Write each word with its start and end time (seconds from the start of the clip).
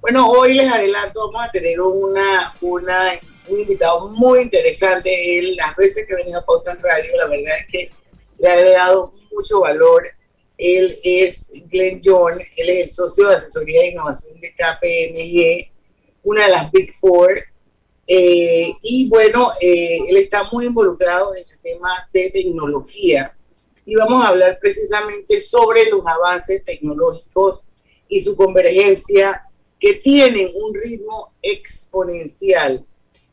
Bueno, 0.00 0.28
hoy 0.28 0.54
les 0.54 0.70
adelanto, 0.70 1.30
vamos 1.30 1.48
a 1.48 1.50
tener 1.50 1.80
una, 1.80 2.54
una, 2.60 3.12
un 3.48 3.60
invitado 3.60 4.08
muy 4.08 4.40
interesante. 4.40 5.38
Él, 5.38 5.56
las 5.56 5.76
veces 5.76 6.06
que 6.06 6.14
ha 6.14 6.16
venido 6.16 6.40
a 6.40 6.44
Pauta 6.44 6.74
Radio, 6.74 7.16
la 7.16 7.28
verdad 7.28 7.58
es 7.60 7.66
que 7.66 7.90
le 8.38 8.48
ha 8.48 8.54
agregado 8.54 9.14
mucho 9.32 9.60
valor. 9.60 10.08
Él 10.58 10.98
es 11.02 11.52
Glenn 11.70 12.00
John, 12.02 12.40
él 12.56 12.68
es 12.68 12.82
el 12.82 12.90
socio 12.90 13.28
de 13.28 13.36
asesoría 13.36 13.82
e 13.82 13.90
innovación 13.90 14.40
de 14.40 14.52
KPMG, 14.52 15.72
una 16.24 16.44
de 16.44 16.50
las 16.50 16.70
Big 16.72 16.92
Four. 16.94 17.44
Eh, 18.06 18.72
y 18.82 19.08
bueno, 19.08 19.52
eh, 19.60 19.98
él 20.08 20.16
está 20.16 20.48
muy 20.50 20.66
involucrado 20.66 21.34
en 21.34 21.44
el 21.48 21.60
tema 21.60 22.08
de 22.12 22.30
tecnología 22.30 23.34
y 23.84 23.94
vamos 23.96 24.24
a 24.24 24.28
hablar 24.28 24.58
precisamente 24.60 25.40
sobre 25.40 25.88
los 25.88 26.04
avances 26.06 26.62
tecnológicos 26.64 27.66
y 28.12 28.20
su 28.20 28.36
convergencia 28.36 29.48
que 29.80 29.94
tienen 29.94 30.50
un 30.54 30.74
ritmo 30.74 31.32
exponencial 31.40 32.84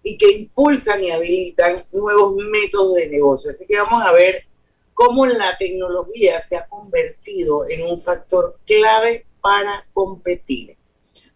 y 0.02 0.18
que 0.18 0.32
impulsan 0.32 1.04
y 1.04 1.12
habilitan 1.12 1.84
nuevos 1.92 2.38
métodos 2.38 2.96
de 2.96 3.10
negocio. 3.10 3.52
Así 3.52 3.68
que 3.68 3.76
vamos 3.76 4.02
a 4.02 4.14
ver 4.14 4.46
cómo 4.94 5.26
la 5.26 5.58
tecnología 5.58 6.40
se 6.40 6.56
ha 6.56 6.66
convertido 6.66 7.68
en 7.68 7.92
un 7.92 8.00
factor 8.00 8.58
clave 8.66 9.26
para 9.42 9.86
competir. 9.94 10.78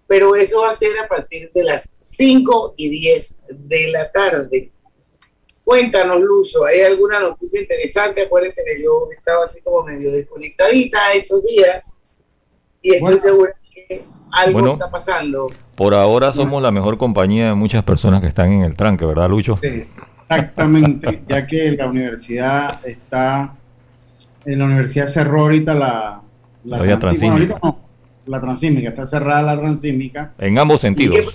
Pero 0.07 0.37
eso 0.37 0.61
va 0.61 0.71
a 0.71 0.77
ser 0.77 0.97
a 0.97 1.09
partir 1.09 1.51
de 1.53 1.65
las 1.65 1.95
5 1.99 2.75
y 2.77 2.89
10 2.91 3.39
de 3.49 3.89
la 3.89 4.09
tarde. 4.09 4.71
Cuéntanos, 5.65 6.21
Lucho, 6.21 6.63
¿hay 6.63 6.79
alguna 6.79 7.19
noticia 7.19 7.59
interesante? 7.59 8.21
Acuérdense 8.21 8.63
que 8.65 8.81
yo 8.81 9.09
estaba 9.11 9.43
así 9.43 9.61
como 9.61 9.83
medio 9.83 10.13
desconectadita 10.13 11.13
estos 11.13 11.43
días 11.43 12.02
y 12.83 12.93
estoy 12.93 13.17
segura 13.17 13.53
que 13.73 14.03
algo 14.31 14.73
está 14.73 14.91
pasando. 14.91 15.47
Por 15.75 15.95
ahora 15.95 16.31
somos 16.33 16.61
la 16.61 16.71
mejor 16.71 16.97
compañía 16.99 17.47
de 17.47 17.53
muchas 17.55 17.83
personas 17.83 18.21
que 18.21 18.27
están 18.27 18.51
en 18.51 18.63
el 18.63 18.75
tranque, 18.75 19.05
¿verdad, 19.05 19.29
Lucho? 19.29 19.57
Sí, 19.61 19.85
exactamente, 20.13 21.23
ya 21.27 21.47
que 21.47 21.71
la 21.71 21.87
universidad 21.87 22.85
está, 22.85 23.55
en 24.45 24.59
la 24.59 24.65
universidad 24.65 25.07
cerró 25.07 25.41
ahorita 25.41 25.73
la, 25.73 26.21
la, 26.65 26.99
transímica. 26.99 27.59
la 28.27 28.41
transímica, 28.41 28.89
está 28.89 29.07
cerrada 29.07 29.41
la 29.41 29.57
transímica. 29.57 30.33
En 30.37 30.59
ambos 30.59 30.81
sentidos. 30.81 31.33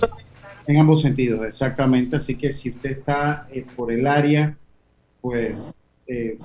En 0.67 0.77
ambos 0.77 1.01
sentidos, 1.01 1.45
exactamente. 1.45 2.17
Así 2.17 2.35
que 2.35 2.51
si 2.51 2.69
usted 2.69 2.91
está 2.91 3.47
eh, 3.51 3.65
por 3.75 3.91
el 3.91 4.05
área, 4.05 4.55
pues, 5.19 5.55
eh, 6.05 6.37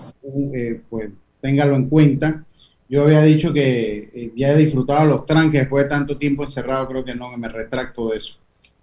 eh, 0.54 0.80
pues 0.88 1.10
téngalo 1.42 1.76
en 1.76 1.90
cuenta. 1.90 2.42
Yo 2.88 3.02
había 3.02 3.22
dicho 3.22 3.52
que 3.52 4.32
ya 4.36 4.52
he 4.52 4.56
disfrutado 4.56 5.06
los 5.06 5.26
tranques 5.26 5.62
después 5.62 5.84
de 5.84 5.90
tanto 5.90 6.18
tiempo 6.18 6.44
encerrado, 6.44 6.86
creo 6.86 7.04
que 7.04 7.14
no 7.14 7.36
me 7.36 7.48
retracto 7.48 8.10
de 8.10 8.18
eso. 8.18 8.34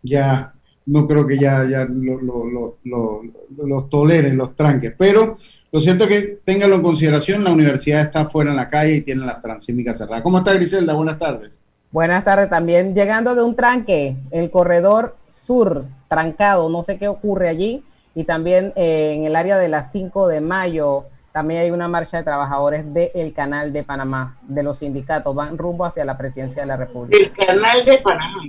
Ya 0.02 0.54
no 0.88 1.08
creo 1.08 1.28
que 1.28 1.38
ya, 1.38 1.64
los 1.64 3.90
toleren 3.90 4.38
los 4.38 4.56
tranques, 4.56 4.94
pero 4.98 5.38
lo 5.72 5.80
cierto 5.80 6.06
es 6.06 6.10
que 6.10 6.40
téngalo 6.44 6.76
en 6.76 6.82
consideración, 6.82 7.44
la 7.44 7.52
universidad 7.52 8.02
está 8.02 8.26
fuera 8.26 8.52
en 8.52 8.58
la 8.58 8.70
calle 8.70 8.96
y 8.96 9.02
tiene 9.02 9.26
las 9.26 9.40
transímicas 9.40 9.98
cerradas. 9.98 10.24
¿Cómo 10.24 10.40
está 10.40 10.54
Griselda? 10.54 10.94
Buenas 10.94 11.20
tardes. 11.20 11.60
Buenas 11.92 12.24
tardes 12.24 12.50
también. 12.50 12.96
Llegando 12.96 13.36
de 13.36 13.44
un 13.44 13.56
tranque, 13.56 14.16
el 14.32 14.50
corredor 14.50 15.16
sur 15.28 15.86
trancado, 16.08 16.70
no 16.70 16.82
sé 16.82 16.98
qué 16.98 17.08
ocurre 17.08 17.50
allí. 17.50 17.84
Y 18.14 18.26
también 18.26 18.74
eh, 18.76 19.14
en 19.16 19.24
el 19.24 19.36
área 19.36 19.58
de 19.58 19.70
las 19.70 19.92
5 19.92 20.28
de 20.28 20.42
mayo, 20.42 21.06
también 21.32 21.62
hay 21.62 21.72
una 21.72 21.88
marcha 21.88 22.18
de 22.18 22.24
trabajadores 22.24 22.84
del 22.94 23.34
Canal 23.34 23.72
de 23.72 23.84
Panamá, 23.84 24.38
de 24.42 24.64
los 24.64 24.80
sindicatos, 24.80 25.34
van 25.34 25.58
rumbo 25.58 25.86
hacia 25.86 26.04
la 26.04 26.18
presidencia 26.18 26.62
de 26.62 26.68
la 26.68 26.78
República. 26.78 27.18
El 27.18 27.32
Canal 27.32 27.86
de 27.86 27.98
Panamá. 28.00 28.44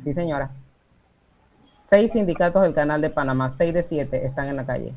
Sí, 0.00 0.12
señora. 0.12 0.50
Seis 1.60 2.12
sindicatos 2.12 2.62
del 2.62 2.72
Canal 2.72 3.00
de 3.00 3.10
Panamá, 3.10 3.50
seis 3.50 3.74
de 3.74 3.82
siete 3.82 4.24
están 4.24 4.46
en 4.46 4.56
la 4.56 4.64
calle. 4.64 4.92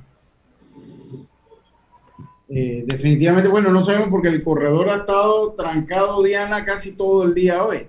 Eh, 2.50 2.84
definitivamente, 2.86 3.50
bueno, 3.50 3.72
no 3.72 3.84
sabemos 3.84 4.10
porque 4.10 4.28
el 4.28 4.44
corredor 4.44 4.90
ha 4.90 4.98
estado 4.98 5.54
trancado, 5.54 6.22
Diana, 6.22 6.64
casi 6.66 6.96
todo 6.96 7.24
el 7.24 7.34
día 7.34 7.64
hoy. 7.64 7.88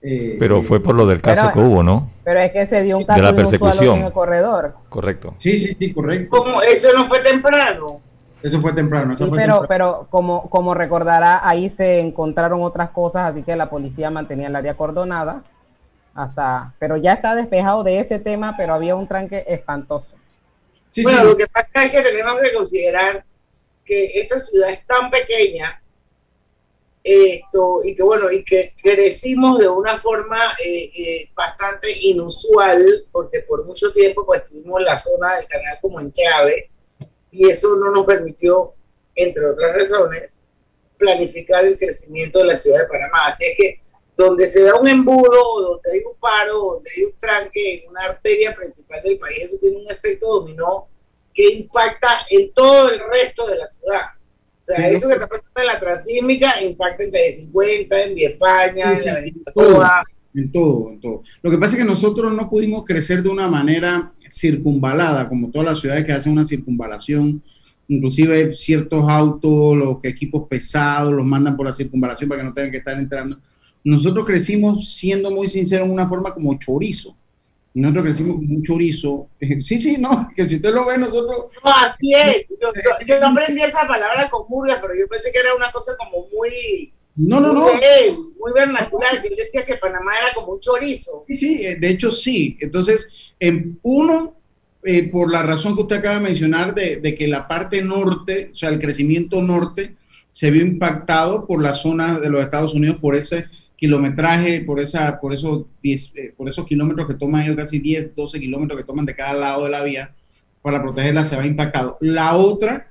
Eh, 0.00 0.36
pero 0.38 0.62
fue 0.62 0.80
por 0.80 0.94
lo 0.94 1.04
del 1.06 1.20
caso 1.20 1.50
que 1.52 1.58
hubo, 1.58 1.82
¿no? 1.82 2.08
Pero 2.22 2.38
es 2.38 2.52
que 2.52 2.64
se 2.66 2.82
dio 2.82 2.96
un 2.96 3.04
caso 3.04 3.20
de 3.20 3.26
la 3.26 3.34
persecución 3.34 3.98
en 3.98 4.04
el 4.04 4.12
corredor. 4.12 4.76
Correcto. 4.88 5.34
Sí, 5.38 5.58
sí, 5.58 5.76
sí, 5.76 5.92
correcto. 5.92 6.44
¿Cómo? 6.44 6.62
Eso 6.62 6.90
no 6.94 7.06
fue 7.06 7.18
temprano. 7.20 8.00
Eso 8.42 8.60
fue 8.60 8.72
temprano. 8.72 9.14
Eso 9.14 9.30
pero, 9.30 9.64
pero 9.68 10.06
como, 10.10 10.48
como 10.48 10.74
recordará, 10.74 11.40
ahí 11.46 11.68
se 11.68 12.00
encontraron 12.00 12.62
otras 12.62 12.90
cosas, 12.90 13.30
así 13.30 13.42
que 13.42 13.56
la 13.56 13.68
policía 13.68 14.10
mantenía 14.10 14.48
el 14.48 14.56
área 14.56 14.76
cordonada 14.76 15.42
hasta, 16.14 16.74
pero 16.78 16.96
ya 16.96 17.12
está 17.14 17.34
despejado 17.34 17.84
de 17.84 18.00
ese 18.00 18.18
tema, 18.18 18.54
pero 18.56 18.74
había 18.74 18.96
un 18.96 19.06
tranque 19.06 19.44
espantoso. 19.46 20.16
bueno, 21.02 21.24
lo 21.24 21.36
que 21.36 21.46
pasa 21.46 21.84
es 21.84 21.90
que 21.90 22.02
tenemos 22.02 22.34
que 22.42 22.52
considerar 22.52 23.24
que 23.84 24.04
esta 24.20 24.38
ciudad 24.40 24.70
es 24.70 24.84
tan 24.86 25.10
pequeña 25.10 25.80
esto, 27.04 27.80
y 27.84 27.94
que 27.94 28.02
bueno, 28.02 28.30
y 28.30 28.44
que 28.44 28.74
crecimos 28.82 29.58
de 29.58 29.68
una 29.68 29.98
forma 29.98 30.38
eh, 30.64 30.90
eh, 30.94 31.30
bastante 31.34 31.88
inusual, 32.02 32.84
porque 33.10 33.40
por 33.40 33.64
mucho 33.64 33.92
tiempo 33.92 34.26
pues 34.26 34.46
tuvimos 34.46 34.82
la 34.82 34.98
zona 34.98 35.36
del 35.36 35.46
canal 35.46 35.78
como 35.80 36.00
en 36.00 36.12
llave, 36.12 36.70
y 37.30 37.48
eso 37.48 37.76
no 37.76 37.90
nos 37.90 38.06
permitió, 38.06 38.74
entre 39.14 39.46
otras 39.46 39.74
razones, 39.74 40.44
planificar 40.96 41.64
el 41.64 41.78
crecimiento 41.78 42.40
de 42.40 42.46
la 42.46 42.56
ciudad 42.56 42.80
de 42.80 42.86
Panamá. 42.86 43.26
Así 43.26 43.44
es 43.44 43.56
que 43.56 43.80
donde 44.16 44.46
se 44.48 44.64
da 44.64 44.74
un 44.74 44.88
embudo, 44.88 45.60
donde 45.60 45.92
hay 45.92 46.00
un 46.00 46.18
paro, 46.18 46.72
donde 46.74 46.90
hay 46.96 47.04
un 47.04 47.12
tranque 47.20 47.74
en 47.76 47.90
una 47.90 48.02
arteria 48.02 48.54
principal 48.54 49.00
del 49.02 49.18
país, 49.18 49.44
eso 49.44 49.56
tiene 49.58 49.76
un 49.76 49.90
efecto 49.90 50.40
dominó 50.40 50.88
que 51.32 51.48
impacta 51.50 52.08
en 52.30 52.52
todo 52.52 52.90
el 52.90 52.98
resto 52.98 53.46
de 53.46 53.58
la 53.58 53.66
ciudad. 53.68 54.06
O 54.60 54.64
sea, 54.64 54.88
eso 54.88 55.06
que 55.06 55.14
está 55.14 55.28
pasando 55.28 55.60
en 55.60 55.66
la 55.66 55.80
transísmica 55.80 56.60
impacta 56.62 57.04
en 57.04 57.12
calle 57.12 57.32
50, 57.32 58.02
en 58.02 58.14
Vía 58.16 58.28
España, 58.30 58.98
en 58.98 59.04
la 59.04 59.52
toda. 59.54 60.02
En 60.34 60.52
todo, 60.52 60.90
en 60.90 61.00
todo. 61.00 61.22
Lo 61.40 61.50
que 61.50 61.58
pasa 61.58 61.72
es 61.72 61.78
que 61.78 61.88
nosotros 61.88 62.32
no 62.32 62.50
pudimos 62.50 62.84
crecer 62.84 63.22
de 63.22 63.28
una 63.28 63.46
manera 63.46 64.12
circunvalada, 64.28 65.28
como 65.28 65.50
todas 65.50 65.66
las 65.66 65.80
ciudades 65.80 66.04
que 66.04 66.12
hacen 66.12 66.32
una 66.32 66.46
circunvalación. 66.46 67.42
Inclusive 67.88 68.54
ciertos 68.54 69.08
autos, 69.08 69.76
los 69.76 70.04
equipos 70.04 70.46
pesados, 70.48 71.12
los 71.12 71.26
mandan 71.26 71.56
por 71.56 71.66
la 71.66 71.74
circunvalación 71.74 72.28
para 72.28 72.42
que 72.42 72.48
no 72.48 72.54
tengan 72.54 72.70
que 72.70 72.78
estar 72.78 72.98
entrando. 72.98 73.38
Nosotros 73.82 74.26
crecimos, 74.26 74.88
siendo 74.94 75.30
muy 75.30 75.48
sinceros, 75.48 75.86
en 75.86 75.92
una 75.92 76.08
forma 76.08 76.34
como 76.34 76.58
chorizo 76.58 77.16
nosotros 77.74 78.04
crecimos 78.04 78.36
con 78.36 78.50
un 78.50 78.62
chorizo. 78.62 79.28
Sí, 79.60 79.80
sí, 79.80 79.96
no, 79.98 80.28
que 80.34 80.44
si 80.44 80.56
usted 80.56 80.74
lo 80.74 80.86
ve, 80.86 80.98
nosotros. 80.98 81.46
No, 81.64 81.70
así 81.70 82.12
es. 82.14 82.46
Yo, 83.06 83.20
no 83.20 83.28
aprendí 83.32 83.62
esa 83.62 83.86
palabra 83.86 84.28
con 84.30 84.46
murga, 84.48 84.78
pero 84.80 84.94
yo 84.94 85.06
pensé 85.08 85.30
que 85.32 85.40
era 85.40 85.54
una 85.54 85.70
cosa 85.70 85.96
como 85.96 86.26
muy. 86.34 86.92
No, 87.18 87.40
no, 87.40 87.52
no. 87.52 87.64
muy 87.64 88.52
vernacular, 88.54 89.20
que 89.20 89.28
él 89.28 89.34
decía 89.36 89.66
que 89.66 89.76
Panamá 89.76 90.12
era 90.22 90.34
como 90.34 90.52
un 90.52 90.60
chorizo. 90.60 91.24
Sí, 91.26 91.36
sí, 91.36 91.66
eh, 91.66 91.76
de 91.76 91.88
hecho 91.88 92.10
sí. 92.10 92.56
Entonces, 92.60 93.08
en 93.40 93.78
uno, 93.82 94.36
eh, 94.84 95.10
por 95.10 95.30
la 95.30 95.42
razón 95.42 95.74
que 95.74 95.82
usted 95.82 95.96
acaba 95.96 96.14
de 96.16 96.20
mencionar, 96.20 96.74
de, 96.74 96.96
de, 96.96 97.14
que 97.16 97.26
la 97.26 97.48
parte 97.48 97.82
norte, 97.82 98.50
o 98.52 98.56
sea, 98.56 98.68
el 98.68 98.80
crecimiento 98.80 99.42
norte, 99.42 99.96
se 100.30 100.52
vio 100.52 100.62
impactado 100.62 101.44
por 101.46 101.60
la 101.60 101.74
zona 101.74 102.20
de 102.20 102.30
los 102.30 102.40
Estados 102.40 102.72
Unidos, 102.72 102.98
por 103.00 103.16
ese 103.16 103.46
kilometraje, 103.76 104.60
por, 104.60 104.78
esa, 104.78 105.20
por, 105.20 105.34
esos, 105.34 105.64
eh, 105.82 106.32
por 106.36 106.48
esos 106.48 106.66
kilómetros 106.66 107.08
que 107.08 107.14
toman 107.14 107.42
ellos, 107.42 107.56
casi 107.56 107.80
10, 107.80 108.14
12 108.14 108.38
kilómetros 108.38 108.80
que 108.80 108.86
toman 108.86 109.06
de 109.06 109.16
cada 109.16 109.34
lado 109.34 109.64
de 109.64 109.70
la 109.70 109.82
vía 109.82 110.14
para 110.62 110.80
protegerla, 110.80 111.24
se 111.24 111.36
va 111.36 111.46
impactado. 111.46 111.96
La 112.00 112.36
otra 112.36 112.88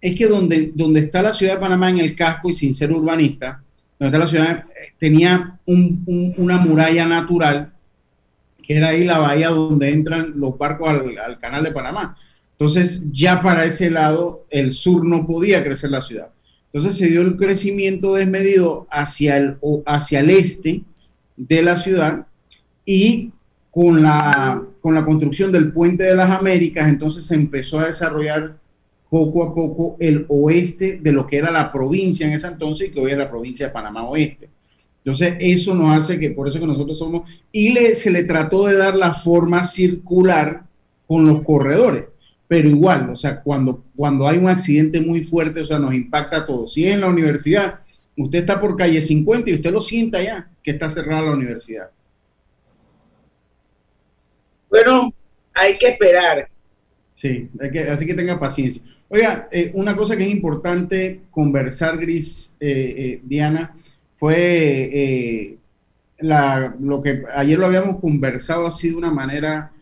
es 0.00 0.14
que 0.16 0.26
donde, 0.26 0.72
donde 0.74 1.00
está 1.00 1.22
la 1.22 1.32
ciudad 1.32 1.54
de 1.54 1.60
Panamá 1.60 1.90
en 1.90 1.98
el 1.98 2.16
casco 2.16 2.48
y 2.48 2.54
sin 2.54 2.74
ser 2.74 2.90
urbanista, 2.90 3.62
donde 4.00 4.18
la 4.18 4.26
ciudad, 4.26 4.64
tenía 4.98 5.60
una 5.66 6.56
muralla 6.56 7.06
natural, 7.06 7.72
que 8.62 8.76
era 8.76 8.88
ahí 8.88 9.04
la 9.04 9.18
bahía 9.18 9.50
donde 9.50 9.90
entran 9.90 10.32
los 10.36 10.56
barcos 10.58 10.88
al, 10.88 11.18
al 11.18 11.38
canal 11.38 11.62
de 11.62 11.72
Panamá. 11.72 12.16
Entonces, 12.52 13.04
ya 13.12 13.40
para 13.40 13.64
ese 13.64 13.90
lado, 13.90 14.46
el 14.50 14.72
sur 14.72 15.04
no 15.04 15.26
podía 15.26 15.62
crecer 15.62 15.90
la 15.90 16.00
ciudad. 16.00 16.28
Entonces 16.72 16.96
se 16.96 17.08
dio 17.08 17.22
el 17.22 17.36
crecimiento 17.36 18.14
desmedido 18.14 18.86
hacia 18.90 19.36
el, 19.36 19.56
hacia 19.86 20.20
el 20.20 20.30
este 20.30 20.82
de 21.36 21.62
la 21.62 21.76
ciudad 21.76 22.26
y 22.84 23.32
con 23.72 24.02
la, 24.02 24.62
con 24.80 24.94
la 24.94 25.04
construcción 25.04 25.50
del 25.50 25.72
puente 25.72 26.04
de 26.04 26.14
las 26.14 26.30
Américas, 26.30 26.88
entonces 26.88 27.24
se 27.24 27.34
empezó 27.34 27.80
a 27.80 27.86
desarrollar 27.86 28.56
poco 29.10 29.42
a 29.42 29.54
poco 29.54 29.96
el 30.00 30.24
oeste 30.28 31.00
de 31.02 31.12
lo 31.12 31.26
que 31.26 31.36
era 31.36 31.50
la 31.50 31.70
provincia 31.70 32.26
en 32.26 32.32
ese 32.32 32.46
entonces 32.46 32.88
y 32.88 32.90
que 32.92 33.00
hoy 33.00 33.10
es 33.10 33.18
la 33.18 33.28
provincia 33.28 33.66
de 33.66 33.72
Panamá 33.72 34.04
Oeste. 34.04 34.48
Entonces, 35.04 35.36
eso 35.40 35.74
nos 35.74 35.96
hace 35.96 36.18
que 36.18 36.30
por 36.30 36.48
eso 36.48 36.60
que 36.60 36.66
nosotros 36.66 36.98
somos, 36.98 37.42
y 37.50 37.74
se 37.94 38.10
le 38.10 38.22
trató 38.24 38.66
de 38.66 38.76
dar 38.76 38.94
la 38.94 39.12
forma 39.12 39.64
circular 39.64 40.64
con 41.06 41.26
los 41.26 41.42
corredores 41.42 42.04
pero 42.50 42.68
igual, 42.68 43.10
o 43.10 43.14
sea, 43.14 43.42
cuando, 43.42 43.84
cuando 43.94 44.26
hay 44.26 44.36
un 44.36 44.48
accidente 44.48 45.00
muy 45.00 45.22
fuerte, 45.22 45.60
o 45.60 45.64
sea, 45.64 45.78
nos 45.78 45.94
impacta 45.94 46.38
a 46.38 46.46
todos. 46.46 46.72
Si 46.72 46.84
es 46.84 46.94
en 46.94 47.02
la 47.02 47.06
universidad, 47.06 47.78
usted 48.16 48.40
está 48.40 48.60
por 48.60 48.76
calle 48.76 49.00
50 49.00 49.50
y 49.50 49.54
usted 49.54 49.70
lo 49.70 49.80
sienta 49.80 50.20
ya. 50.20 50.50
que 50.60 50.72
está 50.72 50.90
cerrada 50.90 51.22
la 51.22 51.30
universidad. 51.30 51.90
Bueno, 54.68 55.14
hay 55.54 55.78
que 55.78 55.90
esperar. 55.90 56.48
Sí, 57.12 57.48
así 57.88 58.04
que 58.04 58.14
tenga 58.14 58.40
paciencia. 58.40 58.82
Oiga, 59.12 59.48
eh, 59.50 59.72
una 59.74 59.96
cosa 59.96 60.16
que 60.16 60.22
es 60.22 60.30
importante 60.30 61.22
conversar, 61.32 61.98
Gris, 61.98 62.54
eh, 62.60 62.94
eh, 62.96 63.20
Diana, 63.24 63.74
fue 64.14 65.56
lo 66.20 67.02
que 67.02 67.24
ayer 67.34 67.58
lo 67.58 67.66
habíamos 67.66 68.00
conversado 68.00 68.68
así 68.68 68.90
de 68.90 68.94
una 68.94 69.10
manera, 69.10 69.72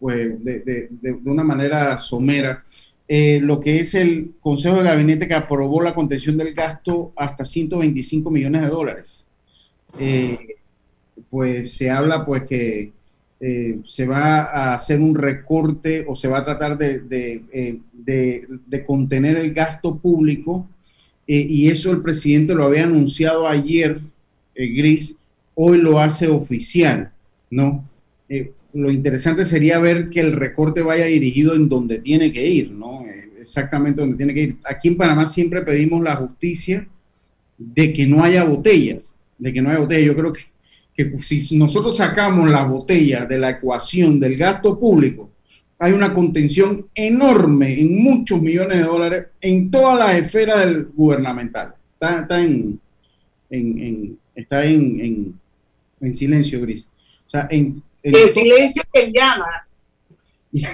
pues, 0.00 0.44
de, 0.44 0.88
una 1.26 1.44
manera 1.44 1.96
somera, 1.98 2.64
lo 3.08 3.60
que 3.60 3.78
es 3.80 3.94
el 3.94 4.32
Consejo 4.40 4.78
de 4.78 4.84
Gabinete 4.84 5.28
que 5.28 5.34
aprobó 5.34 5.80
la 5.80 5.94
contención 5.94 6.36
del 6.36 6.54
gasto 6.54 7.12
hasta 7.14 7.44
125 7.44 8.30
millones 8.32 8.62
de 8.62 8.68
dólares. 8.68 9.28
pues 11.30 11.72
se 11.72 11.90
habla 11.90 12.24
pues 12.24 12.42
que 12.44 12.92
eh, 13.40 13.78
se 13.84 14.04
va 14.04 14.42
a 14.42 14.74
hacer 14.74 15.00
un 15.00 15.14
recorte 15.14 16.04
o 16.08 16.16
se 16.16 16.26
va 16.26 16.38
a 16.38 16.44
tratar 16.44 16.76
de, 16.76 17.42
eh, 17.52 18.84
contener 18.84 19.36
el 19.36 19.54
gasto 19.54 19.96
público 19.98 20.66
eh, 21.26 21.46
y 21.48 21.68
eso 21.68 21.92
el 21.92 22.00
presidente 22.00 22.54
lo 22.54 22.64
había 22.64 22.84
anunciado 22.84 23.46
ayer, 23.46 24.00
Gris, 24.56 25.14
hoy 25.54 25.78
lo 25.78 26.00
hace 26.00 26.26
oficial, 26.26 27.12
¿no? 27.50 27.88
lo 28.74 28.90
interesante 28.90 29.44
sería 29.44 29.78
ver 29.78 30.10
que 30.10 30.20
el 30.20 30.32
recorte 30.32 30.82
vaya 30.82 31.06
dirigido 31.06 31.54
en 31.54 31.68
donde 31.68 31.98
tiene 31.98 32.32
que 32.32 32.46
ir, 32.46 32.72
¿no? 32.72 33.04
exactamente 33.38 34.00
donde 34.00 34.16
tiene 34.16 34.34
que 34.34 34.42
ir. 34.42 34.58
Aquí 34.64 34.88
en 34.88 34.96
Panamá 34.96 35.26
siempre 35.26 35.62
pedimos 35.62 36.02
la 36.02 36.16
justicia 36.16 36.86
de 37.56 37.92
que 37.92 38.06
no 38.06 38.22
haya 38.22 38.44
botellas, 38.44 39.14
de 39.38 39.52
que 39.52 39.62
no 39.62 39.70
haya 39.70 39.78
botellas. 39.78 40.06
Yo 40.06 40.16
creo 40.16 40.32
que 40.32 40.42
que 40.98 41.16
si 41.20 41.56
nosotros 41.56 41.96
sacamos 41.96 42.50
la 42.50 42.64
botella 42.64 43.24
de 43.24 43.38
la 43.38 43.50
ecuación 43.50 44.18
del 44.18 44.36
gasto 44.36 44.76
público, 44.80 45.30
hay 45.78 45.92
una 45.92 46.12
contención 46.12 46.88
enorme 46.92 47.80
en 47.80 48.02
muchos 48.02 48.42
millones 48.42 48.78
de 48.78 48.84
dólares 48.84 49.26
en 49.40 49.70
todas 49.70 49.96
las 49.96 50.16
esferas 50.16 50.58
del 50.58 50.86
gubernamental. 50.86 51.72
Está, 52.00 52.42
en, 52.42 52.80
está 54.34 54.64
en, 54.64 55.38
silencio, 56.14 56.60
Gris. 56.62 56.90
O 57.28 57.30
sea, 57.30 57.46
en, 57.48 57.80
el 58.02 58.28
silencio 58.30 58.82
que 58.92 59.12
llamas. 59.12 59.82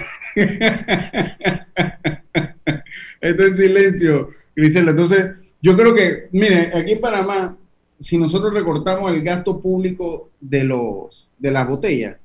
está 3.21 3.43
en 3.43 3.57
silencio, 3.57 4.31
Grisela. 4.55 4.89
Entonces, 4.89 5.35
yo 5.61 5.77
creo 5.77 5.93
que, 5.93 6.29
mire, 6.31 6.71
aquí 6.73 6.93
en 6.93 7.01
Panamá 7.01 7.55
si 7.97 8.17
nosotros 8.17 8.53
recortamos 8.53 9.11
el 9.11 9.23
gasto 9.23 9.59
público 9.59 10.29
de, 10.39 10.63
los, 10.63 11.29
de 11.37 11.51
las 11.51 11.67
botellas, 11.67 12.17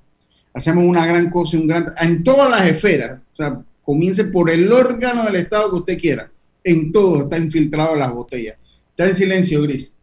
hacemos 0.52 0.84
una 0.84 1.06
gran 1.06 1.30
cosa, 1.30 1.56
un 1.58 1.66
gran, 1.66 1.86
en 2.00 2.24
todas 2.24 2.50
las 2.50 2.62
esferas, 2.62 3.20
o 3.32 3.36
sea, 3.36 3.60
comience 3.84 4.24
por 4.24 4.50
el 4.50 4.70
órgano 4.72 5.24
del 5.24 5.36
Estado 5.36 5.70
que 5.70 5.76
usted 5.76 5.98
quiera, 5.98 6.30
en 6.64 6.92
todo 6.92 7.24
está 7.24 7.38
infiltrado 7.38 7.96
las 7.96 8.12
botellas. 8.12 8.56
Está 8.90 9.06
en 9.06 9.14
silencio, 9.14 9.62
Gris. 9.62 9.94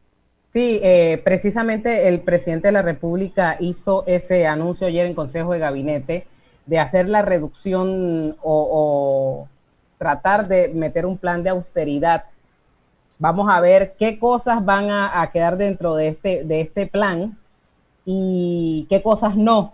Sí, 0.51 0.79
eh, 0.81 1.21
precisamente 1.23 2.07
el 2.07 2.21
presidente 2.21 2.69
de 2.69 2.71
la 2.71 2.81
República 2.81 3.57
hizo 3.59 4.03
ese 4.07 4.47
anuncio 4.47 4.87
ayer 4.87 5.05
en 5.05 5.13
Consejo 5.13 5.53
de 5.53 5.59
Gabinete 5.59 6.25
de 6.65 6.79
hacer 6.79 7.07
la 7.07 7.21
reducción 7.21 8.35
o, 8.41 8.67
o 8.71 9.47
tratar 9.97 10.47
de 10.47 10.69
meter 10.69 11.05
un 11.05 11.17
plan 11.17 11.43
de 11.43 11.49
austeridad 11.49 12.23
Vamos 13.19 13.49
a 13.49 13.59
ver 13.59 13.95
qué 13.97 14.19
cosas 14.19 14.63
van 14.63 14.91
a, 14.91 15.27
quedar 15.33 15.57
dentro 15.57 15.95
de 15.95 16.09
este, 16.09 16.43
de 16.43 16.61
este 16.61 16.85
plan 16.85 17.37
y 18.05 18.85
qué 18.89 19.01
cosas 19.01 19.35
no. 19.35 19.73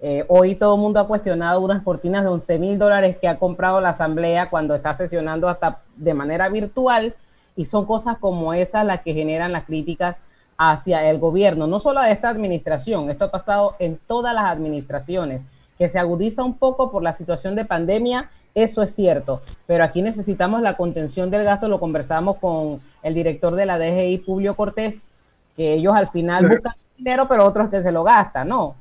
Eh, 0.00 0.26
hoy 0.28 0.54
todo 0.54 0.74
el 0.74 0.80
mundo 0.82 1.00
ha 1.00 1.06
cuestionado 1.06 1.62
unas 1.62 1.82
cortinas 1.82 2.24
de 2.24 2.28
11 2.28 2.58
mil 2.58 2.78
dólares 2.78 3.16
que 3.18 3.26
ha 3.26 3.38
comprado 3.38 3.80
la 3.80 3.90
Asamblea 3.90 4.50
cuando 4.50 4.74
está 4.74 4.92
sesionando 4.92 5.48
hasta 5.48 5.80
de 5.96 6.12
manera 6.12 6.50
virtual 6.50 7.14
y 7.56 7.64
son 7.64 7.86
cosas 7.86 8.18
como 8.18 8.52
esas 8.52 8.84
las 8.84 9.00
que 9.00 9.14
generan 9.14 9.52
las 9.52 9.64
críticas 9.64 10.24
hacia 10.58 11.08
el 11.08 11.18
gobierno, 11.18 11.66
no 11.66 11.78
solo 11.78 12.00
de 12.02 12.12
esta 12.12 12.28
administración, 12.28 13.10
esto 13.10 13.24
ha 13.24 13.30
pasado 13.30 13.74
en 13.78 13.98
todas 14.06 14.34
las 14.34 14.44
administraciones, 14.44 15.40
que 15.78 15.88
se 15.88 15.98
agudiza 15.98 16.44
un 16.44 16.54
poco 16.58 16.92
por 16.92 17.02
la 17.02 17.12
situación 17.12 17.56
de 17.56 17.64
pandemia 17.64 18.30
eso 18.54 18.82
es 18.82 18.94
cierto, 18.94 19.40
pero 19.66 19.82
aquí 19.82 20.00
necesitamos 20.00 20.62
la 20.62 20.76
contención 20.76 21.30
del 21.30 21.42
gasto, 21.44 21.66
lo 21.66 21.80
conversamos 21.80 22.36
con 22.36 22.80
el 23.02 23.14
director 23.14 23.56
de 23.56 23.66
la 23.66 23.78
DGI, 23.78 24.18
Publio 24.18 24.54
Cortés, 24.54 25.10
que 25.56 25.74
ellos 25.74 25.92
al 25.94 26.08
final 26.08 26.48
buscan 26.48 26.74
dinero, 26.96 27.26
pero 27.28 27.44
otros 27.44 27.68
que 27.68 27.82
se 27.82 27.90
lo 27.90 28.04
gastan, 28.04 28.48
¿no? 28.48 28.76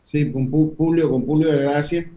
Sí, 0.00 0.32
con 0.32 0.50
Publio, 0.50 1.10
con 1.10 1.24
Publio 1.24 1.52
de 1.52 1.62
Gracia. 1.62 2.10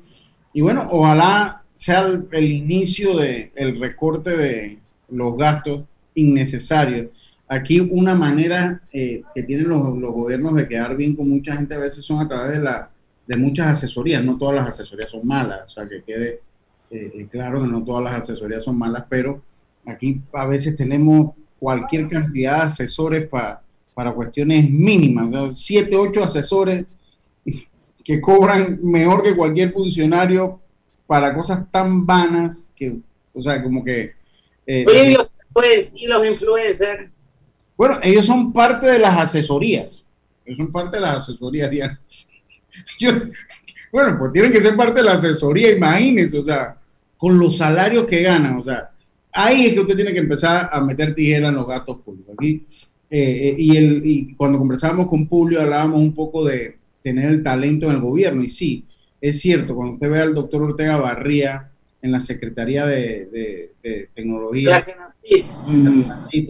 Y 0.54 0.62
bueno, 0.62 0.88
ojalá 0.92 1.64
sea 1.74 2.08
el, 2.32 2.44
inicio 2.44 3.18
del 3.18 3.52
el 3.56 3.80
recorte 3.80 4.36
de 4.36 4.80
los 5.10 5.38
gastos 5.38 5.84
innecesarios. 6.16 7.38
Aquí 7.48 7.80
una 7.80 8.16
manera 8.16 8.82
eh, 8.94 9.24
que 9.36 9.44
tienen 9.44 9.68
los, 9.68 9.98
los 9.98 10.14
gobiernos 10.14 10.56
de 10.56 10.68
quedar 10.68 10.96
bien 10.96 11.16
con 11.16 11.30
mucha 11.30 11.56
gente 11.56 11.76
a 11.76 11.80
veces 11.80 12.06
son 12.06 12.20
a 12.20 12.28
través 12.28 12.58
de 12.58 12.64
la 12.64 12.91
de 13.32 13.38
muchas 13.38 13.68
asesorías, 13.68 14.24
no 14.24 14.38
todas 14.38 14.56
las 14.56 14.68
asesorías 14.68 15.10
son 15.10 15.26
malas, 15.26 15.62
o 15.66 15.70
sea, 15.70 15.88
que 15.88 16.04
quede 16.04 16.42
eh, 16.90 17.12
eh, 17.16 17.28
claro 17.32 17.62
que 17.62 17.68
no 17.68 17.82
todas 17.82 18.04
las 18.04 18.16
asesorías 18.16 18.66
son 18.66 18.78
malas, 18.78 19.06
pero 19.10 19.42
aquí 19.86 20.20
a 20.34 20.46
veces 20.46 20.76
tenemos 20.76 21.34
cualquier 21.58 22.10
cantidad 22.10 22.58
de 22.58 22.64
asesores 22.64 23.30
para, 23.30 23.62
para 23.94 24.12
cuestiones 24.12 24.70
mínimas, 24.70 25.58
siete, 25.58 25.96
ocho 25.96 26.26
asesores 26.26 26.84
que 28.04 28.20
cobran 28.20 28.80
mejor 28.84 29.24
que 29.24 29.36
cualquier 29.36 29.72
funcionario 29.72 30.60
para 31.08 31.34
cosas 31.34 31.72
tan 31.72 32.06
vanas 32.06 32.74
que, 32.76 32.98
o 33.32 33.42
sea, 33.42 33.64
como 33.64 33.82
que... 33.82 34.12
Eh, 34.68 34.86
Oye, 34.88 35.12
y 35.12 35.14
los, 35.14 35.32
pues, 35.54 36.02
y 36.02 36.08
los 36.08 36.26
influencers. 36.26 37.10
Bueno, 37.78 37.98
ellos 38.04 38.26
son 38.26 38.52
parte 38.52 38.88
de 38.88 39.00
las 39.00 39.18
asesorías. 39.18 40.04
Ellos 40.46 40.58
son 40.58 40.72
parte 40.72 40.98
de 40.98 41.02
las 41.02 41.20
asesorías, 41.20 41.72
Diana. 41.72 42.02
Bueno, 43.92 44.18
pues 44.18 44.32
tienen 44.32 44.52
que 44.52 44.62
ser 44.62 44.76
parte 44.76 45.02
de 45.02 45.06
la 45.06 45.14
asesoría, 45.14 45.76
imagínense, 45.76 46.38
o 46.38 46.42
sea, 46.42 46.78
con 47.18 47.38
los 47.38 47.58
salarios 47.58 48.06
que 48.06 48.22
ganan, 48.22 48.58
o 48.58 48.64
sea, 48.64 48.92
ahí 49.32 49.66
es 49.66 49.74
que 49.74 49.82
usted 49.82 49.96
tiene 49.96 50.14
que 50.14 50.20
empezar 50.20 50.70
a 50.72 50.82
meter 50.82 51.14
tijera 51.14 51.50
en 51.50 51.56
los 51.56 51.68
gastos 51.68 52.00
públicos. 52.00 52.36
Aquí, 52.38 52.66
eh, 53.10 53.50
eh, 53.50 53.56
y, 53.58 53.78
el, 53.78 54.02
y 54.06 54.34
cuando 54.36 54.58
conversábamos 54.58 55.08
con 55.08 55.28
Publio 55.28 55.62
hablábamos 55.62 56.00
un 56.00 56.16
poco 56.16 56.46
de 56.46 56.78
tener 57.04 57.30
el 57.30 57.44
talento 57.44 57.88
en 57.88 57.96
el 57.96 58.02
gobierno, 58.02 58.44
y 58.44 58.50
sí, 58.50 58.86
es 59.20 59.40
cierto, 59.40 59.76
cuando 59.76 59.96
usted 59.96 60.10
ve 60.10 60.20
al 60.20 60.34
doctor 60.34 60.64
Ortega 60.64 60.98
Barría 60.98 61.70
en 62.02 62.12
la 62.12 62.20
Secretaría 62.20 62.86
de, 62.86 63.72
Tecnología, 64.16 64.84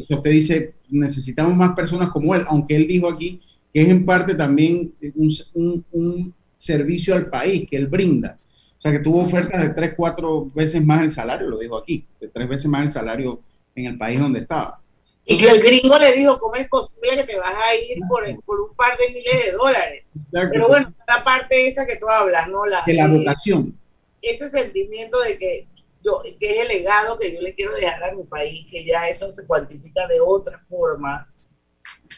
usted 0.10 0.32
dice, 0.32 0.74
necesitamos 0.90 1.56
más 1.56 1.76
personas 1.76 2.12
como 2.12 2.36
él, 2.36 2.44
aunque 2.48 2.76
él 2.76 2.88
dijo 2.88 3.10
aquí 3.10 3.42
que 3.74 3.82
es 3.82 3.90
en 3.90 4.06
parte 4.06 4.36
también 4.36 4.94
un, 5.16 6.34
servicio 6.56 7.16
al 7.16 7.28
país 7.28 7.68
que 7.68 7.76
él 7.76 7.88
brinda. 7.88 8.38
O 8.78 8.82
sea, 8.82 8.92
que 8.92 9.00
tuvo 9.00 9.24
ofertas 9.24 9.62
de 9.62 9.70
tres, 9.74 9.94
cuatro 9.98 10.46
veces 10.54 10.84
más 10.84 11.04
el 11.04 11.12
salario, 11.12 11.50
lo 11.50 11.58
dijo 11.58 11.78
aquí, 11.78 12.06
de 12.20 12.28
tres 12.28 12.48
veces 12.48 12.68
más 12.68 12.84
el 12.84 12.92
salario 12.92 13.42
en 13.76 13.86
el 13.86 13.98
país 13.98 14.20
donde 14.20 14.40
estaba. 14.42 14.80
Y 15.26 15.38
que 15.38 15.50
el 15.50 15.62
gringo 15.62 15.98
le 15.98 16.14
dijo, 16.14 16.38
¿cómo 16.40 16.56
es 16.56 16.68
posible 16.68 17.16
que 17.16 17.24
te 17.24 17.38
vas 17.38 17.54
a 17.54 17.76
ir 17.76 18.00
por, 18.08 18.24
por 18.44 18.62
un 18.62 18.76
par 18.76 18.98
de 18.98 19.14
miles 19.14 19.46
de 19.46 19.52
dólares? 19.54 20.04
Pero 20.32 20.68
bueno, 20.68 20.94
la 21.08 21.24
parte 21.24 21.68
esa 21.68 21.86
que 21.86 21.98
tú 21.98 22.10
hablas, 22.10 22.48
¿no? 22.48 22.66
La, 22.66 22.84
de 22.86 22.94
la 22.94 23.08
vocación. 23.08 23.76
ese 24.22 24.50
sentimiento 24.50 25.20
de 25.22 25.38
que 25.38 25.68
yo, 26.04 26.22
que 26.40 26.52
es 26.52 26.62
el 26.62 26.68
legado 26.68 27.18
que 27.18 27.34
yo 27.34 27.42
le 27.42 27.54
quiero 27.54 27.74
dejar 27.76 28.04
a 28.04 28.14
mi 28.14 28.24
país, 28.24 28.66
que 28.70 28.84
ya 28.84 29.08
eso 29.08 29.32
se 29.32 29.46
cuantifica 29.46 30.08
de 30.08 30.20
otra 30.20 30.60
forma 30.68 31.31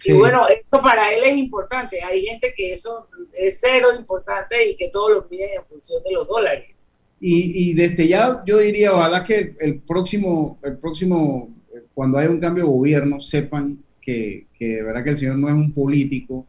y 0.04 0.14
bueno, 0.14 0.46
eso 0.48 0.82
para 0.82 1.14
él 1.14 1.24
es 1.26 1.38
importante. 1.38 2.04
Hay 2.04 2.26
gente 2.26 2.54
que 2.56 2.74
eso 2.74 3.08
es 3.34 3.60
cero 3.62 3.90
importante 3.98 4.70
y 4.70 4.76
que 4.76 4.90
todos 4.90 5.12
lo 5.12 5.28
miden 5.30 5.50
en 5.58 5.66
función 5.66 6.04
de 6.04 6.12
los 6.12 6.28
dólares. 6.28 6.70
Y, 7.20 7.70
y 7.70 7.74
desde 7.74 8.08
ya 8.08 8.44
yo 8.46 8.58
diría, 8.58 8.94
ojalá 8.94 9.24
que 9.24 9.56
el 9.60 9.80
próximo, 9.80 10.60
el 10.62 10.78
próximo, 10.78 11.54
cuando 11.94 12.18
haya 12.18 12.30
un 12.30 12.40
cambio 12.40 12.64
de 12.64 12.70
gobierno, 12.70 13.22
sepan 13.22 13.80
que, 14.02 14.48
que 14.58 14.68
de 14.68 14.84
verdad 14.84 15.04
que 15.04 15.12
el 15.12 15.18
señor 15.18 15.38
no 15.38 15.48
es 15.48 15.54
un 15.54 15.72
político 15.72 16.46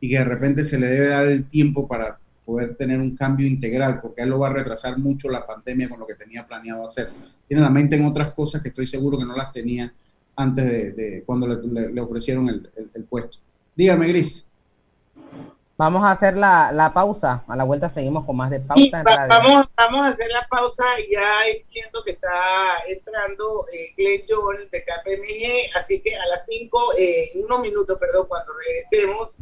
y 0.00 0.10
que 0.10 0.18
de 0.18 0.24
repente 0.24 0.64
se 0.64 0.78
le 0.78 0.88
debe 0.88 1.08
dar 1.08 1.26
el 1.26 1.48
tiempo 1.48 1.88
para 1.88 2.18
poder 2.44 2.76
tener 2.76 2.98
un 2.98 3.14
cambio 3.14 3.46
integral, 3.46 4.00
porque 4.00 4.22
él 4.22 4.30
lo 4.30 4.38
va 4.38 4.48
a 4.48 4.52
retrasar 4.54 4.96
mucho 4.98 5.28
la 5.28 5.46
pandemia 5.46 5.88
con 5.88 6.00
lo 6.00 6.06
que 6.06 6.14
tenía 6.14 6.46
planeado 6.46 6.84
hacer. 6.84 7.10
Tiene 7.46 7.62
la 7.62 7.68
mente 7.68 7.96
en 7.96 8.06
otras 8.06 8.32
cosas 8.32 8.62
que 8.62 8.68
estoy 8.68 8.86
seguro 8.86 9.18
que 9.18 9.26
no 9.26 9.36
las 9.36 9.52
tenía 9.52 9.92
antes 10.38 10.94
de, 10.96 11.24
cuando 11.26 11.48
le, 11.48 12.00
ofrecieron 12.00 12.48
el, 12.48 13.04
puesto. 13.04 13.38
Dígame, 13.74 14.06
Gris. 14.06 14.44
Vamos 15.76 16.04
a 16.04 16.12
hacer 16.12 16.36
la, 16.36 16.92
pausa. 16.94 17.44
A 17.48 17.56
la 17.56 17.64
vuelta 17.64 17.88
seguimos 17.88 18.24
con 18.24 18.36
más 18.36 18.48
de 18.50 18.60
pausa. 18.60 19.02
vamos, 19.28 19.66
vamos 19.76 20.06
a 20.06 20.08
hacer 20.10 20.28
la 20.32 20.46
pausa. 20.48 20.84
Ya 21.10 21.44
entiendo 21.48 22.04
que 22.04 22.12
está 22.12 22.30
entrando 22.88 23.66
eh, 23.72 23.92
Glenn 23.96 24.22
John 24.28 24.56
de 24.70 24.84
KPMG. 24.84 25.76
Así 25.76 26.00
que 26.00 26.14
a 26.14 26.26
las 26.26 26.46
5, 26.46 26.94
eh, 26.96 27.32
unos 27.34 27.60
minutos, 27.60 27.98
perdón, 27.98 28.26
cuando 28.28 28.52
regresemos, 28.54 29.36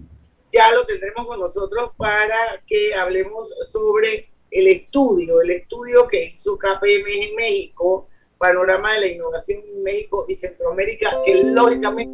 ya 0.51 0.73
lo 0.73 0.87
tendremos 0.87 1.27
con 1.27 1.39
nosotros 1.41 1.91
para 1.99 2.63
que 2.67 2.95
hablemos 2.95 3.53
sobre 3.71 4.31
el 4.51 4.67
estudio, 4.69 5.43
el 5.43 5.51
estudio 5.51 6.09
que 6.09 6.33
hizo 6.33 6.57
KPMG 6.57 7.29
en 7.29 7.37
México, 7.37 8.09
Panorama 8.39 8.93
de 8.93 9.01
la 9.01 9.07
Innovación 9.09 9.63
en 9.67 9.83
México 9.83 10.27
y 10.29 10.35
Centroamérica, 10.35 11.11
que 11.25 11.43
lógicamente 11.43 12.13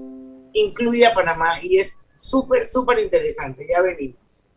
incluye 0.55 1.07
a 1.07 1.15
Panamá 1.15 1.63
y 1.63 1.79
es 1.79 1.99
súper, 2.17 2.67
súper 2.67 3.01
interesante. 3.01 3.67
Ya 3.73 3.83
venimos. 3.83 4.49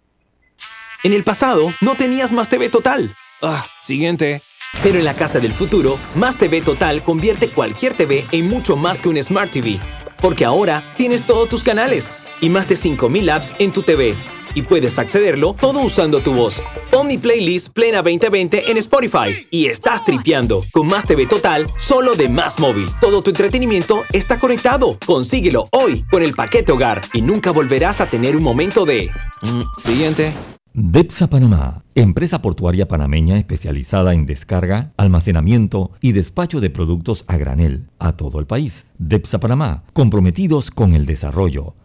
En 1.04 1.14
el 1.14 1.24
pasado, 1.24 1.74
no 1.82 1.96
tenías 1.96 2.32
Más 2.32 2.50
TV 2.50 2.70
Total. 2.70 3.16
Ah, 3.42 3.68
siguiente. 3.82 4.42
Pero 4.84 5.00
en 5.00 5.06
la 5.06 5.14
casa 5.14 5.40
del 5.40 5.54
futuro, 5.54 5.98
Más 6.16 6.38
TV 6.38 6.62
Total 6.62 7.04
convierte 7.04 7.48
cualquier 7.50 7.94
TV 7.94 8.26
en 8.32 8.48
mucho 8.48 8.76
más 8.76 9.02
que 9.02 9.10
un 9.10 9.22
Smart 9.22 9.52
TV. 9.52 9.80
Porque 10.22 10.46
ahora 10.46 10.94
tienes 10.98 11.26
todos 11.26 11.48
tus 11.50 11.64
canales 11.64 12.12
y 12.42 12.50
más 12.50 12.68
de 12.68 12.76
5.000 12.76 13.30
apps 13.30 13.54
en 13.60 13.72
tu 13.72 13.84
TV 13.84 14.16
y 14.56 14.64
puedes 14.64 14.98
accederlo 14.98 15.54
todo 15.54 15.82
usando 15.82 16.22
tu 16.22 16.34
voz. 16.34 16.64
Pon 16.90 17.08
playlist 17.22 17.70
Plena 17.74 18.02
2020 18.02 18.72
en 18.72 18.78
Spotify 18.78 19.48
y 19.52 19.68
estás 19.68 20.04
tripeando 20.04 20.64
con 20.72 20.88
Más 20.88 21.06
TV 21.06 21.28
Total 21.28 21.68
solo 21.78 22.16
de 22.16 22.30
Más 22.30 22.60
Móvil. 22.60 22.88
Todo 23.00 23.22
tu 23.22 23.30
entretenimiento 23.30 24.04
está 24.12 24.40
conectado. 24.40 24.98
Consíguelo 25.06 25.66
hoy 25.72 26.04
con 26.10 26.24
el 26.24 26.34
paquete 26.34 26.72
hogar 26.72 27.02
y 27.14 27.22
nunca 27.22 27.52
volverás 27.52 28.02
a 28.02 28.08
tener 28.08 28.36
un 28.36 28.44
momento 28.44 28.86
de... 28.86 29.12
Mm, 29.42 29.62
siguiente. 29.78 30.34
DEPSA 30.74 31.28
Panamá, 31.28 31.84
empresa 31.96 32.42
portuaria 32.42 32.88
panameña 32.88 33.38
especializada 33.38 34.14
en 34.14 34.26
descarga, 34.26 34.92
almacenamiento 34.98 35.92
y 36.02 36.12
despacho 36.12 36.60
de 36.60 36.70
productos 36.70 37.24
a 37.28 37.38
granel 37.38 37.88
a 37.98 38.18
todo 38.18 38.40
el 38.40 38.46
país. 38.46 38.86
DEPSA 38.98 39.40
Panamá, 39.40 39.84
comprometidos 39.94 40.72
con 40.72 40.94
el 40.94 41.06
desarrollo 41.06 41.76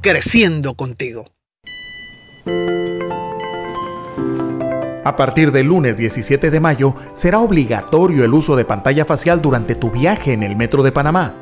creciendo 0.00 0.74
contigo. 0.74 1.26
A 5.04 5.16
partir 5.16 5.50
del 5.50 5.66
lunes 5.66 5.96
17 5.96 6.50
de 6.50 6.60
mayo 6.60 6.94
será 7.12 7.40
obligatorio 7.40 8.24
el 8.24 8.34
uso 8.34 8.54
de 8.54 8.64
pantalla 8.64 9.04
facial 9.04 9.42
durante 9.42 9.74
tu 9.74 9.90
viaje 9.90 10.32
en 10.32 10.42
el 10.42 10.54
metro 10.54 10.82
de 10.82 10.92
Panamá. 10.92 11.34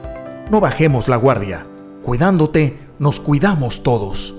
No 0.51 0.61
bajemos 0.61 1.09
la 1.09 1.17
guardia. 1.17 1.67
Cuidándote, 2.03 2.79
nos 2.99 3.21
cuidamos 3.21 3.83
todos. 3.83 4.35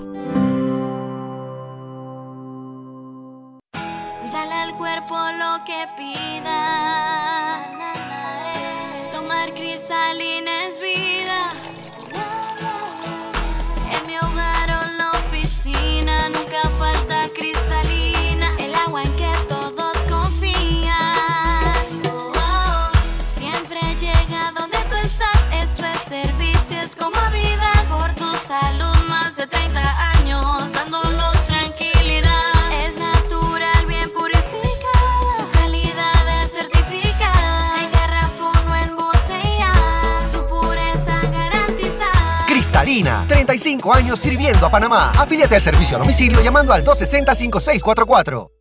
Cristalina, 42.81 43.25
35 43.27 43.93
años 43.93 44.19
sirviendo 44.19 44.65
a 44.65 44.69
Panamá. 44.71 45.11
Afíliate 45.15 45.55
al 45.55 45.61
servicio 45.61 45.97
a 45.97 45.99
domicilio 45.99 46.41
llamando 46.41 46.73
al 46.73 46.83
260-5644. 46.83 48.60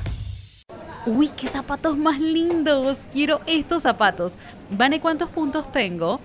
Uy, 1.05 1.29
qué 1.29 1.47
zapatos 1.47 1.97
más 1.97 2.19
lindos. 2.19 2.99
Quiero 3.11 3.41
estos 3.47 3.81
zapatos. 3.83 4.33
Vane, 4.69 5.01
¿cuántos 5.01 5.29
puntos 5.29 5.71
tengo? 5.71 6.19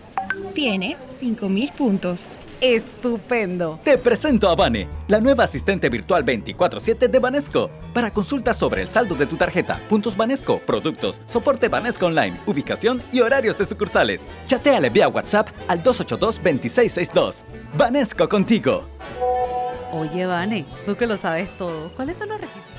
Tienes 0.53 0.99
5000 1.19 1.73
puntos. 1.73 2.25
Estupendo. 2.61 3.81
Te 3.85 3.97
presento 3.97 4.49
a 4.49 4.55
Vane, 4.55 4.89
la 5.09 5.21
nueva 5.21 5.45
asistente 5.45 5.89
virtual 5.89 6.25
24/7 6.25 7.09
de 7.09 7.19
Banesco. 7.19 7.71
Para 7.95 8.11
consultas 8.11 8.57
sobre 8.59 8.83
el 8.83 8.89
saldo 8.89 9.15
de 9.15 9.27
tu 9.27 9.37
tarjeta, 9.37 9.81
puntos 9.89 10.17
Banesco, 10.17 10.61
productos, 10.61 11.21
soporte 11.27 11.69
Banesco 11.69 12.07
Online, 12.07 12.41
ubicación 12.47 13.03
y 13.13 13.21
horarios 13.21 13.57
de 13.57 13.65
sucursales. 13.65 14.29
Chateale 14.47 14.91
vía 14.91 15.09
WhatsApp 15.09 15.49
al 15.69 15.83
282-2662. 15.83 17.45
Banesco 17.77 18.29
contigo. 18.29 18.85
Oye, 19.93 20.27
Vane, 20.27 20.67
tú 20.85 20.97
que 20.97 21.07
lo 21.07 21.17
sabes 21.17 21.49
todo, 21.57 21.91
¿cuáles 21.97 22.19
son 22.19 22.29
los 22.29 22.41
requisitos? 22.41 22.76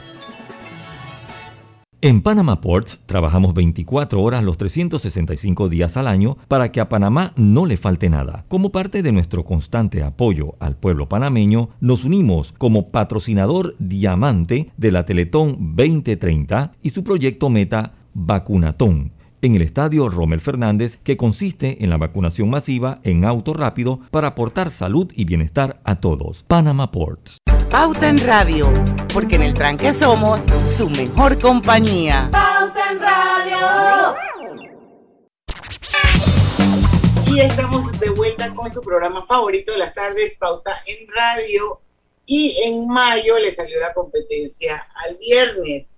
En 2.08 2.22
Panama 2.22 2.62
Ports 2.62 3.02
trabajamos 3.06 3.54
24 3.54 4.22
horas 4.22 4.42
los 4.42 4.58
365 4.58 5.68
días 5.68 5.98
al 5.98 6.08
año 6.08 6.38
para 6.48 6.72
que 6.72 6.80
a 6.80 6.88
Panamá 6.88 7.34
no 7.36 7.66
le 7.66 7.76
falte 7.76 8.10
nada. 8.10 8.46
Como 8.48 8.72
parte 8.72 9.04
de 9.04 9.12
nuestro 9.12 9.44
constante 9.44 10.02
apoyo 10.02 10.56
al 10.62 10.78
pueblo 10.78 11.10
panameño, 11.10 11.68
nos 11.82 12.06
unimos 12.06 12.54
como 12.58 12.92
patrocinador 12.92 13.76
diamante 13.80 14.72
de 14.78 14.92
la 14.94 15.06
Teletón 15.06 15.76
2030 15.76 16.72
y 16.82 16.92
su 16.92 17.04
proyecto 17.04 17.50
meta 17.50 17.96
Vacunatón 18.14 19.12
en 19.42 19.56
el 19.56 19.62
estadio 19.62 20.10
Rommel 20.10 20.42
Fernández, 20.42 21.00
que 21.04 21.18
consiste 21.18 21.84
en 21.84 21.90
la 21.90 21.98
vacunación 21.98 22.50
masiva 22.50 23.00
en 23.04 23.26
auto 23.26 23.54
rápido 23.54 24.00
para 24.12 24.30
aportar 24.30 24.70
salud 24.70 25.12
y 25.16 25.26
bienestar 25.26 25.80
a 25.84 26.00
todos. 26.00 26.44
Panama 26.48 26.92
Ports. 26.92 27.38
Pauta 27.70 28.08
en 28.08 28.18
Radio, 28.20 28.72
porque 29.14 29.36
en 29.36 29.44
el 29.44 29.54
tranque 29.54 29.94
somos 29.94 30.40
su 30.78 30.90
mejor 30.90 31.38
compañía. 31.38 32.30
Pauta 32.32 32.92
en 32.92 33.00
Radio. 33.00 34.16
Y 37.28 37.42
estamos 37.42 38.00
de 38.00 38.10
vuelta 38.12 38.54
con 38.54 38.72
su 38.72 38.82
programa 38.82 39.26
favorito 39.28 39.74
de 39.74 39.80
las 39.80 39.94
tardes, 39.94 40.38
Pauta 40.40 40.76
en 40.86 41.08
Radio. 41.14 41.82
Y 42.26 42.58
en 42.66 42.88
mayo 42.88 43.38
le 43.38 43.54
salió 43.54 43.80
la 43.80 43.94
competencia 43.94 44.88
al 45.06 45.18
viernes 45.18 45.90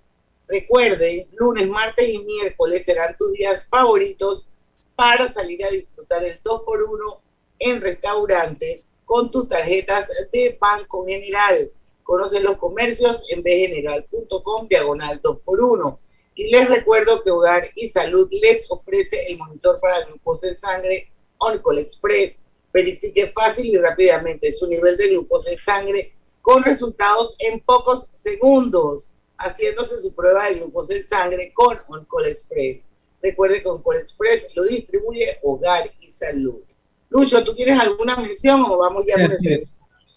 Recuerden, 0.50 1.28
lunes, 1.34 1.68
martes 1.68 2.08
y 2.08 2.18
miércoles 2.24 2.84
serán 2.84 3.16
tus 3.16 3.32
días 3.34 3.68
favoritos 3.68 4.50
para 4.96 5.28
salir 5.28 5.64
a 5.64 5.70
disfrutar 5.70 6.24
el 6.24 6.42
2x1 6.42 7.20
en 7.60 7.80
restaurantes 7.80 8.90
con 9.04 9.30
tus 9.30 9.46
tarjetas 9.46 10.08
de 10.32 10.58
Banco 10.60 11.06
General. 11.06 11.70
Conoce 12.02 12.40
los 12.40 12.56
comercios 12.56 13.22
en 13.30 13.44
bgeneral.com 13.44 14.66
diagonal 14.66 15.22
2x1. 15.22 15.98
Y 16.34 16.50
les 16.50 16.68
recuerdo 16.68 17.22
que 17.22 17.30
Hogar 17.30 17.70
y 17.76 17.86
Salud 17.86 18.28
les 18.32 18.68
ofrece 18.72 19.26
el 19.28 19.38
monitor 19.38 19.78
para 19.78 20.04
glucosa 20.04 20.48
en 20.48 20.58
sangre 20.58 21.12
OnCall 21.38 21.78
Express. 21.78 22.40
Verifique 22.72 23.28
fácil 23.28 23.66
y 23.66 23.76
rápidamente 23.76 24.50
su 24.50 24.66
nivel 24.66 24.96
de 24.96 25.10
glucosa 25.10 25.52
en 25.52 25.58
sangre 25.58 26.12
con 26.42 26.64
resultados 26.64 27.36
en 27.38 27.60
pocos 27.60 28.10
segundos 28.14 29.12
haciéndose 29.40 29.98
su 29.98 30.14
prueba 30.14 30.48
de 30.48 30.56
glucosa 30.56 30.94
en 30.94 31.06
sangre 31.06 31.52
con 31.54 31.78
OnCall 31.88 32.26
Express. 32.26 32.84
Recuerde 33.22 33.62
que 33.62 33.68
OnCall 33.68 33.96
Express 33.96 34.48
lo 34.54 34.64
distribuye 34.64 35.38
Hogar 35.42 35.90
y 36.00 36.10
Salud. 36.10 36.60
Lucho, 37.08 37.42
¿tú 37.42 37.54
tienes 37.54 37.78
alguna 37.78 38.16
mención 38.16 38.60
o 38.62 38.76
vamos 38.78 39.04
ya 39.06 39.14
por 39.14 39.32
el 39.32 39.62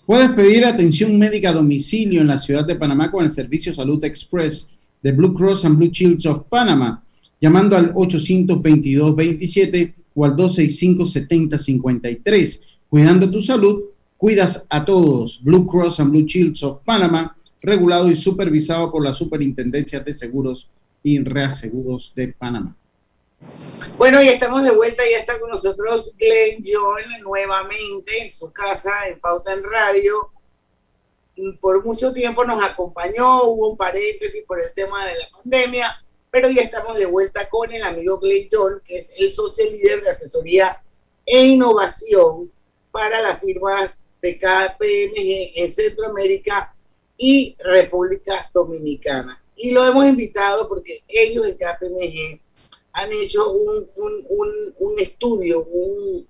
Puedes 0.06 0.32
pedir 0.34 0.66
atención 0.66 1.18
médica 1.18 1.52
a 1.52 1.54
domicilio 1.54 2.20
en 2.22 2.28
la 2.28 2.38
ciudad 2.38 2.66
de 2.66 2.76
Panamá 2.76 3.10
con 3.10 3.24
el 3.24 3.32
servicio 3.32 3.74
Salud 3.74 4.04
Express 4.04 4.70
de 5.02 5.14
Blue 5.14 5.34
Cross 5.34 5.64
and 5.64 5.78
Blue 5.78 5.90
Shields 5.90 6.26
of 6.26 6.44
Panama, 6.50 7.02
llamando 7.40 7.78
al 7.78 7.94
822-27 7.94 9.94
o 10.14 10.26
al 10.26 10.36
265-7053. 10.36 12.60
Cuidando 12.90 13.32
tu 13.32 13.40
salud, 13.40 13.84
cuidas 14.18 14.68
a 14.70 14.84
todos. 14.84 15.42
Blue 15.42 15.66
Cross 15.66 16.02
and 16.02 16.12
Blue 16.12 16.26
Shields 16.26 16.62
of 16.64 16.82
Panama 16.84 17.34
regulado 17.64 18.10
y 18.12 18.16
supervisado 18.16 18.92
por 18.92 19.04
la 19.04 19.14
Superintendencia 19.14 20.02
de 20.02 20.14
Seguros 20.14 20.70
y 21.02 21.24
Reaseguros 21.24 22.14
de 22.14 22.34
Panamá. 22.34 22.76
Bueno, 23.98 24.22
y 24.22 24.28
estamos 24.28 24.64
de 24.64 24.72
vuelta, 24.72 25.02
ya 25.10 25.20
está 25.20 25.40
con 25.40 25.50
nosotros 25.50 26.16
Glenn 26.18 26.62
John 26.64 27.22
nuevamente 27.24 28.22
en 28.22 28.30
su 28.30 28.52
casa 28.52 29.08
en 29.08 29.20
Pauta 29.20 29.54
en 29.54 29.64
Radio. 29.64 30.30
Por 31.62 31.84
mucho 31.86 32.14
tiempo 32.14 32.46
nos 32.46 32.64
acompañó, 32.64 33.44
hubo 33.44 33.70
un 33.70 33.78
paréntesis 33.78 34.44
por 34.46 34.60
el 34.60 34.74
tema 34.74 35.06
de 35.08 35.16
la 35.16 35.30
pandemia, 35.32 36.04
pero 36.30 36.50
ya 36.50 36.62
estamos 36.62 36.98
de 36.98 37.06
vuelta 37.06 37.50
con 37.50 37.72
el 37.72 37.84
amigo 37.84 38.20
Glenn 38.20 38.50
John, 38.52 38.82
que 38.84 38.98
es 38.98 39.14
el 39.20 39.32
socio 39.32 39.70
líder 39.72 40.04
de 40.04 40.10
asesoría 40.10 40.82
e 41.26 41.46
innovación 41.46 42.52
para 42.92 43.22
las 43.22 43.40
firmas 43.40 43.98
de 44.22 44.38
KPMG 44.38 45.60
en 45.60 45.70
Centroamérica 45.70 46.73
y 47.18 47.56
República 47.60 48.50
Dominicana. 48.54 49.42
Y 49.56 49.72
lo 49.72 49.86
hemos 49.86 50.06
invitado 50.06 50.68
porque 50.68 51.04
ellos 51.08 51.48
en 51.48 51.56
KPMG 51.56 52.40
han 52.94 53.12
hecho 53.12 53.52
un, 53.52 53.88
un, 53.96 54.76
un, 54.78 55.00
estudio, 55.00 55.68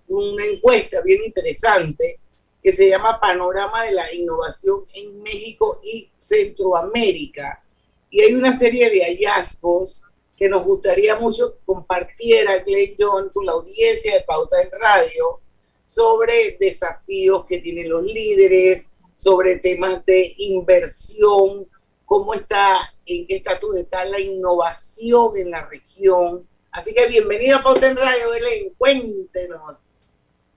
una 0.08 0.46
encuesta 0.46 1.02
bien 1.02 1.24
interesante 1.26 2.20
que 2.62 2.72
se 2.72 2.90
llama 2.90 3.20
Panorama 3.20 3.84
de 3.84 3.92
la 3.92 4.14
Innovación 4.14 4.86
en 4.96 5.22
México 5.22 5.82
y 5.84 6.10
Centroamérica. 6.16 7.62
Y 8.10 8.22
hay 8.22 8.34
una 8.34 8.58
serie 8.58 8.90
de 8.90 9.04
hallazgos 9.04 10.06
que 10.38 10.48
nos 10.48 10.64
gustaría 10.64 11.18
mucho 11.18 11.58
compartiera 11.66 12.60
Glenn 12.60 12.96
John 12.98 13.30
con 13.34 13.46
la 13.46 13.52
audiencia 13.52 14.14
de 14.14 14.22
Pauta 14.22 14.62
en 14.62 14.72
Radio 14.72 15.42
sobre 15.86 16.58
desafíos 16.60 17.46
que 17.46 17.60
tienen 17.60 17.90
los 17.90 18.04
líderes, 18.04 18.88
sobre 19.16 19.58
temas 19.58 20.06
de 20.06 20.34
inversión, 20.38 21.68
cómo 22.06 22.34
está, 22.34 22.78
en 23.06 23.28
qué 23.28 23.38
estatus 23.38 23.78
está 23.78 24.06
la 24.06 24.20
innovación 24.20 25.38
en 25.38 25.52
la 25.52 25.66
región. 25.68 26.46
Así 26.72 26.94
que 26.94 27.08
bienvenido 27.08 27.58
a 27.58 27.64
Pauta 27.64 27.88
en 27.88 27.98
Radio, 27.98 28.32
Belén, 28.32 28.74
cuéntenos. 28.78 29.82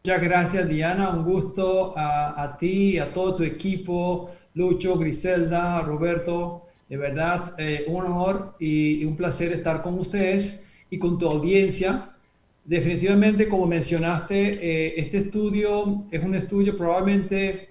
Muchas 0.05 0.23
gracias, 0.23 0.69
Diana. 0.69 1.11
Un 1.11 1.25
gusto 1.25 1.93
a, 1.97 2.43
a 2.43 2.57
ti, 2.57 2.99
a 2.99 3.13
todo 3.13 3.37
tu 3.37 3.43
equipo, 3.43 4.31
Lucho, 4.55 4.97
Griselda, 4.97 5.81
Roberto. 5.83 6.67
De 6.89 6.97
verdad, 6.97 7.55
eh, 7.59 7.85
un 7.89 8.05
honor 8.05 8.55
y, 8.61 9.05
un 9.05 9.17
placer 9.17 9.53
estar 9.53 9.83
con 9.83 9.99
ustedes 9.99 10.67
y 10.89 10.99
con 10.99 11.19
tu 11.19 11.27
audiencia. 11.29 12.11
Definitivamente, 12.65 13.49
como 13.49 13.67
mencionaste, 13.67 14.37
eh, 14.37 14.95
este 14.97 15.19
estudio 15.19 16.05
es 16.11 16.23
un 16.23 16.35
estudio 16.35 16.77
probablemente 16.77 17.71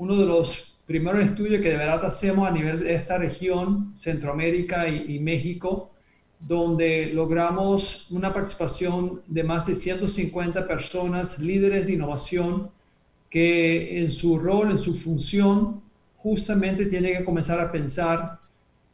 uno 0.00 0.16
de 0.16 0.24
los 0.24 0.78
primeros 0.86 1.22
estudios 1.22 1.60
que 1.60 1.68
de 1.68 1.76
verdad 1.76 2.02
hacemos 2.06 2.48
a 2.48 2.50
nivel 2.50 2.80
de 2.80 2.94
esta 2.94 3.18
región, 3.18 3.92
Centroamérica 3.98 4.88
y, 4.88 5.18
México, 5.18 5.90
donde 6.38 7.12
logramos 7.12 8.10
una 8.10 8.32
participación 8.32 9.20
de 9.26 9.44
más 9.44 9.66
de 9.66 9.74
150 9.74 10.66
personas, 10.66 11.38
líderes 11.38 11.86
de 11.86 11.92
innovación, 11.92 12.70
que 13.28 14.00
en 14.00 14.10
su 14.10 14.38
rol, 14.38 14.70
en 14.70 14.78
su 14.78 14.94
función, 14.94 15.82
justamente 16.16 16.86
tienen 16.86 17.18
que 17.18 17.24
comenzar 17.24 17.60
a 17.60 17.70
pensar 17.70 18.38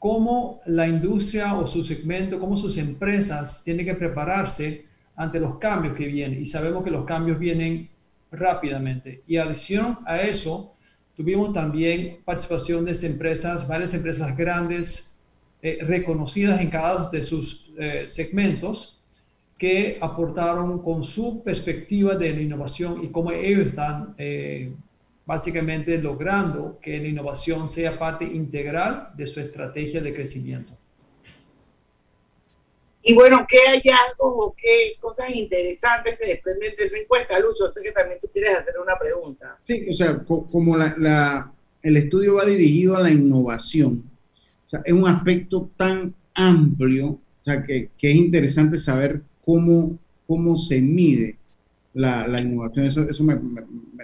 cómo 0.01 0.61
la 0.67 0.89
industria 0.89 1.55
o 1.55 1.69
su 1.69 1.85
segmento, 1.85 2.41
cómo 2.41 2.57
sus 2.57 2.79
empresas 2.79 3.63
tienen 3.63 3.87
que 3.87 3.95
prepararse 3.95 4.87
ante 5.15 5.39
los 5.39 5.59
cambios 5.59 5.95
que 5.95 6.07
vienen. 6.07 6.43
Y 6.43 6.47
sabemos 6.47 6.83
que 6.83 6.91
los 6.91 7.05
cambios 7.05 7.39
vienen 7.39 7.89
rápidamente. 8.33 9.23
Y 9.29 9.37
adición 9.37 10.01
a 10.05 10.21
eso, 10.21 10.73
Tuvimos 11.17 11.53
también 11.53 12.19
participación 12.25 12.85
de 12.85 12.93
empresas, 13.07 13.67
varias 13.67 13.95
empresas 13.95 14.37
grandes, 14.37 15.19
eh, 15.63 15.79
reconocidas 15.81 16.61
en 16.61 16.69
cada 16.69 17.09
de 17.11 17.23
sus 17.23 17.73
eh, 17.79 18.03
segmentos, 18.07 19.03
que 19.57 19.97
aportaron 20.01 20.83
con 20.83 21.03
su 21.03 21.43
perspectiva 21.43 22.15
de 22.15 22.35
la 22.35 22.43
innovación 22.43 23.03
y 23.03 23.09
cómo 23.09 23.33
ellos 23.33 23.67
están 23.67 24.15
eh, 24.19 24.71
básicamente 25.25 25.97
logrando 25.97 26.79
que 26.83 26.99
la 27.01 27.09
innovación 27.09 27.69
sea 27.69 27.99
parte 27.99 28.25
integral 28.25 29.09
de 29.17 29.27
su 29.27 29.41
estrategia 29.41 30.03
de 30.03 30.13
crecimiento. 30.13 30.75
Y 33.09 33.15
bueno, 33.15 33.47
¿qué 33.49 33.59
hallazgos 33.69 34.35
o 34.37 34.55
qué 34.59 34.97
cosas 35.01 35.31
interesantes 35.33 36.19
se 36.19 36.27
desprenden 36.27 36.75
de 36.77 36.87
esa 36.87 36.99
encuesta, 36.99 37.39
Lucho? 37.39 37.73
Sé 37.73 37.81
que 37.81 37.93
también 37.93 38.19
tú 38.21 38.27
quieres 38.33 38.57
hacer 38.57 38.75
una 38.83 38.99
pregunta. 38.99 39.57
Sí, 39.65 39.87
o 39.89 39.93
sea, 39.93 40.25
como 40.25 40.77
la, 40.77 41.53
el 41.83 41.97
estudio 41.97 42.35
va 42.35 42.45
dirigido 42.45 42.97
a 42.97 43.01
la 43.01 43.11
innovación, 43.13 44.03
es 44.85 44.93
un 44.93 45.07
aspecto 45.07 45.71
tan 45.77 46.13
amplio, 46.35 47.07
o 47.11 47.45
sea, 47.45 47.63
que, 47.63 47.91
que 47.97 48.11
es 48.11 48.17
interesante 48.17 48.77
saber 48.77 49.23
cómo, 49.45 49.97
cómo 50.27 50.57
se 50.57 50.81
mide 50.81 51.37
la, 51.95 52.27
la 52.27 52.41
innovación. 52.41 52.87
Eso, 52.87 53.09
eso 53.09 53.23
me, 53.23 53.39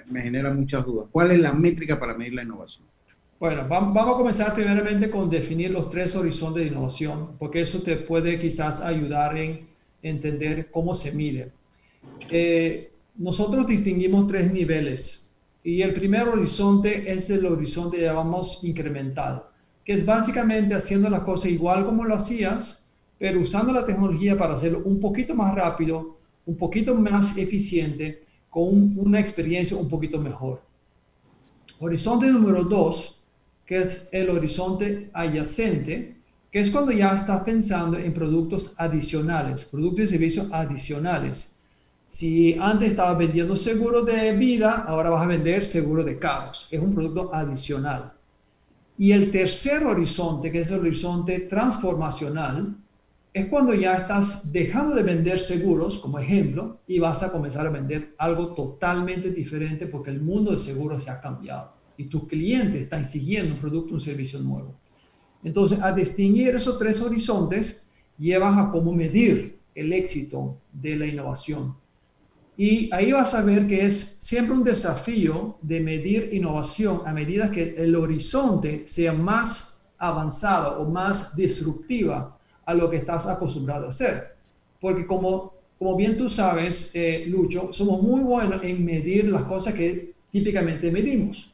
me 0.07 0.23
genera 0.23 0.53
muchas 0.53 0.85
dudas. 0.85 1.09
¿Cuál 1.11 1.33
es 1.33 1.41
la 1.41 1.53
métrica 1.53 1.99
para 1.99 2.15
medir 2.15 2.35
la 2.35 2.45
innovación? 2.45 2.87
Bueno, 3.43 3.67
vamos 3.69 4.15
a 4.15 4.17
comenzar 4.17 4.55
primeramente 4.55 5.11
con 5.11 5.29
definir 5.29 5.73
los 5.73 5.91
tres 5.91 6.15
horizontes 6.15 6.63
de 6.63 6.69
innovación, 6.69 7.31
porque 7.41 7.61
eso 7.61 7.83
te 7.83 7.97
puede 7.97 8.39
quizás 8.39 8.81
ayudar 8.81 9.37
en 9.37 9.67
entender 10.01 10.71
cómo 10.71 10.95
se 10.95 11.11
mide. 11.11 11.51
Eh, 12.31 12.93
nosotros 13.17 13.67
distinguimos 13.67 14.29
tres 14.29 14.53
niveles 14.53 15.33
y 15.65 15.83
el 15.83 15.93
primer 15.93 16.29
horizonte 16.29 17.11
es 17.11 17.31
el 17.31 17.45
horizonte 17.45 18.01
llamamos 18.01 18.63
incremental, 18.63 19.43
que 19.85 19.95
es 19.95 20.07
básicamente 20.07 20.77
haciendo 20.77 21.11
las 21.11 21.23
cosas 21.23 21.51
igual 21.51 21.85
como 21.85 22.05
lo 22.05 22.15
hacías, 22.15 22.87
pero 23.19 23.41
usando 23.41 23.73
la 23.73 23.85
tecnología 23.85 24.39
para 24.39 24.55
hacerlo 24.55 24.83
un 24.85 25.01
poquito 25.01 25.35
más 25.35 25.53
rápido, 25.53 26.17
un 26.47 26.57
poquito 26.57 26.95
más 26.95 27.37
eficiente, 27.37 28.23
con 28.49 28.97
una 28.97 29.19
experiencia 29.19 29.77
un 29.77 29.89
poquito 29.89 30.21
mejor. 30.21 30.63
Horizonte 31.81 32.29
número 32.29 32.63
dos 32.63 33.19
que 33.73 33.79
es 33.79 34.11
el 34.13 34.29
horizonte 34.29 35.09
adyacente, 35.15 36.17
que 36.51 36.61
es 36.61 36.71
cuando 36.71 36.93
ya 36.93 37.15
estás 37.15 37.41
pensando 37.41 37.97
en 37.97 38.13
productos 38.13 38.75
adicionales, 38.77 39.65
productos 39.65 40.05
y 40.05 40.09
servicios 40.09 40.49
adicionales. 40.53 41.59
Si 42.05 42.55
antes 42.61 42.91
estabas 42.91 43.17
vendiendo 43.17 43.57
seguro 43.57 44.03
de 44.03 44.33
vida, 44.37 44.85
ahora 44.87 45.09
vas 45.09 45.23
a 45.23 45.27
vender 45.27 45.65
seguro 45.65 46.05
de 46.05 46.19
carros. 46.19 46.69
Es 46.71 46.83
un 46.83 46.95
producto 46.95 47.35
adicional. 47.35 48.13
Y 48.99 49.13
el 49.13 49.31
tercer 49.31 49.85
horizonte, 49.85 50.53
que 50.53 50.61
es 50.61 50.71
el 50.71 50.81
horizonte 50.81 51.39
transformacional, 51.39 52.77
es 53.33 53.47
cuando 53.47 53.73
ya 53.73 53.95
estás 53.95 54.53
dejando 54.53 54.95
de 54.97 55.03
vender 55.03 55.39
seguros, 55.39 55.99
como 55.99 56.19
ejemplo, 56.19 56.81
y 56.87 56.99
vas 56.99 57.23
a 57.23 57.33
comenzar 57.33 57.67
a 57.67 57.71
vender 57.71 58.15
algo 58.19 58.49
totalmente 58.49 59.31
diferente 59.31 59.87
porque 59.87 60.11
el 60.11 60.21
mundo 60.21 60.53
de 60.53 60.59
seguros 60.59 61.07
ya 61.07 61.15
ha 61.15 61.21
cambiado 61.23 61.82
y 61.97 62.05
tus 62.05 62.27
clientes 62.27 62.81
están 62.81 63.05
siguiendo 63.05 63.55
un 63.55 63.61
producto, 63.61 63.95
un 63.95 64.01
servicio 64.01 64.39
nuevo. 64.41 64.75
Entonces, 65.45 65.81
a 65.83 65.93
distinguir 65.93 66.55
esos 66.55 66.79
tres 66.79 67.01
horizontes, 67.01 67.87
llevas 68.19 68.59
a 68.59 68.71
cómo 68.71 68.93
medir 68.93 69.59
el 69.75 69.93
éxito 69.93 70.57
de 70.73 70.97
la 70.97 71.07
innovación. 71.07 71.75
Y 72.57 72.93
ahí 72.93 73.13
vas 73.13 73.35
a 73.35 73.43
ver 73.43 73.67
que 73.67 73.87
es 73.87 74.19
siempre 74.21 74.55
un 74.55 74.63
desafío 74.63 75.57
de 75.63 75.81
medir 75.81 76.31
innovación 76.33 77.01
a 77.07 77.13
medida 77.13 77.51
que 77.51 77.75
el 77.77 77.97
horizonte 77.97 78.87
sea 78.87 79.13
más 79.13 79.85
avanzada 79.99 80.79
o 80.79 80.89
más 80.89 81.35
disruptiva 81.35 82.39
a 82.65 82.75
lo 82.75 82.91
que 82.91 82.97
estás 82.97 83.27
acostumbrado 83.27 83.87
a 83.87 83.89
hacer. 83.89 84.37
Porque 84.81 85.07
como, 85.07 85.55
como 85.79 85.97
bien 85.97 86.17
tú 86.17 86.29
sabes, 86.29 86.91
eh, 86.95 87.25
Lucho, 87.27 87.73
somos 87.73 88.03
muy 88.03 88.21
buenos 88.21 88.63
en 88.63 88.85
medir 88.85 89.29
las 89.29 89.43
cosas 89.43 89.75
que 89.75 90.13
típicamente 90.31 90.91
medimos. 90.91 91.52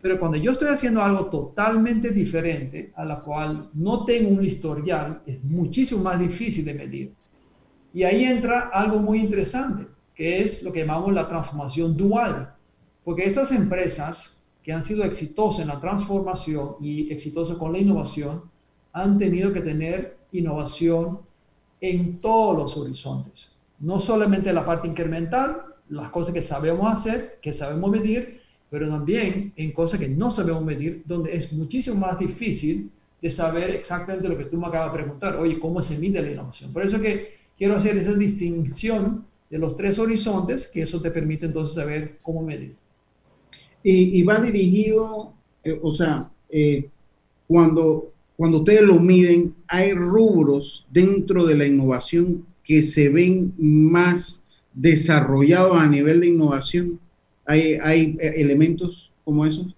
Pero 0.00 0.18
cuando 0.18 0.38
yo 0.38 0.52
estoy 0.52 0.68
haciendo 0.68 1.02
algo 1.02 1.26
totalmente 1.26 2.10
diferente, 2.10 2.92
a 2.96 3.04
la 3.04 3.20
cual 3.20 3.70
no 3.74 4.04
tengo 4.04 4.30
un 4.30 4.44
historial, 4.44 5.22
es 5.26 5.42
muchísimo 5.42 6.02
más 6.02 6.20
difícil 6.20 6.64
de 6.64 6.74
medir. 6.74 7.14
Y 7.92 8.04
ahí 8.04 8.24
entra 8.24 8.70
algo 8.72 9.00
muy 9.00 9.20
interesante, 9.20 9.88
que 10.14 10.40
es 10.40 10.62
lo 10.62 10.72
que 10.72 10.80
llamamos 10.80 11.12
la 11.12 11.26
transformación 11.26 11.96
dual. 11.96 12.54
Porque 13.04 13.24
estas 13.24 13.50
empresas 13.52 14.40
que 14.62 14.72
han 14.72 14.82
sido 14.82 15.02
exitosas 15.02 15.62
en 15.62 15.68
la 15.68 15.80
transformación 15.80 16.76
y 16.80 17.10
exitosas 17.12 17.56
con 17.56 17.72
la 17.72 17.78
innovación, 17.78 18.42
han 18.92 19.18
tenido 19.18 19.52
que 19.52 19.62
tener 19.62 20.18
innovación 20.32 21.20
en 21.80 22.20
todos 22.20 22.56
los 22.56 22.76
horizontes. 22.76 23.52
No 23.80 23.98
solamente 23.98 24.52
la 24.52 24.66
parte 24.66 24.86
incremental, 24.86 25.62
las 25.88 26.10
cosas 26.10 26.34
que 26.34 26.42
sabemos 26.42 26.92
hacer, 26.92 27.38
que 27.40 27.52
sabemos 27.52 27.90
medir, 27.90 28.37
pero 28.70 28.88
también 28.88 29.52
en 29.56 29.72
cosas 29.72 30.00
que 30.00 30.08
no 30.08 30.30
sabemos 30.30 30.64
medir, 30.64 31.02
donde 31.06 31.34
es 31.34 31.52
muchísimo 31.52 31.96
más 31.96 32.18
difícil 32.18 32.90
de 33.20 33.30
saber 33.30 33.70
exactamente 33.70 34.28
lo 34.28 34.38
que 34.38 34.44
tú 34.44 34.58
me 34.58 34.66
acabas 34.66 34.92
de 34.92 34.98
preguntar, 34.98 35.36
oye, 35.36 35.58
¿cómo 35.58 35.82
se 35.82 35.98
mide 35.98 36.22
la 36.22 36.30
innovación? 36.30 36.72
Por 36.72 36.84
eso 36.84 37.00
que 37.00 37.30
quiero 37.56 37.74
hacer 37.74 37.96
esa 37.96 38.14
distinción 38.14 39.24
de 39.50 39.58
los 39.58 39.74
tres 39.74 39.98
horizontes, 39.98 40.70
que 40.72 40.82
eso 40.82 41.00
te 41.00 41.10
permite 41.10 41.46
entonces 41.46 41.74
saber 41.74 42.18
cómo 42.22 42.42
medir. 42.42 42.74
Y, 43.82 44.22
va 44.22 44.38
dirigido, 44.38 45.32
eh, 45.64 45.78
o 45.80 45.92
sea, 45.92 46.30
eh, 46.50 46.88
cuando, 47.46 48.12
cuando 48.36 48.58
ustedes 48.58 48.82
lo 48.82 48.96
miden, 48.96 49.54
hay 49.66 49.94
rubros 49.94 50.86
dentro 50.90 51.46
de 51.46 51.56
la 51.56 51.66
innovación 51.66 52.44
que 52.62 52.82
se 52.82 53.08
ven 53.08 53.54
más 53.56 54.44
desarrollados 54.74 55.80
a 55.80 55.86
nivel 55.86 56.20
de 56.20 56.26
innovación. 56.26 57.00
¿Hay, 57.48 58.16
eh, 58.20 58.34
elementos 58.36 59.10
como 59.24 59.44
esos? 59.44 59.74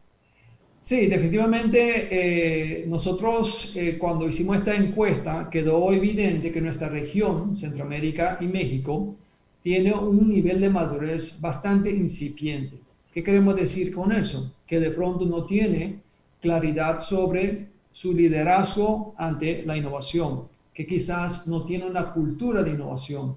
Sí, 0.83 1.07
definitivamente 1.07 2.85
nosotros 2.89 3.75
cuando 3.99 4.27
hicimos 4.27 4.57
esta 4.57 4.75
encuesta 4.75 5.49
quedó 5.51 5.93
evidente 5.93 6.51
que 6.51 6.61
nuestra 6.61 6.89
región, 6.89 7.55
Centroamérica 7.57 8.39
y 8.41 8.47
México, 8.47 9.15
tiene 9.63 9.93
un 9.93 10.29
nivel 10.29 10.61
de 10.61 10.71
madurez 10.71 11.41
bastante 11.41 11.91
incipiente. 11.91 12.79
¿Qué 13.13 13.23
queremos 13.23 13.57
decir 13.57 13.93
con 13.93 14.13
eso? 14.13 14.55
Que 14.67 14.81
de 14.81 14.91
pronto 14.91 15.27
no 15.27 15.45
tiene 15.45 15.99
claridad 16.41 17.01
sobre 17.01 17.67
su 17.93 18.15
liderazgo 18.15 19.15
ante 19.19 19.63
la 19.67 19.77
innovación, 19.77 20.45
que 20.73 20.87
quizás 20.87 21.47
no 21.49 21.65
tiene 21.65 21.87
una 21.87 22.13
cultura 22.13 22.63
de 22.63 22.71
innovación, 22.71 23.37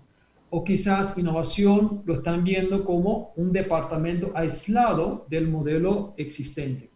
o 0.55 0.63
quizás 0.63 1.17
innovación 1.17 2.03
lo 2.05 2.13
están 2.13 2.43
viendo 2.43 2.85
como 2.85 3.33
un 3.37 3.51
departamento 3.51 4.31
aislado 4.35 5.25
del 5.27 5.47
modelo 5.47 6.13
existente. 6.15 6.91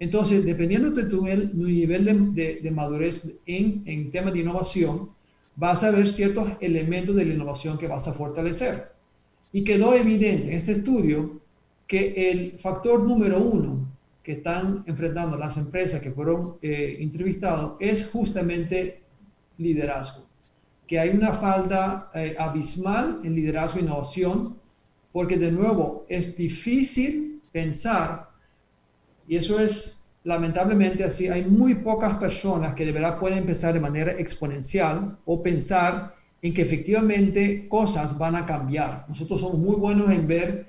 Entonces, 0.00 0.42
dependiendo 0.42 0.90
de 0.92 1.04
tu 1.04 1.22
nivel 1.26 2.34
de, 2.34 2.70
madurez 2.70 3.40
en, 3.44 3.82
en 3.84 4.10
tema 4.10 4.30
de 4.30 4.38
innovación, 4.38 5.10
vas 5.54 5.84
a 5.84 5.90
ver 5.90 6.08
ciertos 6.08 6.48
elementos 6.62 7.14
de 7.14 7.26
la 7.26 7.34
innovación 7.34 7.76
que 7.76 7.86
vas 7.86 8.08
a 8.08 8.14
fortalecer. 8.14 8.84
Y 9.52 9.64
quedó 9.64 9.92
evidente 9.92 10.48
en 10.48 10.54
este 10.54 10.72
estudio 10.72 11.42
que 11.86 12.30
el 12.30 12.58
factor 12.58 13.02
número 13.02 13.38
uno 13.38 13.86
que 14.22 14.32
están 14.32 14.82
enfrentando 14.86 15.36
las 15.36 15.58
empresas 15.58 16.00
que 16.00 16.12
fueron 16.12 16.54
eh, 16.62 16.96
entrevistados 17.00 17.76
es 17.80 18.08
justamente 18.08 19.02
liderazgo. 19.58 20.27
Que 20.88 20.98
hay 20.98 21.10
una 21.10 21.32
falta 21.32 22.10
eh, 22.14 22.34
abismal 22.36 23.20
en 23.22 23.36
liderazgo 23.36 23.78
e 23.78 23.82
innovación, 23.82 24.58
porque 25.12 25.36
de 25.36 25.52
nuevo 25.52 26.04
es 26.08 26.34
difícil 26.36 27.40
pensar, 27.52 28.30
y 29.28 29.36
eso 29.36 29.60
es 29.60 29.98
lamentablemente 30.24 31.04
así, 31.04 31.28
hay 31.28 31.44
muy 31.46 31.76
pocas 31.76 32.18
personas 32.18 32.74
que 32.74 32.84
de 32.84 32.92
verdad 32.92 33.18
pueden 33.18 33.46
pensar 33.46 33.72
de 33.72 33.80
manera 33.80 34.12
exponencial 34.12 35.16
o 35.24 35.42
pensar 35.42 36.14
en 36.42 36.52
que 36.52 36.62
efectivamente 36.62 37.66
cosas 37.68 38.18
van 38.18 38.36
a 38.36 38.44
cambiar. 38.44 39.06
Nosotros 39.08 39.40
somos 39.40 39.58
muy 39.58 39.76
buenos 39.76 40.10
en 40.10 40.26
ver 40.26 40.66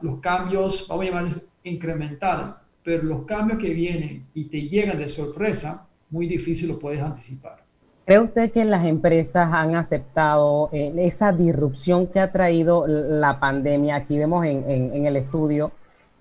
los 0.00 0.20
cambios, 0.20 0.86
vamos 0.88 1.04
a 1.04 1.08
llamarles 1.08 1.42
incremental, 1.64 2.58
pero 2.82 3.02
los 3.02 3.24
cambios 3.24 3.58
que 3.58 3.70
vienen 3.70 4.26
y 4.32 4.44
te 4.44 4.62
llegan 4.62 4.98
de 4.98 5.08
sorpresa, 5.08 5.88
muy 6.10 6.28
difícil 6.28 6.68
lo 6.68 6.78
puedes 6.78 7.00
anticipar. 7.00 7.65
¿Cree 8.06 8.20
usted 8.20 8.52
que 8.52 8.64
las 8.64 8.84
empresas 8.84 9.52
han 9.52 9.74
aceptado 9.74 10.68
eh, 10.70 10.92
esa 10.98 11.32
disrupción 11.32 12.06
que 12.06 12.20
ha 12.20 12.30
traído 12.30 12.86
la 12.86 13.40
pandemia? 13.40 13.96
Aquí 13.96 14.16
vemos 14.16 14.46
en, 14.46 15.04
el 15.04 15.16
estudio 15.16 15.72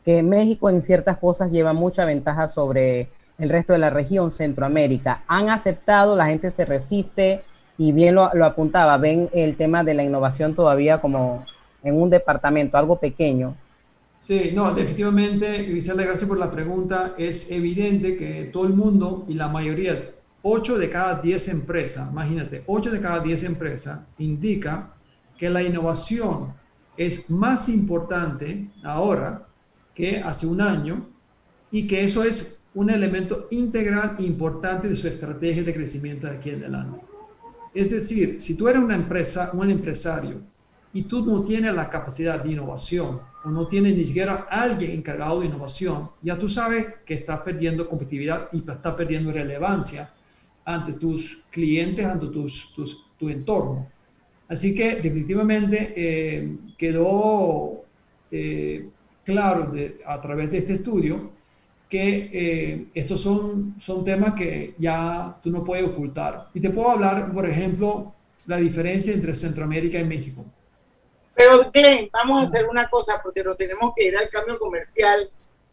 que 0.03 0.23
México 0.23 0.71
en 0.71 0.81
ciertas 0.81 1.19
cosas 1.19 1.51
lleva 1.51 1.73
mucha 1.73 2.03
ventaja 2.03 2.47
sobre 2.47 3.09
el 3.37 3.49
resto 3.49 3.73
de 3.73 3.79
la 3.79 3.91
región, 3.91 4.31
Centroamérica. 4.31 5.23
¿Han 5.27 5.49
aceptado? 5.49 6.15
¿La 6.15 6.25
gente 6.25 6.49
se 6.49 6.65
resiste? 6.65 7.43
Y 7.77 7.91
bien 7.91 8.15
lo, 8.15 8.31
lo 8.33 8.45
apuntaba, 8.45 8.97
ven 8.97 9.29
el 9.31 9.55
tema 9.55 9.83
de 9.83 9.93
la 9.93 10.03
innovación 10.03 10.55
todavía 10.55 11.01
como 11.01 11.45
en 11.83 12.01
un 12.01 12.09
departamento, 12.09 12.79
algo 12.79 12.99
pequeño. 12.99 13.55
Sí, 14.15 14.53
no, 14.55 14.73
definitivamente, 14.73 15.63
Griselda, 15.65 16.03
gracias 16.03 16.27
por 16.27 16.39
la 16.39 16.49
pregunta. 16.49 17.13
Es 17.15 17.51
evidente 17.51 18.17
que 18.17 18.45
todo 18.45 18.65
el 18.65 18.73
mundo 18.73 19.25
y 19.27 19.35
la 19.35 19.49
mayoría, 19.49 20.14
8 20.47 20.77
de 20.77 20.91
cada 20.91 21.15
10 21.15 21.47
empresas, 21.47 22.11
imagínate, 22.11 22.63
8 22.67 22.91
de 22.91 23.01
cada 23.01 23.19
10 23.19 23.45
empresas 23.45 24.01
indica 24.19 24.93
que 25.35 25.49
la 25.49 25.63
innovación 25.63 26.53
es 26.95 27.31
más 27.31 27.67
importante 27.67 28.69
ahora 28.83 29.47
que 29.95 30.19
hace 30.19 30.45
un 30.45 30.61
año 30.61 31.09
y 31.71 31.87
que 31.87 32.03
eso 32.03 32.23
es 32.23 32.63
un 32.75 32.91
elemento 32.91 33.47
integral 33.49 34.17
e 34.19 34.23
importante 34.23 34.87
de 34.87 34.95
su 34.95 35.07
estrategia 35.07 35.63
de 35.63 35.73
crecimiento 35.73 36.27
de 36.27 36.35
aquí 36.35 36.51
en 36.51 36.59
adelante. 36.59 36.99
Es 37.73 37.89
decir, 37.89 38.39
si 38.39 38.55
tú 38.55 38.67
eres 38.67 38.83
una 38.83 38.93
empresa, 38.93 39.49
un 39.53 39.71
empresario 39.71 40.41
y 40.93 41.05
tú 41.05 41.25
no 41.25 41.43
tienes 41.43 41.73
la 41.73 41.89
capacidad 41.89 42.43
de 42.43 42.51
innovación 42.51 43.19
o 43.43 43.49
no 43.49 43.67
tienes 43.67 43.95
ni 43.95 44.05
siquiera 44.05 44.45
alguien 44.47 44.91
encargado 44.91 45.39
de 45.39 45.47
innovación, 45.47 46.11
ya 46.21 46.37
tú 46.37 46.49
sabes 46.49 46.85
que 47.03 47.15
estás 47.15 47.39
perdiendo 47.39 47.89
competitividad 47.89 48.49
y 48.51 48.59
estás 48.59 48.93
perdiendo 48.93 49.31
relevancia 49.31 50.13
ante 50.65 50.93
tus 50.93 51.43
clientes, 51.51 52.03
ante 52.05 52.27
tus, 52.27 52.73
tu 53.17 53.29
entorno. 53.29 53.87
Así 54.47 54.75
que 54.75 54.95
definitivamente 54.97 55.93
eh, 55.95 56.57
quedó 56.77 57.83
eh, 58.31 58.89
claro 59.23 59.73
a 60.05 60.21
través 60.21 60.51
de 60.51 60.57
este 60.57 60.73
estudio 60.73 61.31
que 61.89 62.29
eh, 62.33 62.87
estos 62.93 63.21
son, 63.21 63.75
son 63.79 64.03
temas 64.03 64.33
que 64.33 64.75
ya 64.77 65.39
tú 65.41 65.51
no 65.51 65.63
puedes 65.63 65.85
ocultar. 65.85 66.49
Y 66.53 66.59
te 66.59 66.69
puedo 66.69 66.89
hablar, 66.89 67.31
por 67.31 67.47
ejemplo, 67.47 68.13
la 68.47 68.57
diferencia 68.57 69.13
entre 69.13 69.35
Centroamérica 69.35 69.99
y 69.99 70.03
México. 70.03 70.45
Pero 71.35 71.69
Glenn, 71.71 72.09
vamos 72.13 72.41
a 72.41 72.47
hacer 72.47 72.67
una 72.69 72.89
cosa 72.89 73.19
porque 73.21 73.43
nos 73.43 73.57
tenemos 73.57 73.93
que 73.95 74.05
ir 74.05 74.17
al 74.17 74.29
cambio 74.29 74.57
comercial 74.57 75.29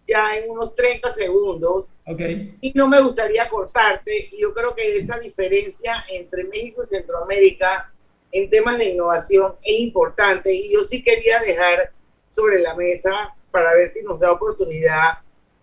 ya 0.06 0.36
en 0.36 0.50
unos 0.50 0.74
30 0.74 1.12
segundos. 1.14 1.94
Okay. 2.06 2.56
Y 2.60 2.72
no 2.74 2.88
me 2.88 3.00
gustaría 3.00 3.48
cortarte. 3.48 4.28
Y 4.32 4.40
yo 4.40 4.52
creo 4.52 4.74
que 4.74 4.96
esa 4.96 5.18
diferencia 5.18 6.04
entre 6.08 6.44
México 6.44 6.82
y 6.82 6.86
Centroamérica 6.86 7.92
en 8.30 8.48
temas 8.50 8.78
de 8.78 8.90
innovación 8.90 9.54
es 9.62 9.80
importante. 9.80 10.52
Y 10.52 10.74
yo 10.74 10.82
sí 10.82 11.02
quería 11.02 11.40
dejar 11.40 11.92
sobre 12.26 12.60
la 12.60 12.74
mesa 12.74 13.34
para 13.50 13.74
ver 13.74 13.88
si 13.90 14.02
nos 14.02 14.18
da 14.18 14.32
oportunidad 14.32 15.18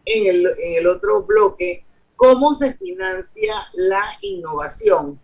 en 0.06 0.30
el, 0.30 0.46
en 0.46 0.80
el 0.80 0.88
otro 0.88 1.24
bloque 1.24 1.84
cómo 2.16 2.54
se 2.54 2.74
financia 2.74 3.56
la 3.74 4.04
innovación. 4.22 5.20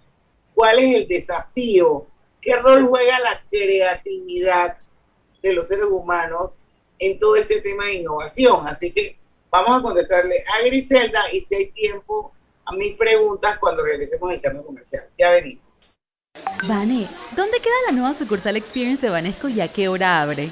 ¿Cuál 0.53 0.79
es 0.79 0.95
el 0.95 1.07
desafío 1.07 2.07
¿Qué 2.45 2.55
rol 2.57 2.85
juega 2.85 3.19
la 3.21 3.41
creatividad 3.49 4.77
de 5.41 5.53
los 5.53 5.67
seres 5.67 5.85
humanos 5.85 6.59
en 6.99 7.19
todo 7.19 7.35
este 7.35 7.61
tema 7.61 7.85
de 7.85 7.95
innovación? 7.95 8.67
Así 8.67 8.91
que 8.91 9.17
vamos 9.49 9.79
a 9.79 9.81
contestarle 9.81 10.43
a 10.53 10.65
Griselda 10.65 11.31
y 11.31 11.41
si 11.41 11.55
hay 11.55 11.71
tiempo 11.71 12.31
a 12.65 12.75
mis 12.75 12.95
preguntas 12.95 13.57
cuando 13.59 13.83
regresemos 13.83 14.31
al 14.31 14.41
cambio 14.41 14.65
comercial. 14.65 15.03
Ya 15.17 15.31
venimos. 15.31 15.63
Vane, 16.67 17.07
¿dónde 17.35 17.59
queda 17.59 17.73
la 17.87 17.91
nueva 17.91 18.13
sucursal 18.13 18.57
Experience 18.57 19.01
de 19.01 19.09
Banesco 19.09 19.47
y 19.47 19.61
a 19.61 19.71
qué 19.71 19.87
hora 19.87 20.21
abre? 20.21 20.51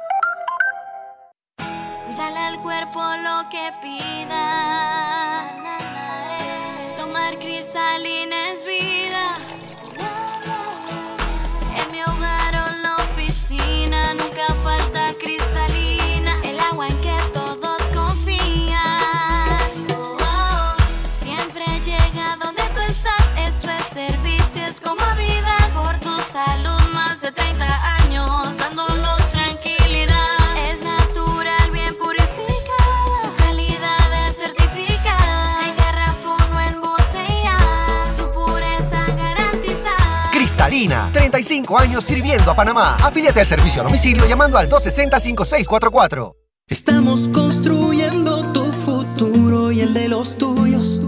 Cristalina, 40.61 41.09
35 41.11 41.79
años 41.79 42.05
sirviendo 42.05 42.51
a 42.51 42.55
Panamá. 42.55 42.95
Afíliate 43.01 43.39
al 43.39 43.47
servicio 43.47 43.81
a 43.81 43.85
domicilio 43.85 44.27
llamando 44.27 44.59
al 44.59 44.69
260-5644. 44.69 46.35
Estamos 46.67 47.27
construyendo 47.29 48.45
tu 48.53 48.65
futuro 48.65 49.71
y 49.71 49.81
el 49.81 49.95
de 49.95 50.07
los 50.07 50.37
tuyos. 50.37 50.99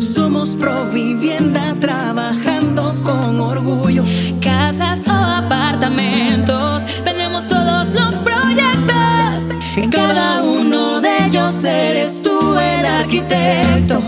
Somos 0.00 0.50
Provivienda 0.56 1.76
trabajando 1.78 2.92
con 3.04 3.40
orgullo. 3.40 4.02
Casas 4.42 5.06
o 5.06 5.12
apartamentos, 5.12 6.82
tenemos 7.04 7.46
todos 7.46 7.92
los 7.92 8.16
proyectos. 8.16 9.46
En 9.76 9.90
cada 9.92 10.42
uno 10.42 11.00
de 11.00 11.26
ellos 11.26 11.62
eres 11.62 12.20
tú 12.20 12.56
el 12.58 12.84
arquitecto. 12.84 14.07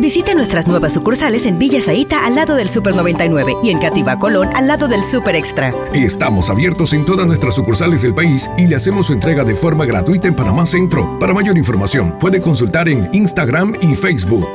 Visite 0.00 0.34
nuestras 0.34 0.66
nuevas 0.66 0.94
sucursales 0.94 1.44
en 1.44 1.58
Villa 1.58 1.82
Zaita 1.82 2.24
al 2.24 2.34
lado 2.34 2.54
del 2.54 2.70
Super 2.70 2.96
99 2.96 3.56
y 3.62 3.68
en 3.68 3.78
Cativa 3.78 4.18
Colón 4.18 4.48
al 4.54 4.66
lado 4.66 4.88
del 4.88 5.04
Super 5.04 5.36
Extra. 5.36 5.74
Estamos 5.92 6.48
abiertos 6.48 6.94
en 6.94 7.04
todas 7.04 7.26
nuestras 7.26 7.54
sucursales 7.54 8.00
del 8.00 8.14
país 8.14 8.50
y 8.56 8.66
le 8.66 8.76
hacemos 8.76 9.08
su 9.08 9.12
entrega 9.12 9.44
de 9.44 9.54
forma 9.54 9.84
gratuita 9.84 10.26
en 10.26 10.34
Panamá 10.34 10.64
Centro. 10.64 11.18
Para 11.18 11.34
mayor 11.34 11.58
información, 11.58 12.18
puede 12.18 12.40
consultar 12.40 12.88
en 12.88 13.10
Instagram 13.12 13.74
y 13.82 13.94
Facebook. 13.94 14.48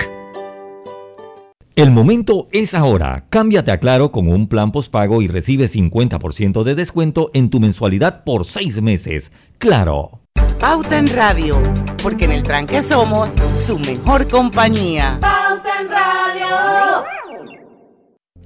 El 1.76 1.92
momento 1.92 2.48
es 2.52 2.74
ahora. 2.74 3.28
Cámbiate 3.30 3.72
a 3.72 3.80
Claro 3.80 4.12
con 4.12 4.28
un 4.28 4.48
plan 4.48 4.72
postpago 4.72 5.22
y 5.22 5.28
recibe 5.28 5.70
50% 5.70 6.64
de 6.64 6.74
descuento 6.74 7.30
en 7.36 7.52
tu 7.52 7.60
mensualidad 7.60 8.24
por 8.24 8.46
seis 8.46 8.82
meses. 8.82 9.32
Claro. 9.60 10.25
Pauta 10.60 10.98
en 10.98 11.08
Radio, 11.08 11.62
porque 12.02 12.26
en 12.26 12.32
el 12.32 12.42
tranque 12.44 12.82
somos 12.82 13.30
su 13.68 13.78
mejor 13.78 14.28
compañía. 14.28 15.20
Pauta 15.20 15.82
en 15.82 15.90
Radio. 15.90 17.04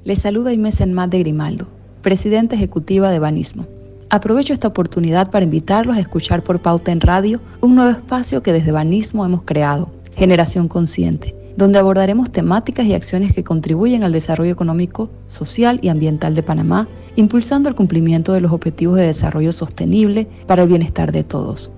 Les 0.04 0.20
saluda 0.20 0.52
Inés 0.52 0.82
Enmat 0.82 1.12
de 1.12 1.20
Grimaldo, 1.20 1.68
presidenta 2.02 2.56
ejecutiva 2.56 3.12
de 3.12 3.20
Banismo. 3.20 3.68
Aprovecho 4.10 4.54
esta 4.54 4.68
oportunidad 4.68 5.30
para 5.30 5.46
invitarlos 5.46 5.96
a 5.96 6.00
escuchar 6.00 6.44
por 6.44 6.60
Pauta 6.60 6.92
en 6.92 7.00
Radio 7.00 7.40
un 7.62 7.76
nuevo 7.76 7.92
espacio 7.92 8.42
que 8.42 8.54
desde 8.54 8.72
Banismo 8.72 9.24
hemos 9.24 9.44
creado, 9.44 9.92
Generación 10.16 10.68
Consciente, 10.68 11.36
donde 11.58 11.78
abordaremos 11.78 12.32
temáticas 12.32 12.88
y 12.88 12.96
acciones 12.96 13.34
que 13.34 13.44
contribuyen 13.44 14.04
al 14.04 14.14
desarrollo 14.14 14.52
económico, 14.52 15.12
social 15.28 15.80
y 15.84 15.90
ambiental 15.90 16.34
de 16.34 16.44
Panamá, 16.44 16.88
impulsando 17.16 17.70
el 17.70 17.76
cumplimiento 17.76 18.34
de 18.34 18.42
los 18.42 18.52
objetivos 18.52 18.98
de 18.98 19.06
desarrollo 19.06 19.52
sostenible 19.52 20.28
para 20.48 20.64
el 20.64 20.70
bienestar 20.70 21.12
de 21.12 21.24
todos. 21.24 21.72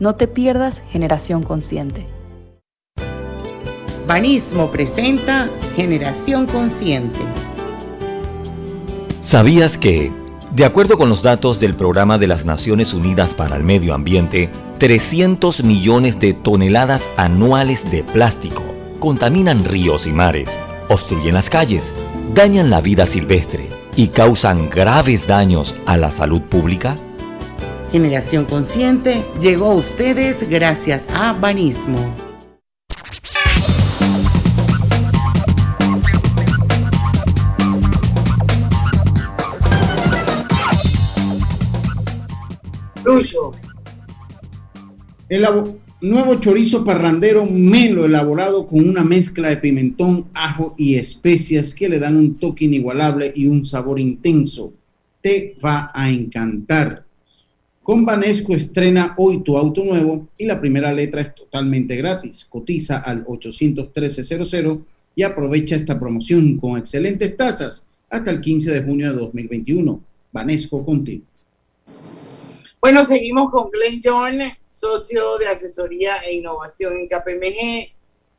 No 0.00 0.14
te 0.14 0.26
pierdas 0.26 0.82
Generación 0.88 1.42
Consciente. 1.42 2.06
Banismo 4.06 4.70
presenta 4.70 5.50
Generación 5.76 6.46
Consciente. 6.46 7.20
¿Sabías 9.20 9.76
que, 9.76 10.10
de 10.52 10.64
acuerdo 10.64 10.96
con 10.96 11.10
los 11.10 11.22
datos 11.22 11.60
del 11.60 11.74
Programa 11.74 12.16
de 12.16 12.28
las 12.28 12.46
Naciones 12.46 12.94
Unidas 12.94 13.34
para 13.34 13.56
el 13.56 13.62
Medio 13.62 13.92
Ambiente, 13.92 14.48
300 14.78 15.64
millones 15.64 16.18
de 16.18 16.32
toneladas 16.32 17.10
anuales 17.18 17.90
de 17.90 18.02
plástico 18.02 18.62
contaminan 19.00 19.66
ríos 19.66 20.06
y 20.06 20.12
mares, 20.12 20.58
obstruyen 20.88 21.34
las 21.34 21.50
calles, 21.50 21.92
dañan 22.34 22.70
la 22.70 22.80
vida 22.80 23.06
silvestre 23.06 23.68
y 23.96 24.08
causan 24.08 24.70
graves 24.70 25.26
daños 25.26 25.74
a 25.84 25.98
la 25.98 26.10
salud 26.10 26.40
pública? 26.40 26.96
Generación 27.92 28.44
Consciente 28.44 29.24
llegó 29.40 29.72
a 29.72 29.74
ustedes 29.74 30.48
gracias 30.48 31.02
a 31.12 31.32
Banismo. 31.32 31.98
El 45.28 45.46
nuevo 46.00 46.34
chorizo 46.36 46.84
parrandero 46.84 47.44
melo 47.44 48.04
elaborado 48.04 48.68
con 48.68 48.88
una 48.88 49.02
mezcla 49.02 49.48
de 49.48 49.56
pimentón, 49.56 50.26
ajo 50.32 50.76
y 50.78 50.94
especias 50.94 51.74
que 51.74 51.88
le 51.88 51.98
dan 51.98 52.16
un 52.16 52.36
toque 52.36 52.66
inigualable 52.66 53.32
y 53.34 53.48
un 53.48 53.64
sabor 53.64 53.98
intenso. 53.98 54.72
Te 55.20 55.56
va 55.64 55.90
a 55.92 56.08
encantar. 56.08 57.09
Con 57.90 58.04
Banesco 58.04 58.54
estrena 58.54 59.16
hoy 59.18 59.42
tu 59.42 59.58
auto 59.58 59.82
nuevo 59.82 60.28
y 60.38 60.46
la 60.46 60.60
primera 60.60 60.92
letra 60.92 61.22
es 61.22 61.34
totalmente 61.34 61.96
gratis. 61.96 62.46
Cotiza 62.48 62.98
al 62.98 63.26
813-00 63.26 64.84
y 65.16 65.24
aprovecha 65.24 65.74
esta 65.74 65.98
promoción 65.98 66.56
con 66.58 66.78
excelentes 66.78 67.36
tasas 67.36 67.84
hasta 68.08 68.30
el 68.30 68.40
15 68.40 68.70
de 68.70 68.82
junio 68.84 69.10
de 69.10 69.18
2021. 69.18 70.00
Banesco 70.30 70.84
contigo. 70.84 71.24
Bueno, 72.80 73.02
seguimos 73.02 73.50
con 73.50 73.72
Glenn 73.72 74.00
John, 74.00 74.38
socio 74.70 75.38
de 75.38 75.48
asesoría 75.48 76.18
e 76.18 76.34
innovación 76.34 76.92
en 76.92 77.08
KPMG. 77.08 77.92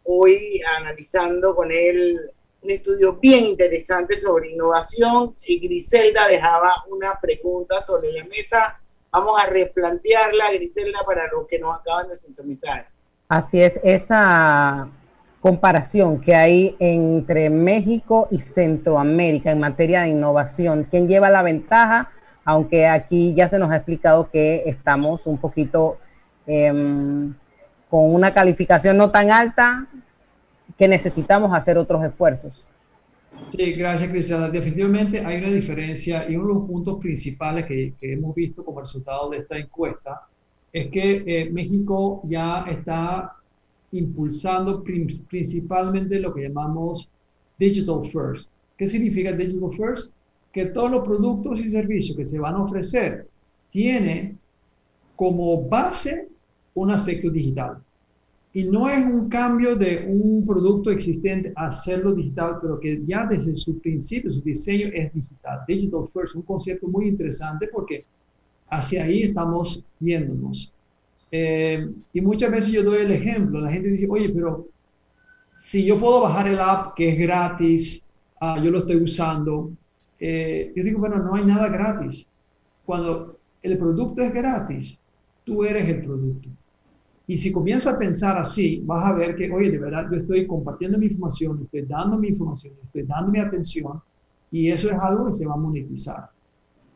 Hoy 0.05 0.61
analizando 0.77 1.53
con 1.53 1.73
él 1.73 2.17
un 2.61 2.69
estudio 2.69 3.17
bien 3.17 3.47
interesante 3.47 4.17
sobre 4.17 4.51
innovación 4.51 5.35
y 5.45 5.59
Griselda 5.59 6.29
dejaba 6.29 6.85
una 6.89 7.19
pregunta 7.21 7.81
sobre 7.81 8.13
la 8.13 8.23
mesa. 8.23 8.80
Vamos 9.11 9.37
a 9.39 9.49
replantearla, 9.49 10.51
Griselda, 10.53 10.99
para 11.05 11.27
los 11.27 11.45
que 11.45 11.59
nos 11.59 11.77
acaban 11.77 12.07
de 12.07 12.17
sintonizar. 12.17 12.87
Así 13.27 13.61
es, 13.61 13.79
esa 13.83 14.87
comparación 15.41 16.21
que 16.21 16.35
hay 16.35 16.75
entre 16.79 17.49
México 17.49 18.27
y 18.31 18.39
Centroamérica 18.39 19.51
en 19.51 19.59
materia 19.59 20.01
de 20.01 20.09
innovación, 20.09 20.85
¿quién 20.89 21.07
lleva 21.07 21.29
la 21.29 21.41
ventaja? 21.41 22.09
Aunque 22.45 22.87
aquí 22.87 23.33
ya 23.33 23.47
se 23.47 23.59
nos 23.59 23.71
ha 23.71 23.77
explicado 23.77 24.29
que 24.29 24.63
estamos 24.65 25.27
un 25.27 25.37
poquito 25.37 25.97
em, 26.45 27.33
con 27.89 28.13
una 28.13 28.33
calificación 28.33 28.97
no 28.97 29.11
tan 29.11 29.31
alta, 29.31 29.87
que 30.77 30.87
necesitamos 30.87 31.53
hacer 31.53 31.77
otros 31.77 32.03
esfuerzos. 32.03 32.65
Sí, 33.49 33.73
gracias, 33.73 34.09
Cristina. 34.09 34.49
Definitivamente 34.49 35.19
hay 35.25 35.37
una 35.37 35.49
diferencia 35.49 36.29
y 36.29 36.35
uno 36.35 36.47
de 36.47 36.53
los 36.53 36.67
puntos 36.67 36.99
principales 36.99 37.65
que, 37.65 37.95
que 37.99 38.13
hemos 38.13 38.33
visto 38.33 38.63
como 38.63 38.79
resultado 38.79 39.29
de 39.29 39.39
esta 39.39 39.57
encuesta 39.57 40.21
es 40.71 40.89
que 40.89 41.23
eh, 41.25 41.49
México 41.51 42.21
ya 42.25 42.63
está 42.69 43.33
impulsando 43.91 44.83
principalmente 44.83 46.19
lo 46.19 46.33
que 46.33 46.43
llamamos 46.43 47.09
digital 47.57 48.05
first. 48.05 48.53
¿Qué 48.77 48.87
significa 48.87 49.33
digital 49.33 49.69
first? 49.71 50.13
Que 50.51 50.67
todos 50.67 50.91
los 50.91 51.03
productos 51.05 51.59
y 51.59 51.69
servicios 51.69 52.15
que 52.15 52.25
se 52.25 52.39
van 52.39 52.55
a 52.55 52.63
ofrecer 52.63 53.27
tienen 53.69 54.39
como 55.15 55.67
base 55.67 56.29
un 56.73 56.91
aspecto 56.91 57.29
digital. 57.29 57.83
Y 58.53 58.65
no 58.65 58.89
es 58.89 59.05
un 59.05 59.29
cambio 59.29 59.75
de 59.75 60.05
un 60.09 60.45
producto 60.45 60.91
existente 60.91 61.53
a 61.55 61.65
hacerlo 61.65 62.13
digital, 62.13 62.57
pero 62.61 62.79
que 62.79 63.01
ya 63.05 63.25
desde 63.25 63.55
su 63.55 63.79
principio, 63.79 64.31
su 64.31 64.41
diseño 64.41 64.89
es 64.93 65.13
digital. 65.13 65.61
Digital 65.67 66.01
first, 66.11 66.35
un 66.35 66.41
concepto 66.41 66.87
muy 66.87 67.07
interesante 67.07 67.69
porque 67.71 68.03
hacia 68.69 69.03
ahí 69.03 69.23
estamos 69.23 69.83
yéndonos. 69.99 70.71
Eh, 71.31 71.89
y 72.11 72.21
muchas 72.21 72.51
veces 72.51 72.73
yo 72.73 72.83
doy 72.83 73.01
el 73.01 73.11
ejemplo, 73.11 73.61
la 73.61 73.71
gente 73.71 73.87
dice, 73.87 74.05
oye, 74.09 74.29
pero 74.29 74.67
si 75.53 75.85
yo 75.85 75.99
puedo 75.99 76.21
bajar 76.21 76.47
el 76.47 76.59
app 76.59 76.93
que 76.95 77.07
es 77.07 77.17
gratis, 77.17 78.03
ah, 78.41 78.61
yo 78.61 78.69
lo 78.69 78.79
estoy 78.79 78.97
usando, 78.97 79.71
eh, 80.19 80.73
yo 80.75 80.83
digo, 80.83 80.99
bueno, 80.99 81.17
no 81.17 81.35
hay 81.35 81.45
nada 81.45 81.69
gratis. 81.69 82.27
Cuando 82.85 83.37
el 83.61 83.77
producto 83.77 84.21
es 84.21 84.33
gratis, 84.33 84.99
tú 85.45 85.63
eres 85.63 85.87
el 85.87 86.03
producto. 86.03 86.49
Y 87.31 87.37
si 87.37 87.49
comienzas 87.49 87.93
a 87.93 87.97
pensar 87.97 88.37
así, 88.37 88.81
vas 88.85 89.05
a 89.05 89.15
ver 89.15 89.37
que, 89.37 89.49
oye, 89.49 89.71
de 89.71 89.77
verdad, 89.77 90.05
yo 90.11 90.17
estoy 90.17 90.45
compartiendo 90.45 90.97
mi 90.97 91.05
información, 91.05 91.61
estoy 91.63 91.83
dando 91.83 92.17
mi 92.17 92.27
información, 92.27 92.73
estoy 92.83 93.03
dando 93.03 93.31
mi 93.31 93.39
atención, 93.39 94.01
y 94.51 94.69
eso 94.69 94.91
es 94.91 94.99
algo 94.99 95.27
que 95.27 95.31
se 95.31 95.45
va 95.45 95.53
a 95.53 95.57
monetizar. 95.57 96.29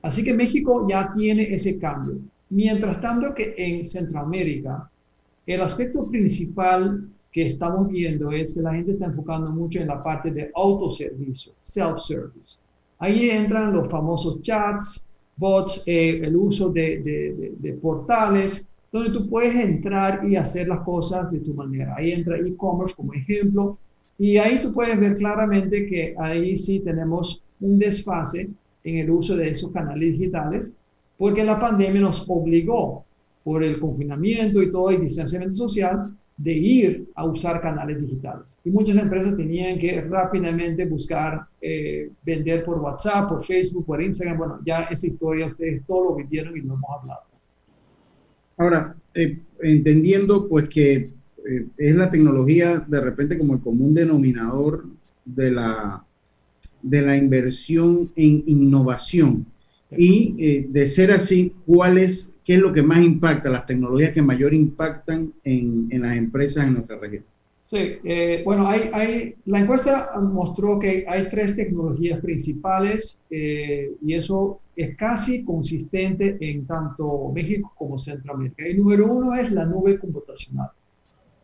Así 0.02 0.26
que 0.26 0.34
México 0.34 0.86
ya 0.89 1.10
tiene 1.10 1.43
ese 1.43 1.80
cambio. 1.80 2.17
Mientras 2.50 3.00
tanto 3.00 3.34
que 3.34 3.56
en 3.58 3.86
Centroamérica, 3.86 4.91
el 5.48 5.62
aspecto 5.62 6.06
principal 6.06 7.08
que 7.32 7.43
estamos 7.43 7.88
viendo 7.88 8.30
es 8.34 8.54
que 8.54 8.62
la 8.62 8.74
gente 8.74 8.91
está 8.91 9.06
enfocando 9.06 9.50
mucho 9.52 9.80
en 9.80 9.88
la 9.88 10.04
parte 10.04 10.32
de 10.32 10.52
autoservicio, 10.54 11.54
self-service. 11.62 12.60
Ahí 13.00 13.30
entran 13.30 13.71
los 13.71 13.88
famosos 13.88 14.41
chats, 14.41 15.06
bots, 15.38 15.84
eh, 15.88 16.19
el 16.26 16.36
uso 16.36 16.71
de, 16.71 17.56
de, 17.58 17.74
portales, 17.76 18.67
donde 18.95 19.12
tú 19.12 19.29
puedes 19.29 19.55
entrar 19.55 20.25
y 20.25 20.38
hacer 20.38 20.69
las 20.69 20.79
cosas 20.79 21.29
de 21.29 21.39
tu 21.39 21.53
manera. 21.53 21.95
Ahí 21.97 22.13
entra 22.13 22.38
e-commerce 22.38 22.95
como 22.95 23.13
ejemplo, 23.13 23.77
y 24.17 24.38
ahí 24.38 24.62
tú 24.62 24.71
puedes 24.71 24.97
ver 24.97 25.15
claramente 25.15 25.86
que 25.86 26.15
ahí 26.17 26.55
sí 26.55 26.79
tenemos 26.79 27.43
un 27.60 27.77
desfase 27.77 28.47
en 28.86 28.97
el 28.97 29.10
uso 29.10 29.36
de 29.36 29.49
esos 29.49 29.71
canales 29.71 30.17
digitales 30.17 30.73
porque 31.17 31.43
la 31.43 31.60
pandemia 31.60 31.99
nos 31.99 32.25
obligó 32.29 33.03
por 33.43 33.63
el 33.63 33.79
confinamiento 33.79 34.62
y 34.62 34.71
todo 34.71 34.89
el 34.89 35.01
distanciamiento 35.01 35.58
social 35.58 36.15
de 36.38 36.53
ir 36.53 37.10
a 37.15 37.25
usar 37.25 37.62
canales 37.62 37.99
digitales. 37.99 38.60
Y 38.63 38.69
muchas 38.69 38.97
empresas 38.97 39.36
tenían 39.36 39.77
que 39.77 40.01
rápidamente 40.01 40.86
buscar 40.86 41.45
eh, 41.62 42.12
vender 42.23 42.63
por 42.63 42.79
WhatsApp, 42.79 43.27
por 43.27 43.43
Facebook, 43.43 43.86
por 43.86 44.01
Instagram. 44.01 44.38
Bueno, 44.38 44.60
ya 44.65 44.84
esa 44.84 45.08
historia 45.08 45.47
ustedes 45.47 45.86
todo 45.86 46.12
lo 46.12 46.15
vivieron 46.15 46.55
y 46.58 46.62
lo 46.62 46.75
hemos 46.75 46.89
hablado. 46.97 47.35
Ahora, 48.58 48.96
eh, 49.13 49.39
entendiendo 49.62 50.48
pues 50.48 50.70
que 50.70 50.94
eh, 50.94 51.65
es 51.78 51.96
la 51.96 52.10
tecnología 52.10 52.80
de 52.80 53.02
repente 53.02 53.38
como 53.38 53.54
el 53.56 53.62
común 53.62 53.94
denominador 53.94 54.86
de 55.24 55.52
la, 55.52 56.04
de 56.82 57.02
la 57.02 57.18
inversión 57.18 58.12
en 58.15 58.44
innovación. 58.46 59.46
Y 59.98 60.36
eh, 60.38 60.68
de 60.70 60.88
ser 60.88 61.12
así, 61.12 61.54
¿cuál 61.65 61.98
es, 61.98 62.36
¿qué 62.44 62.56
es 62.56 62.60
lo 62.60 62.74
que 62.74 62.82
más 62.82 63.04
impacta, 63.04 63.50
las 63.50 63.65
tecnologías 63.65 64.12
que 64.12 64.22
mayor 64.22 64.54
impactan 64.54 65.32
en, 65.44 65.88
en 65.89 66.02
las 66.02 66.18
empresas 66.18 66.68
en 66.68 66.74
nuestra 66.74 66.98
región? 66.98 67.24
Sí, 67.65 67.78
eh, 68.04 68.43
bueno, 68.45 68.67
hay, 68.67 68.91
hay, 68.93 69.36
la 69.45 69.58
encuesta 69.58 70.19
mostró 70.21 70.78
que 70.78 71.04
hay 71.08 71.28
tres 71.30 71.56
tecnologías 71.56 72.19
principales 72.19 73.17
eh, 73.32 73.91
y 74.04 74.13
eso 74.13 74.60
es 74.75 74.95
casi 74.95 75.43
consistente 75.43 76.38
en 76.41 76.67
tanto 76.67 77.32
México 77.34 77.73
como 77.75 77.97
Centroamérica. 77.97 78.63
El 78.65 78.78
número 78.78 79.12
uno 79.12 79.34
es 79.34 79.51
la 79.51 79.65
nube 79.65 79.97
computacional. 79.97 80.69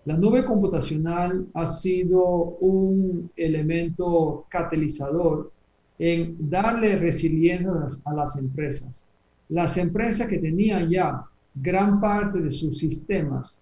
La 0.05 0.15
nube 0.15 0.45
computacional 0.45 1.47
ha 1.55 1.65
sido 1.65 2.23
un 2.59 3.31
elemento 3.35 4.45
catalizador 4.47 5.51
en 5.97 6.35
darle 6.49 6.97
resiliencia 6.97 7.71
a 8.05 8.13
las, 8.13 8.39
empresas. 8.39 9.07
Las 9.49 9.75
empresas 9.77 10.27
que 10.27 10.37
tenían 10.37 10.87
ya 10.87 11.23
gran 11.55 11.99
parte 11.99 12.41
de 12.41 12.51
sus 12.51 12.77
sistemas 12.77 13.57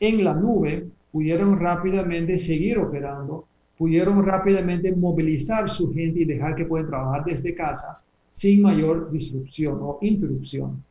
en 0.00 0.24
la 0.24 0.34
nube 0.34 0.88
pudieron 1.14 1.60
rápidamente 1.60 2.36
seguir 2.40 2.76
operando, 2.76 3.46
pudieron 3.78 4.26
rápidamente 4.26 4.90
movilizar 4.90 5.70
su 5.70 5.94
gente 5.94 6.22
y 6.22 6.24
dejar 6.24 6.56
que 6.56 6.64
pueden 6.64 6.88
trabajar 6.88 7.24
desde 7.24 7.54
casa 7.54 8.02
sin 8.30 8.62
mayor 8.62 9.12
disrupción 9.12 9.78
o 9.80 9.98
interrupción. 10.00 10.82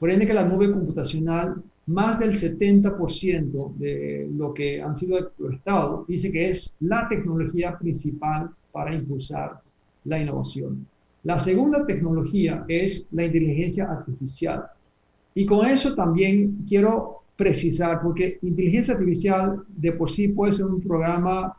Por 0.00 0.10
ende 0.10 0.26
que 0.26 0.32
la 0.32 0.48
nube 0.48 0.72
computacional, 0.72 1.62
más 1.88 2.18
del 2.18 2.30
70% 2.30 3.74
de 3.76 4.30
lo 4.34 4.54
que 4.54 4.80
han 4.80 4.96
sido 4.96 5.18
explotados, 5.18 6.06
dice 6.06 6.32
que 6.32 6.48
es 6.48 6.74
la 6.80 7.06
tecnología 7.06 7.76
principal 7.78 8.48
para 8.72 8.94
impulsar 8.94 9.60
la 10.06 10.18
innovación. 10.18 10.86
La 11.22 11.38
segunda 11.38 11.84
tecnología 11.84 12.64
es 12.66 13.08
la 13.12 13.26
inteligencia 13.26 13.90
artificial. 13.90 14.64
Y 15.34 15.44
con 15.44 15.66
eso 15.66 15.94
también 15.94 16.64
quiero 16.66 17.25
precisar, 17.36 18.00
porque 18.02 18.38
inteligencia 18.42 18.94
artificial 18.94 19.62
de 19.68 19.92
por 19.92 20.10
sí 20.10 20.28
puede 20.28 20.52
ser 20.52 20.66
un 20.66 20.80
programa 20.80 21.56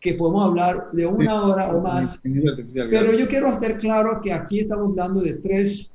que 0.00 0.14
podemos 0.14 0.44
hablar 0.44 0.90
de 0.92 1.06
una 1.06 1.42
hora 1.44 1.74
o 1.74 1.80
más, 1.80 2.20
pero 2.22 3.12
yo 3.14 3.26
quiero 3.26 3.48
hacer 3.48 3.78
claro 3.78 4.20
que 4.22 4.32
aquí 4.32 4.60
estamos 4.60 4.90
hablando 4.90 5.22
de 5.22 5.34
tres 5.34 5.92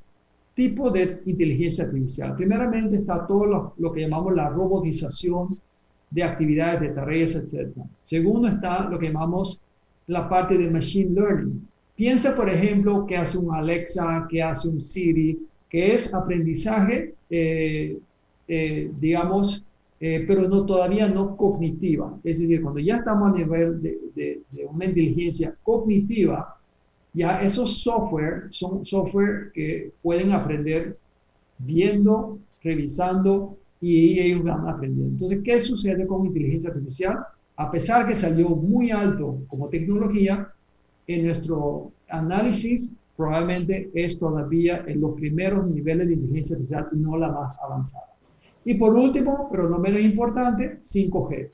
tipos 0.55 0.91
de 0.93 1.21
inteligencia 1.25 1.85
artificial. 1.85 2.35
Primeramente 2.35 2.95
está 2.95 3.27
todo 3.27 3.45
lo, 3.45 3.73
lo 3.77 3.91
que 3.91 4.01
llamamos 4.01 4.33
la 4.33 4.49
robotización 4.49 5.57
de 6.09 6.23
actividades, 6.23 6.81
de 6.81 6.89
tareas, 6.89 7.35
etc. 7.35 7.69
Segundo 8.01 8.47
está 8.47 8.89
lo 8.89 8.97
que 8.97 9.07
llamamos 9.07 9.61
la 10.07 10.27
parte 10.27 10.57
de 10.57 10.71
machine 10.71 11.11
learning, 11.11 11.69
Piensa, 11.99 12.33
por 12.33 12.47
ejemplo, 12.47 13.05
que 13.05 13.17
hace 13.17 13.37
un 13.37 13.53
Alexa, 13.53 14.25
que 14.29 14.41
hace 14.41 14.69
un 14.69 14.81
Siri, 14.81 15.37
que 15.69 15.87
es 15.87 16.13
aprendizaje, 16.13 17.13
eh, 17.29 17.97
eh, 18.49 18.91
digamos, 18.99 19.63
eh, 19.99 20.25
pero 20.27 20.47
no 20.47 20.65
todavía 20.65 21.07
no 21.07 21.37
cognitiva. 21.37 22.17
Es 22.23 22.39
decir, 22.39 22.61
cuando 22.63 22.79
ya 22.79 22.95
estamos 22.95 23.31
a 23.31 23.37
nivel 23.37 23.79
de, 23.81 23.99
de, 24.15 24.65
una 24.65 24.85
inteligencia 24.85 25.55
cognitiva, 25.61 26.57
ya 27.13 27.41
esos 27.41 27.81
software 27.81 28.47
son 28.49 28.83
software 28.85 29.51
que 29.53 29.91
pueden 30.01 30.31
aprender 30.31 30.97
viendo, 31.59 32.39
revisando 32.63 33.57
y 33.79 34.19
ellos 34.19 34.43
van 34.43 34.67
aprendiendo. 34.67 35.13
Entonces, 35.13 35.41
¿qué 35.43 35.61
sucede 35.61 36.07
con 36.07 36.25
inteligencia 36.25 36.71
artificial? 36.71 37.19
A 37.55 37.69
pesar 37.69 38.07
que 38.07 38.15
salió 38.15 38.49
muy 38.49 38.89
alto 38.89 39.37
como 39.47 39.69
tecnología, 39.69 40.51
en 41.07 41.25
nuestro 41.25 41.91
análisis 42.07 42.93
probablemente 43.15 43.91
es 43.93 44.17
todavía 44.17 44.85
en 44.87 45.01
los 45.01 45.13
primeros 45.13 45.67
niveles 45.67 46.07
de 46.07 46.13
inteligencia 46.13 46.55
artificial 46.55 46.87
y 46.93 46.97
no 46.97 47.17
la 47.17 47.29
más 47.31 47.57
avanzada. 47.61 48.08
Y 48.69 48.75
por 48.75 48.93
último, 48.93 49.47
pero 49.49 49.67
no 49.67 49.79
menos 49.79 49.99
importante, 49.99 50.77
5G. 50.79 51.49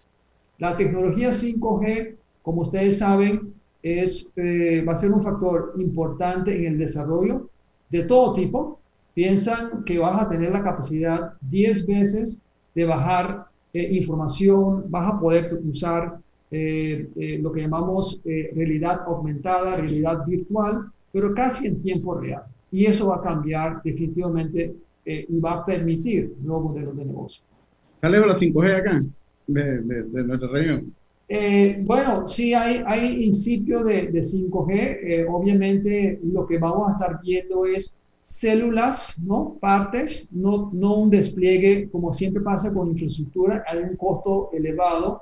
La 0.57 0.75
tecnología 0.75 1.29
5G, 1.29 2.13
como 2.43 2.59
ustedes 2.59 2.97
saben, 2.97 3.53
es, 3.81 4.27
eh, 4.35 4.83
va 4.85 4.91
a 4.91 4.95
ser 4.97 5.13
un 5.13 5.21
factor 5.21 5.75
importante 5.77 6.53
en 6.57 6.73
el 6.73 6.77
desarrollo 6.77 7.49
de 7.89 8.03
todo 8.03 8.33
tipo. 8.33 8.79
Piensan 9.13 9.85
que 9.85 9.97
vas 9.97 10.23
a 10.23 10.27
tener 10.27 10.51
la 10.51 10.61
capacidad 10.61 11.35
10 11.39 11.87
veces 11.87 12.41
de 12.75 12.83
bajar 12.83 13.45
eh, 13.73 13.95
información, 13.95 14.83
vas 14.89 15.13
a 15.13 15.17
poder 15.17 15.57
usar 15.65 16.17
eh, 16.51 17.39
lo 17.41 17.49
que 17.53 17.61
llamamos 17.61 18.21
realidad 18.25 19.03
aumentada, 19.07 19.77
realidad 19.77 20.25
virtual, 20.27 20.91
pero 21.13 21.33
casi 21.33 21.67
en 21.67 21.81
tiempo 21.81 22.15
real. 22.15 22.43
Y 22.73 22.87
eso 22.87 23.07
va 23.07 23.15
a 23.15 23.21
cambiar 23.21 23.81
definitivamente 23.83 24.75
y 25.05 25.39
va 25.39 25.53
a 25.53 25.65
permitir 25.65 26.33
nuevos 26.41 26.71
modelos 26.71 26.97
de 26.97 27.05
negocio. 27.05 27.43
¿Qué 28.01 28.09
la 28.09 28.17
5G 28.17 28.75
acá? 28.75 29.03
de, 29.47 29.81
de, 29.81 30.23
nuestra 30.23 30.49
región? 30.49 30.93
Eh, 31.27 31.81
bueno, 31.83 32.27
sí 32.27 32.53
hay, 32.53 32.83
hay 32.85 33.23
incipio 33.23 33.83
de, 33.83 34.07
de 34.07 34.19
5G. 34.19 34.71
Eh, 34.71 35.25
obviamente 35.29 36.19
lo 36.23 36.45
que 36.45 36.57
vamos 36.57 36.89
a 36.89 36.91
estar 36.93 37.19
viendo 37.21 37.65
es 37.65 37.95
células, 38.21 39.19
¿no? 39.23 39.57
Partes, 39.59 40.27
no, 40.31 40.71
no 40.73 40.95
un 40.95 41.09
despliegue 41.09 41.89
como 41.91 42.13
siempre 42.13 42.41
pasa 42.41 42.73
con 42.73 42.89
infraestructura. 42.89 43.63
Hay 43.67 43.79
un 43.79 43.95
costo 43.95 44.49
elevado, 44.53 45.21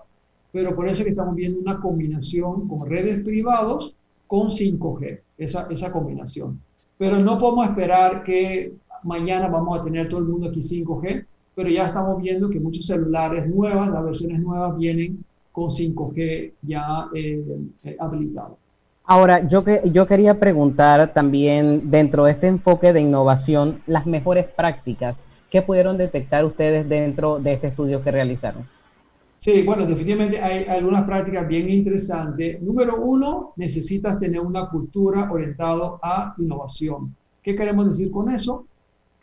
pero 0.52 0.76
por 0.76 0.88
eso 0.88 1.04
que 1.04 1.12
estamos 1.12 1.36
viendo 1.36 1.60
una 1.60 1.80
combinación 1.80 2.68
con 2.68 2.90
redes 2.90 3.24
privados 3.24 3.94
con 4.28 4.50
5G, 4.50 5.20
esa, 5.38 5.68
esa 5.70 5.92
combinación. 5.92 6.60
Pero 6.98 7.20
no 7.20 7.40
podemos 7.40 7.68
esperar 7.68 8.24
que 8.24 8.74
mañana 9.04 9.48
vamos 9.48 9.80
a 9.80 9.84
tener 9.84 10.10
todo 10.10 10.20
el 10.20 10.26
mundo 10.26 10.50
aquí 10.50 10.60
5G 10.60 11.26
pero 11.56 11.70
ya 11.70 11.84
estamos 11.84 12.22
viendo 12.22 12.50
que 12.50 12.60
muchos 12.60 12.86
celulares 12.86 13.48
nuevas, 13.48 13.90
las 13.90 14.04
versiones 14.04 14.40
nuevas 14.40 14.76
vienen 14.78 15.24
con 15.52 15.70
5G 15.70 16.52
ya 16.64 17.08
eh, 17.14 17.44
eh, 17.84 17.98
habilitado. 18.00 18.58
Ahora, 19.06 19.48
yo, 19.48 19.64
que, 19.64 19.82
yo 19.86 20.08
quería 20.08 20.40
preguntar 20.40 21.14
también 21.14 21.92
dentro 21.92 22.26
de 22.26 22.32
este 22.32 22.48
enfoque 22.48 22.94
de 22.94 23.02
innovación, 23.02 23.82
las 23.86 24.06
mejores 24.06 24.46
prácticas 24.48 25.26
que 25.52 25.62
pudieron 25.62 25.98
detectar 25.98 26.46
ustedes 26.46 26.88
dentro 26.88 27.38
de 27.38 27.54
este 27.54 27.68
estudio 27.68 28.02
que 28.02 28.12
realizaron. 28.12 28.66
Sí, 29.36 29.62
bueno, 29.64 29.86
definitivamente 29.86 30.42
hay 30.42 30.64
algunas 30.66 31.04
prácticas 31.04 31.48
bien 31.48 31.70
interesantes. 31.70 32.62
Número 32.62 33.02
uno, 33.02 33.54
necesitas 33.58 34.20
tener 34.20 34.40
una 34.40 34.70
cultura 34.70 35.30
orientada 35.32 35.98
a 36.02 36.34
innovación. 36.38 37.14
¿Qué 37.44 37.56
queremos 37.56 37.86
decir 37.86 38.10
con 38.10 38.32
eso? 38.32 38.66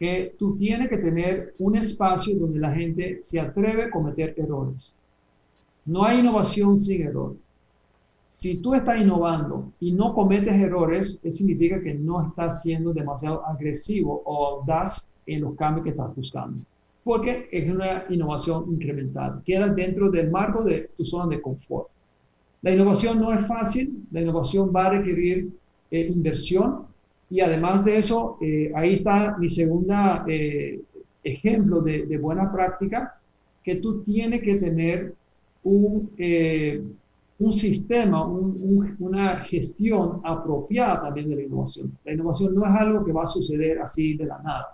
Que 0.01 0.35
tú 0.39 0.55
tienes 0.55 0.89
que 0.89 0.97
tener 0.97 1.55
un 1.59 1.77
espacio 1.77 2.35
donde 2.35 2.59
la 2.59 2.73
gente 2.73 3.19
se 3.21 3.39
atreve 3.39 3.85
a 3.85 3.91
cometer 3.91 4.35
errores. 4.39 4.95
No 5.85 6.03
hay 6.03 6.21
innovación 6.21 6.79
sin 6.79 7.03
error. 7.03 7.37
Si 8.27 8.57
tú 8.57 8.75
estás 8.75 8.99
innovando 8.99 9.71
y 9.79 9.93
no 9.93 10.15
cometes 10.15 10.55
errores, 10.55 11.21
eso 11.23 11.37
significa 11.37 11.83
que 11.83 11.93
no 11.93 12.27
estás 12.27 12.63
siendo 12.63 12.95
demasiado 12.95 13.45
agresivo 13.47 14.23
o 14.25 14.47
audaz 14.47 15.07
en 15.27 15.43
los 15.43 15.55
cambios 15.55 15.85
que 15.85 15.91
estás 15.91 16.17
buscando. 16.17 16.65
Porque 17.05 17.51
es 17.53 17.71
una 17.71 18.05
innovación 18.09 18.73
incremental. 18.73 19.43
Queda 19.45 19.69
dentro 19.69 20.11
del 20.11 20.31
marco 20.31 20.63
de 20.65 20.89
tu 20.97 21.05
zona 21.05 21.29
de 21.29 21.43
confort. 21.43 21.89
La 22.63 22.71
innovación 22.71 23.21
no 23.21 23.39
es 23.39 23.47
fácil. 23.47 24.07
La 24.13 24.23
innovación 24.23 24.73
va 24.75 24.87
a 24.87 24.91
requerir 24.91 25.51
eh, 25.91 26.07
inversión, 26.07 26.87
y 27.31 27.41
además 27.41 27.85
de 27.85 27.97
eso, 27.97 28.37
eh, 28.41 28.73
ahí 28.75 28.95
está 28.95 29.37
mi 29.39 29.49
segunda 29.49 30.25
eh, 30.29 30.81
ejemplo 31.23 31.81
de, 31.81 32.19
buena 32.19 32.51
práctica, 32.51 33.15
que 33.63 33.77
tú 33.77 34.03
tienes 34.03 34.43
que 34.43 34.57
tener 34.57 35.15
un, 35.63 36.11
eh, 36.19 36.83
un 37.39 37.53
sistema, 37.53 38.27
una 38.27 39.45
gestión 39.45 40.21
apropiada 40.25 41.03
también 41.03 41.29
de 41.29 41.37
la 41.37 41.43
innovación. 41.43 41.97
La 42.05 42.15
innovación 42.15 42.53
no 42.53 42.67
es 42.67 42.75
algo 42.75 43.05
que 43.05 43.13
va 43.13 43.23
a 43.23 43.27
suceder 43.27 43.79
así 43.79 44.15
de 44.15 44.27
la 44.27 44.39
nada. 44.43 44.67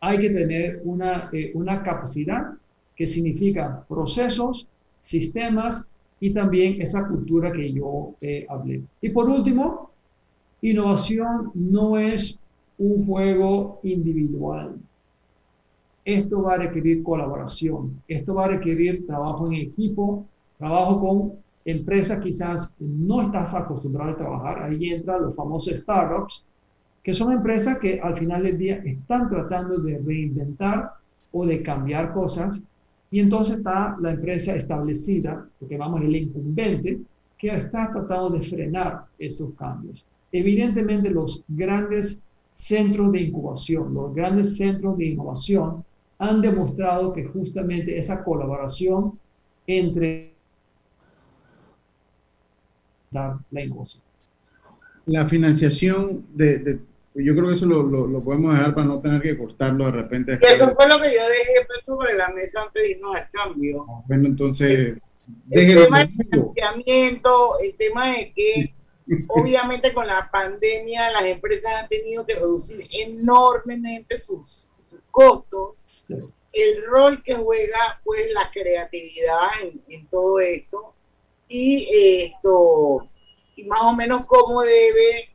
Hay 0.00 0.18
que 0.18 0.30
tener 0.30 0.80
una, 0.84 1.30
una 1.54 1.82
capacidad 1.82 2.54
que 2.96 3.06
significa 3.06 3.84
procesos, 3.86 4.66
sistemas 5.00 5.86
y 6.20 6.32
también 6.32 6.80
esa 6.80 7.06
cultura 7.06 7.52
que 7.52 7.72
yo 7.72 8.14
hablé. 8.48 8.82
Y 9.00 9.10
por 9.10 9.28
último, 9.28 9.91
Innovación 10.64 11.50
no 11.54 11.98
es 11.98 12.38
un 12.78 13.04
juego 13.04 13.80
individual. 13.82 14.76
Esto 16.04 16.42
va 16.42 16.54
a 16.54 16.58
requerir 16.58 17.02
colaboración, 17.02 18.00
esto 18.06 18.34
va 18.34 18.44
a 18.44 18.48
requerir 18.48 19.04
trabajo 19.04 19.48
en 19.48 19.54
equipo, 19.54 20.24
trabajo 20.58 21.00
con 21.00 21.32
empresas 21.64 22.20
quizás 22.20 22.72
no 22.78 23.22
estás 23.22 23.54
acostumbrado 23.56 24.12
a 24.12 24.16
trabajar. 24.16 24.62
Ahí 24.62 24.90
entran 24.90 25.22
los 25.22 25.34
famosos 25.34 25.74
startups, 25.74 26.44
que 27.02 27.12
son 27.12 27.32
empresas 27.32 27.80
que 27.80 28.00
al 28.00 28.16
final 28.16 28.44
del 28.44 28.56
día 28.56 28.76
están 28.84 29.28
tratando 29.28 29.78
de 29.78 29.98
reinventar 29.98 30.92
o 31.32 31.44
de 31.44 31.60
cambiar 31.60 32.12
cosas. 32.12 32.62
Y 33.10 33.18
entonces 33.18 33.58
está 33.58 33.96
la 34.00 34.12
empresa 34.12 34.54
establecida, 34.54 35.44
lo 35.60 35.68
que 35.68 35.74
llamamos 35.74 36.02
el 36.02 36.14
incumbente, 36.14 37.00
que 37.36 37.48
está 37.48 37.92
tratando 37.92 38.30
de 38.30 38.42
frenar 38.42 39.06
esos 39.18 39.50
cambios. 39.54 40.04
Evidentemente 40.32 41.10
los 41.10 41.44
grandes 41.46 42.22
centros 42.52 43.12
de 43.12 43.20
incubación, 43.20 43.92
los 43.94 44.14
grandes 44.14 44.56
centros 44.56 44.96
de 44.98 45.06
innovación 45.06 45.84
han 46.18 46.40
demostrado 46.40 47.12
que 47.12 47.24
justamente 47.24 47.98
esa 47.98 48.24
colaboración 48.24 49.18
entre 49.66 50.32
la 53.10 53.38
innovación. 53.52 54.02
La 55.04 55.26
financiación 55.26 56.24
de, 56.32 56.78
yo 57.14 57.34
creo 57.34 57.48
que 57.48 57.54
eso 57.54 57.66
lo, 57.66 58.22
podemos 58.22 58.54
dejar 58.54 58.74
para 58.74 58.86
no 58.86 59.00
tener 59.00 59.20
que 59.20 59.36
cortarlo 59.36 59.84
de 59.86 59.90
repente. 59.90 60.38
eso 60.40 60.70
fue 60.70 60.88
lo 60.88 60.96
que 60.98 61.08
yo 61.08 61.28
dejé 61.28 61.66
pues, 61.66 61.84
sobre 61.84 62.16
la 62.16 62.30
mesa 62.30 62.62
antes 62.62 62.82
de 62.82 62.90
irnos 62.92 63.16
al 63.16 63.28
cambio. 63.30 63.86
Bueno, 64.06 64.28
entonces... 64.28 64.98
El, 65.50 65.76
tema 65.76 66.00
del 66.00 66.08
financiamiento, 66.08 67.58
el 67.62 67.74
tema 67.76 68.12
de 68.12 68.32
que 68.34 68.74
Obviamente 69.28 69.92
con 69.92 70.06
la 70.06 70.30
pandemia 70.30 71.10
las 71.10 71.24
empresas 71.24 71.72
han 71.74 71.88
tenido 71.88 72.24
que 72.24 72.34
reducir 72.34 72.86
enormemente 73.00 74.16
sus, 74.16 74.72
costos. 75.10 75.90
El 76.52 76.84
rol 76.86 77.22
que 77.22 77.34
juega 77.34 78.00
pues 78.04 78.30
la 78.32 78.50
creatividad 78.50 79.50
en, 79.88 80.06
todo 80.08 80.40
esto 80.40 80.94
y 81.48 82.24
esto 82.24 83.08
y 83.56 83.64
más 83.64 83.82
o 83.82 83.94
menos 83.94 84.24
cómo 84.26 84.62
debe 84.62 85.30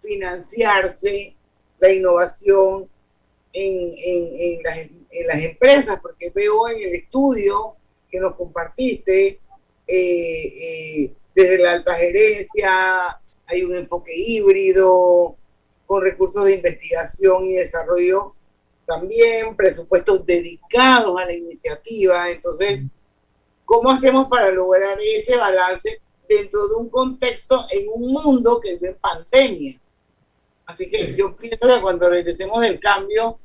financiarse 0.00 1.34
la 1.78 1.92
innovación 1.92 2.88
en, 3.52 3.94
en, 3.96 4.62
las, 4.62 4.78
en, 4.78 5.26
las, 5.26 5.38
empresas, 5.38 6.00
porque 6.00 6.30
veo 6.30 6.68
en 6.68 6.80
el 6.80 6.94
estudio 6.94 7.74
que 8.10 8.20
nos 8.20 8.34
compartiste 8.36 9.40
eh, 9.86 11.02
eh, 11.06 11.12
desde 11.38 11.62
la 11.62 11.72
alta 11.74 11.94
gerencia, 11.94 13.20
hay 13.46 13.62
un 13.62 13.76
enfoque 13.76 14.12
híbrido, 14.12 15.36
con 15.86 16.02
recursos 16.02 16.44
de 16.44 16.56
investigación 16.56 17.46
y 17.46 17.54
desarrollo 17.54 18.34
también, 18.84 19.54
presupuestos 19.54 20.26
dedicados 20.26 21.16
a 21.16 21.26
la 21.26 21.32
iniciativa. 21.32 22.28
Entonces, 22.28 22.86
¿cómo 23.64 23.88
hacemos 23.88 24.26
para 24.26 24.50
lograr 24.50 24.98
ese 25.00 25.36
balance 25.36 26.00
dentro 26.28 26.66
de 26.66 26.74
un 26.74 26.88
contexto 26.88 27.64
en 27.70 27.86
un 27.94 28.12
mundo 28.12 28.60
que 28.60 28.72
vive 28.74 28.88
en 28.88 28.96
pandemia? 28.96 29.80
Así 30.66 30.90
que 30.90 31.14
yo 31.14 31.36
pienso 31.36 31.68
que 31.68 31.80
cuando 31.80 32.10
regresemos 32.10 32.60
del 32.62 32.80
cambio, 32.80 33.38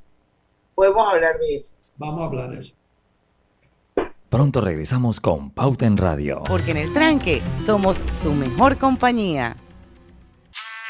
podemos 0.74 1.08
hablar 1.08 1.38
de 1.38 1.56
eso. 1.56 1.76
Vamos 1.98 2.22
a 2.22 2.26
hablar 2.26 2.50
de 2.50 2.58
eso. 2.58 2.74
Pronto 4.34 4.62
regresamos 4.62 5.20
con 5.20 5.52
Pauta 5.52 5.86
en 5.86 5.96
Radio. 5.96 6.42
Porque 6.48 6.72
en 6.72 6.78
el 6.78 6.92
tranque 6.92 7.44
somos 7.64 8.04
su 8.20 8.34
mejor 8.34 8.80
compañía. 8.80 9.58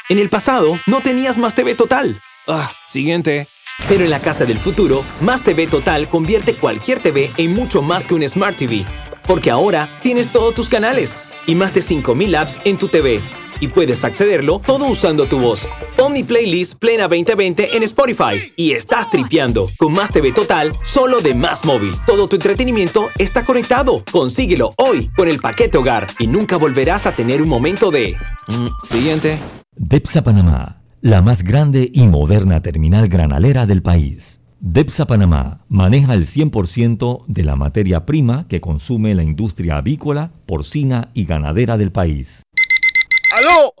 En 0.08 0.18
el 0.18 0.30
pasado 0.30 0.80
no 0.86 1.02
tenías 1.02 1.36
más 1.36 1.54
TV 1.54 1.74
Total. 1.74 2.18
Ah, 2.48 2.72
siguiente. 2.88 3.46
Pero 3.86 4.02
en 4.02 4.08
la 4.08 4.20
casa 4.20 4.46
del 4.46 4.56
futuro, 4.56 5.04
Más 5.20 5.42
TV 5.42 5.66
Total 5.66 6.08
convierte 6.08 6.54
cualquier 6.54 7.00
TV 7.00 7.30
en 7.36 7.52
mucho 7.52 7.82
más 7.82 8.06
que 8.06 8.14
un 8.14 8.26
Smart 8.26 8.56
TV. 8.56 8.86
Porque 9.26 9.50
ahora 9.50 9.90
tienes 10.00 10.32
todos 10.32 10.54
tus 10.54 10.70
canales 10.70 11.18
y 11.46 11.54
más 11.54 11.74
de 11.74 11.82
5000 11.82 12.34
apps 12.36 12.58
en 12.64 12.78
tu 12.78 12.88
TV 12.88 13.20
y 13.60 13.68
puedes 13.68 14.04
accederlo 14.04 14.60
todo 14.64 14.86
usando 14.86 15.26
tu 15.26 15.38
voz. 15.38 15.68
Pon 15.96 16.14
playlist 16.26 16.78
Plena 16.78 17.04
2020 17.04 17.76
en 17.76 17.82
Spotify 17.82 18.52
y 18.56 18.72
estás 18.72 19.10
tripeando 19.10 19.68
con 19.78 19.92
Más 19.92 20.10
TV 20.10 20.32
Total 20.32 20.72
solo 20.82 21.20
de 21.20 21.34
Más 21.34 21.64
Móvil. 21.64 21.94
Todo 22.06 22.28
tu 22.28 22.36
entretenimiento 22.36 23.08
está 23.18 23.44
conectado. 23.44 24.02
Consíguelo 24.10 24.70
hoy 24.78 25.10
con 25.16 25.28
el 25.28 25.38
paquete 25.38 25.78
hogar 25.78 26.06
y 26.18 26.26
nunca 26.26 26.56
volverás 26.56 27.06
a 27.06 27.12
tener 27.12 27.42
un 27.42 27.48
momento 27.48 27.90
de... 27.90 28.16
Mm, 28.48 28.68
siguiente. 28.84 29.38
DEPSA 29.76 30.22
Panamá 30.22 30.84
la 31.04 31.20
más 31.20 31.42
grande 31.42 31.90
y 31.92 32.08
moderna 32.08 32.62
terminal 32.62 33.08
granalera 33.08 33.66
del 33.66 33.82
país. 33.82 34.40
DEPSA 34.60 35.06
Panamá 35.06 35.60
maneja 35.68 36.14
el 36.14 36.26
100% 36.26 37.26
de 37.26 37.44
la 37.44 37.56
materia 37.56 38.06
prima 38.06 38.48
que 38.48 38.62
consume 38.62 39.14
la 39.14 39.22
industria 39.22 39.76
avícola, 39.76 40.32
porcina 40.46 41.10
y 41.12 41.26
ganadera 41.26 41.76
del 41.76 41.92
país. 41.92 42.42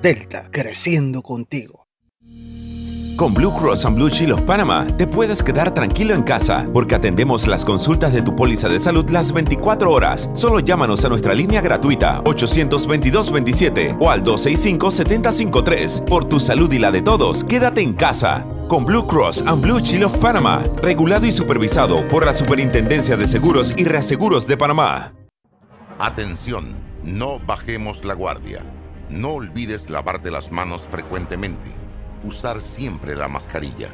Delta, 0.00 0.48
creciendo 0.50 1.22
contigo. 1.22 1.86
Con 3.16 3.32
Blue 3.32 3.52
Cross 3.52 3.86
and 3.86 3.96
Blue 3.96 4.10
Shield 4.10 4.34
of 4.34 4.42
Panama 4.42 4.86
te 4.98 5.06
puedes 5.06 5.42
quedar 5.42 5.72
tranquilo 5.72 6.14
en 6.14 6.22
casa 6.22 6.66
porque 6.74 6.94
atendemos 6.94 7.46
las 7.46 7.64
consultas 7.64 8.12
de 8.12 8.20
tu 8.20 8.36
póliza 8.36 8.68
de 8.68 8.78
salud 8.78 9.08
las 9.08 9.32
24 9.32 9.90
horas. 9.90 10.28
Solo 10.34 10.60
llámanos 10.60 11.02
a 11.04 11.08
nuestra 11.08 11.32
línea 11.32 11.62
gratuita 11.62 12.22
822-27 12.24 13.96
o 14.00 14.10
al 14.10 14.22
265-753. 14.22 16.04
Por 16.04 16.26
tu 16.26 16.38
salud 16.38 16.70
y 16.72 16.78
la 16.78 16.92
de 16.92 17.00
todos, 17.00 17.42
quédate 17.42 17.80
en 17.80 17.94
casa. 17.94 18.46
Con 18.68 18.84
Blue 18.84 19.06
Cross 19.06 19.44
and 19.46 19.62
Blue 19.62 19.80
Shield 19.80 20.04
of 20.04 20.18
Panama, 20.18 20.62
regulado 20.82 21.24
y 21.24 21.32
supervisado 21.32 22.06
por 22.08 22.26
la 22.26 22.34
Superintendencia 22.34 23.16
de 23.16 23.26
Seguros 23.26 23.72
y 23.78 23.84
Reaseguros 23.84 24.46
de 24.46 24.58
Panamá. 24.58 25.14
Atención, 25.98 26.76
no 27.02 27.38
bajemos 27.38 28.04
la 28.04 28.12
guardia. 28.12 28.75
No 29.08 29.30
olvides 29.30 29.88
lavarte 29.88 30.32
las 30.32 30.50
manos 30.50 30.84
frecuentemente, 30.84 31.70
usar 32.24 32.60
siempre 32.60 33.14
la 33.14 33.28
mascarilla, 33.28 33.90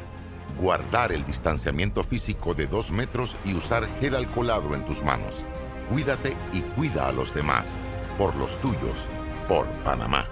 guardar 0.59 1.11
el 1.11 1.23
distanciamiento 1.23 2.03
físico 2.03 2.55
de 2.55 2.65
dos 2.65 2.89
metros 2.89 3.37
y 3.45 3.53
usar 3.53 3.87
gel 3.99 4.15
alcoholado 4.15 4.73
en 4.73 4.83
tus 4.85 5.03
manos. 5.03 5.43
Cuídate 5.89 6.35
y 6.51 6.61
cuida 6.61 7.07
a 7.07 7.11
los 7.11 7.33
demás, 7.33 7.77
por 8.17 8.35
los 8.35 8.57
tuyos, 8.57 9.07
por 9.47 9.67
Panamá. 9.83 10.27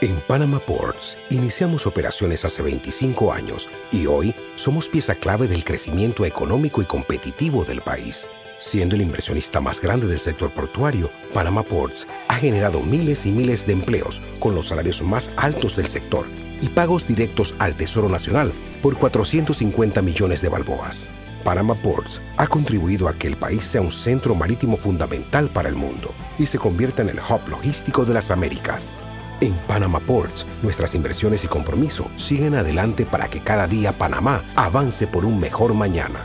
En 0.00 0.20
Panama 0.22 0.58
Ports 0.58 1.16
iniciamos 1.30 1.86
operaciones 1.86 2.44
hace 2.44 2.60
25 2.60 3.32
años 3.32 3.70
y 3.92 4.06
hoy 4.06 4.34
somos 4.56 4.88
pieza 4.88 5.14
clave 5.14 5.46
del 5.46 5.64
crecimiento 5.64 6.24
económico 6.24 6.82
y 6.82 6.86
competitivo 6.86 7.64
del 7.64 7.80
país. 7.80 8.28
Siendo 8.64 8.94
el 8.94 9.02
inversionista 9.02 9.60
más 9.60 9.78
grande 9.78 10.06
del 10.06 10.18
sector 10.18 10.50
portuario, 10.54 11.10
Panama 11.34 11.62
Ports 11.62 12.06
ha 12.28 12.36
generado 12.36 12.80
miles 12.80 13.26
y 13.26 13.30
miles 13.30 13.66
de 13.66 13.74
empleos 13.74 14.22
con 14.40 14.54
los 14.54 14.68
salarios 14.68 15.02
más 15.02 15.30
altos 15.36 15.76
del 15.76 15.86
sector 15.86 16.26
y 16.62 16.70
pagos 16.70 17.06
directos 17.06 17.54
al 17.58 17.76
Tesoro 17.76 18.08
Nacional 18.08 18.54
por 18.80 18.96
450 18.96 20.00
millones 20.00 20.40
de 20.40 20.48
balboas. 20.48 21.10
Panama 21.44 21.74
Ports 21.74 22.22
ha 22.38 22.46
contribuido 22.46 23.06
a 23.06 23.12
que 23.12 23.26
el 23.26 23.36
país 23.36 23.64
sea 23.64 23.82
un 23.82 23.92
centro 23.92 24.34
marítimo 24.34 24.78
fundamental 24.78 25.50
para 25.50 25.68
el 25.68 25.74
mundo 25.74 26.14
y 26.38 26.46
se 26.46 26.58
convierta 26.58 27.02
en 27.02 27.10
el 27.10 27.18
hub 27.18 27.46
logístico 27.50 28.06
de 28.06 28.14
las 28.14 28.30
Américas. 28.30 28.96
En 29.42 29.52
Panama 29.68 30.00
Ports, 30.00 30.46
nuestras 30.62 30.94
inversiones 30.94 31.44
y 31.44 31.48
compromiso 31.48 32.10
siguen 32.16 32.54
adelante 32.54 33.04
para 33.04 33.28
que 33.28 33.40
cada 33.42 33.66
día 33.66 33.92
Panamá 33.92 34.42
avance 34.56 35.06
por 35.06 35.26
un 35.26 35.38
mejor 35.38 35.74
mañana. 35.74 36.24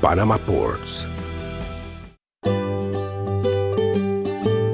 Panama 0.00 0.38
Ports. 0.38 1.06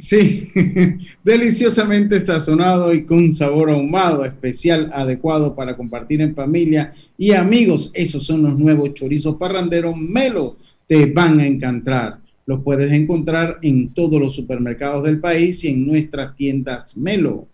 Sí, 0.00 0.48
deliciosamente 1.24 2.20
sazonado 2.20 2.94
y 2.94 3.04
con 3.04 3.34
sabor 3.34 3.70
ahumado, 3.70 4.24
especial, 4.24 4.90
adecuado 4.94 5.54
para 5.54 5.76
compartir 5.76 6.22
en 6.22 6.34
familia 6.34 6.94
y 7.18 7.32
amigos. 7.32 7.90
Esos 7.92 8.24
son 8.24 8.42
los 8.42 8.58
nuevos 8.58 8.94
chorizos 8.94 9.36
parranderos 9.36 9.94
Melo. 9.96 10.56
Te 10.86 11.04
van 11.04 11.38
a 11.40 11.46
encantar. 11.46 12.18
Los 12.46 12.62
puedes 12.62 12.90
encontrar 12.92 13.58
en 13.60 13.88
todos 13.88 14.18
los 14.18 14.34
supermercados 14.34 15.04
del 15.04 15.20
país 15.20 15.62
y 15.64 15.68
en 15.68 15.86
nuestras 15.86 16.34
tiendas 16.34 16.96
Melo. 16.96 17.46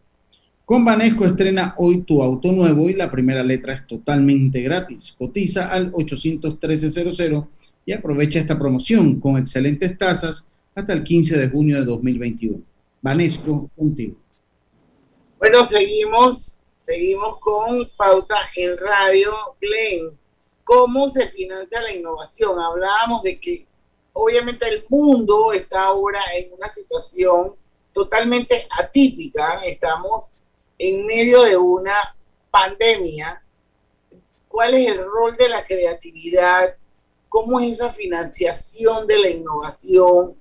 Con 0.65 0.85
Banesco 0.85 1.25
estrena 1.25 1.75
hoy 1.79 2.03
tu 2.03 2.23
auto 2.23 2.53
nuevo 2.53 2.89
y 2.89 2.95
la 2.95 3.11
primera 3.11 3.43
letra 3.43 3.75
es 3.75 3.87
totalmente 3.89 4.63
gratis. 4.63 5.17
Cotiza 5.19 5.69
al 5.69 5.91
813-00 5.91 7.47
y 7.87 7.93
aprovecha 7.93 8.39
esta 8.39 8.59
promoción 8.59 9.19
con 9.19 9.37
excelentes 9.37 9.99
tasas 9.99 10.47
hasta 10.77 10.93
el 10.93 11.03
15 11.03 11.39
de 11.39 11.49
junio 11.49 11.79
de 11.79 11.85
2021. 11.87 12.63
Vanesco, 13.01 13.71
contigo. 13.75 14.15
Bueno, 15.39 15.65
seguimos, 15.65 16.63
seguimos 16.81 17.41
con 17.41 17.91
Pauta 17.97 18.37
en 18.55 18.77
Radio. 18.77 19.33
Glenn, 19.59 20.11
¿cómo 20.65 21.09
se 21.09 21.29
financia 21.29 21.81
la 21.81 21.95
innovación? 21.95 22.61
Hablábamos 22.61 23.23
de 23.23 23.41
que 23.41 23.67
obviamente 24.13 24.69
el 24.69 24.85
mundo 24.91 25.51
está 25.53 25.85
ahora 25.85 26.21
en 26.37 26.53
una 26.53 26.71
situación 26.71 27.55
totalmente 27.95 28.69
atípica. 28.79 29.63
Estamos 29.65 30.33
en 30.79 31.07
medio 31.07 31.43
de 31.43 31.57
una 31.57 32.15
pandemia. 32.51 33.43
¿Cuál 34.47 34.75
es 34.75 34.93
el 34.93 34.99
rol 35.07 35.35
de 35.39 35.49
la 35.49 35.65
creatividad? 35.65 36.77
¿Cómo 37.31 37.61
es 37.61 37.73
esa 37.73 37.91
financiación 37.91 39.07
de 39.07 39.19
la 39.19 39.31
innovación? 39.31 40.37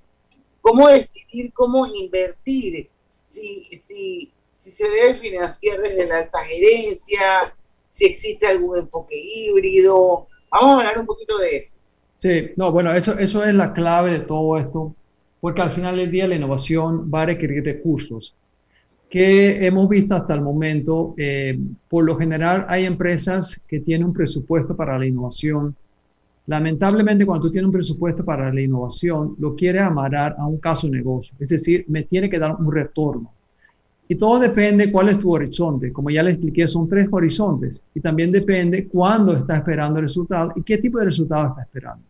Cómo 0.65 0.89
decidir 0.89 1.53
cómo 1.53 1.85
invertir, 1.85 2.89
si, 3.21 3.63
si, 3.63 4.31
si 4.55 4.71
se 4.71 4.89
debe 4.89 5.13
financiar 5.13 5.79
desde 5.79 6.07
la 6.07 6.17
alta 6.17 6.43
gerencia, 6.43 7.53
si 7.91 8.05
existe 8.05 8.47
algún 8.47 8.79
enfoque 8.79 9.15
híbrido. 9.15 10.25
Vamos 10.49 10.69
a 10.69 10.77
hablar 10.79 10.97
un 10.97 11.05
poquito 11.05 11.37
de 11.37 11.57
eso. 11.57 11.77
Sí, 12.15 12.49
no, 12.55 12.71
bueno, 12.71 12.95
eso, 12.95 13.15
eso 13.19 13.43
es 13.43 13.53
la 13.53 13.73
clave 13.73 14.13
de 14.13 14.19
todo 14.21 14.57
esto, 14.57 14.95
porque 15.39 15.61
al 15.61 15.71
final 15.71 15.97
del 15.97 16.09
día 16.09 16.27
la 16.27 16.35
innovación 16.35 17.11
va 17.13 17.21
a 17.21 17.25
requerir 17.27 17.63
recursos 17.63 18.33
que 19.07 19.67
hemos 19.67 19.87
visto 19.87 20.15
hasta 20.15 20.33
el 20.33 20.41
momento. 20.41 21.13
Eh, 21.17 21.59
por 21.87 22.05
lo 22.05 22.17
general 22.17 22.65
hay 22.69 22.85
empresas 22.85 23.61
que 23.67 23.81
tienen 23.81 24.07
un 24.07 24.13
presupuesto 24.13 24.75
para 24.75 24.97
la 24.97 25.05
innovación 25.05 25.75
Lamentablemente, 26.47 27.25
cuando 27.25 27.47
tú 27.47 27.51
tienes 27.51 27.67
un 27.67 27.73
presupuesto 27.73 28.23
para 28.23 28.53
la 28.53 28.61
innovación, 28.61 29.35
lo 29.39 29.55
quieres 29.55 29.81
amarrar 29.81 30.35
a 30.37 30.45
un 30.45 30.57
caso 30.57 30.87
de 30.87 30.97
negocio, 30.97 31.35
es 31.39 31.49
decir, 31.49 31.85
me 31.87 32.03
tiene 32.03 32.29
que 32.29 32.37
dar 32.37 32.55
un 32.55 32.71
retorno. 32.71 33.31
Y 34.07 34.15
todo 34.15 34.39
depende 34.39 34.91
cuál 34.91 35.09
es 35.09 35.17
tu 35.17 35.33
horizonte. 35.33 35.91
Como 35.91 36.11
ya 36.11 36.21
le 36.21 36.31
expliqué, 36.31 36.67
son 36.67 36.87
tres 36.87 37.07
horizontes. 37.11 37.83
Y 37.95 37.99
también 37.99 38.31
depende 38.31 38.85
cuándo 38.87 39.33
está 39.33 39.55
esperando 39.57 39.99
el 39.99 40.03
resultado 40.03 40.53
y 40.55 40.61
qué 40.61 40.77
tipo 40.77 40.99
de 40.99 41.05
resultado 41.05 41.47
está 41.47 41.63
esperando. 41.63 42.03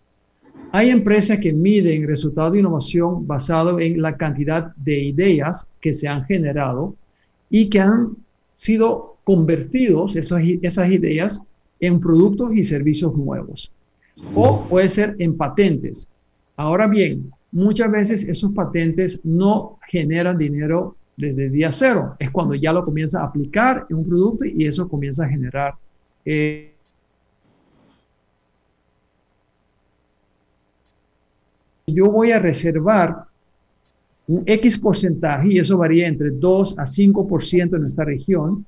Hay 0.71 0.89
empresas 0.89 1.37
que 1.37 1.53
miden 1.53 2.05
resultados 2.05 2.51
de 2.51 2.59
innovación 2.59 3.25
basado 3.25 3.79
en 3.79 4.01
la 4.01 4.17
cantidad 4.17 4.75
de 4.75 5.03
ideas 5.03 5.69
que 5.79 5.93
se 5.93 6.09
han 6.09 6.25
generado 6.25 6.95
y 7.49 7.69
que 7.69 7.79
han 7.79 8.17
sido 8.57 9.15
convertidos, 9.23 10.17
esas, 10.17 10.41
esas 10.61 10.91
ideas, 10.91 11.41
en 11.79 12.01
productos 12.01 12.51
y 12.53 12.63
servicios 12.63 13.15
nuevos. 13.15 13.71
O 14.33 14.63
puede 14.67 14.89
ser 14.89 15.15
en 15.19 15.35
patentes. 15.37 16.09
Ahora 16.57 16.87
bien, 16.87 17.31
muchas 17.51 17.91
veces 17.91 18.27
esos 18.27 18.51
patentes 18.53 19.21
no 19.23 19.77
generan 19.87 20.37
dinero 20.37 20.95
desde 21.17 21.45
el 21.45 21.51
día 21.51 21.71
cero. 21.71 22.15
Es 22.19 22.29
cuando 22.31 22.55
ya 22.55 22.73
lo 22.73 22.83
comienza 22.83 23.21
a 23.21 23.25
aplicar 23.25 23.85
en 23.89 23.97
un 23.97 24.05
producto 24.05 24.45
y 24.45 24.65
eso 24.65 24.87
comienza 24.87 25.25
a 25.25 25.29
generar. 25.29 25.73
eh, 26.25 26.71
yo 31.87 32.11
voy 32.11 32.31
a 32.31 32.39
reservar 32.39 33.15
un 34.27 34.43
X 34.45 34.79
porcentaje, 34.79 35.53
y 35.53 35.59
eso 35.59 35.77
varía 35.77 36.07
entre 36.07 36.31
2 36.31 36.79
a 36.79 36.85
5% 36.85 37.75
en 37.75 37.81
nuestra 37.81 38.05
región, 38.05 38.65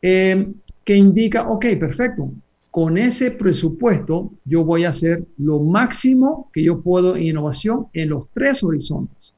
eh, 0.00 0.48
que 0.84 0.96
indica, 0.96 1.48
ok, 1.48 1.66
perfecto, 1.78 2.32
con 2.72 2.96
ese 2.96 3.32
presupuesto 3.32 4.32
yo 4.46 4.64
voy 4.64 4.84
a 4.84 4.88
hacer 4.88 5.26
lo 5.36 5.60
máximo 5.60 6.48
que 6.54 6.64
yo 6.64 6.80
puedo 6.80 7.14
en 7.14 7.24
innovación 7.24 7.88
en 7.92 8.08
los 8.08 8.28
tres 8.32 8.64
horizontes. 8.64 9.34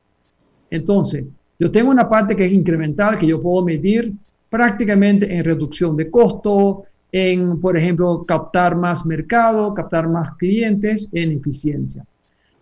Entonces, 0.71 1.25
yo 1.59 1.69
tengo 1.69 1.91
una 1.91 2.09
parte 2.09 2.37
que 2.37 2.47
es 2.47 2.53
incremental, 2.53 3.19
que 3.19 3.27
yo 3.27 3.43
puedo 3.43 3.65
medir 3.65 4.13
prácticamente 4.49 5.37
en 5.37 5.45
reducción 5.45 5.97
de 5.97 6.09
costo, 6.09 6.85
en, 7.11 7.61
por 7.61 7.77
ejemplo, 7.77 8.25
captar 8.25 8.77
más 8.77 9.05
mercado, 9.05 9.75
captar 9.75 10.09
más 10.09 10.37
clientes, 10.37 11.11
en 11.13 11.33
eficiencia. 11.33 12.07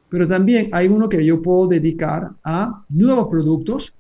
Pero 0.09 0.27
también 0.27 0.71
hay 0.73 0.89
uno 0.89 1.07
que 1.07 1.23
yo 1.23 1.43
puedo 1.43 1.67
dedicar 1.67 2.31
a 2.43 2.83
nuevos 2.89 3.29
productos 3.29 3.93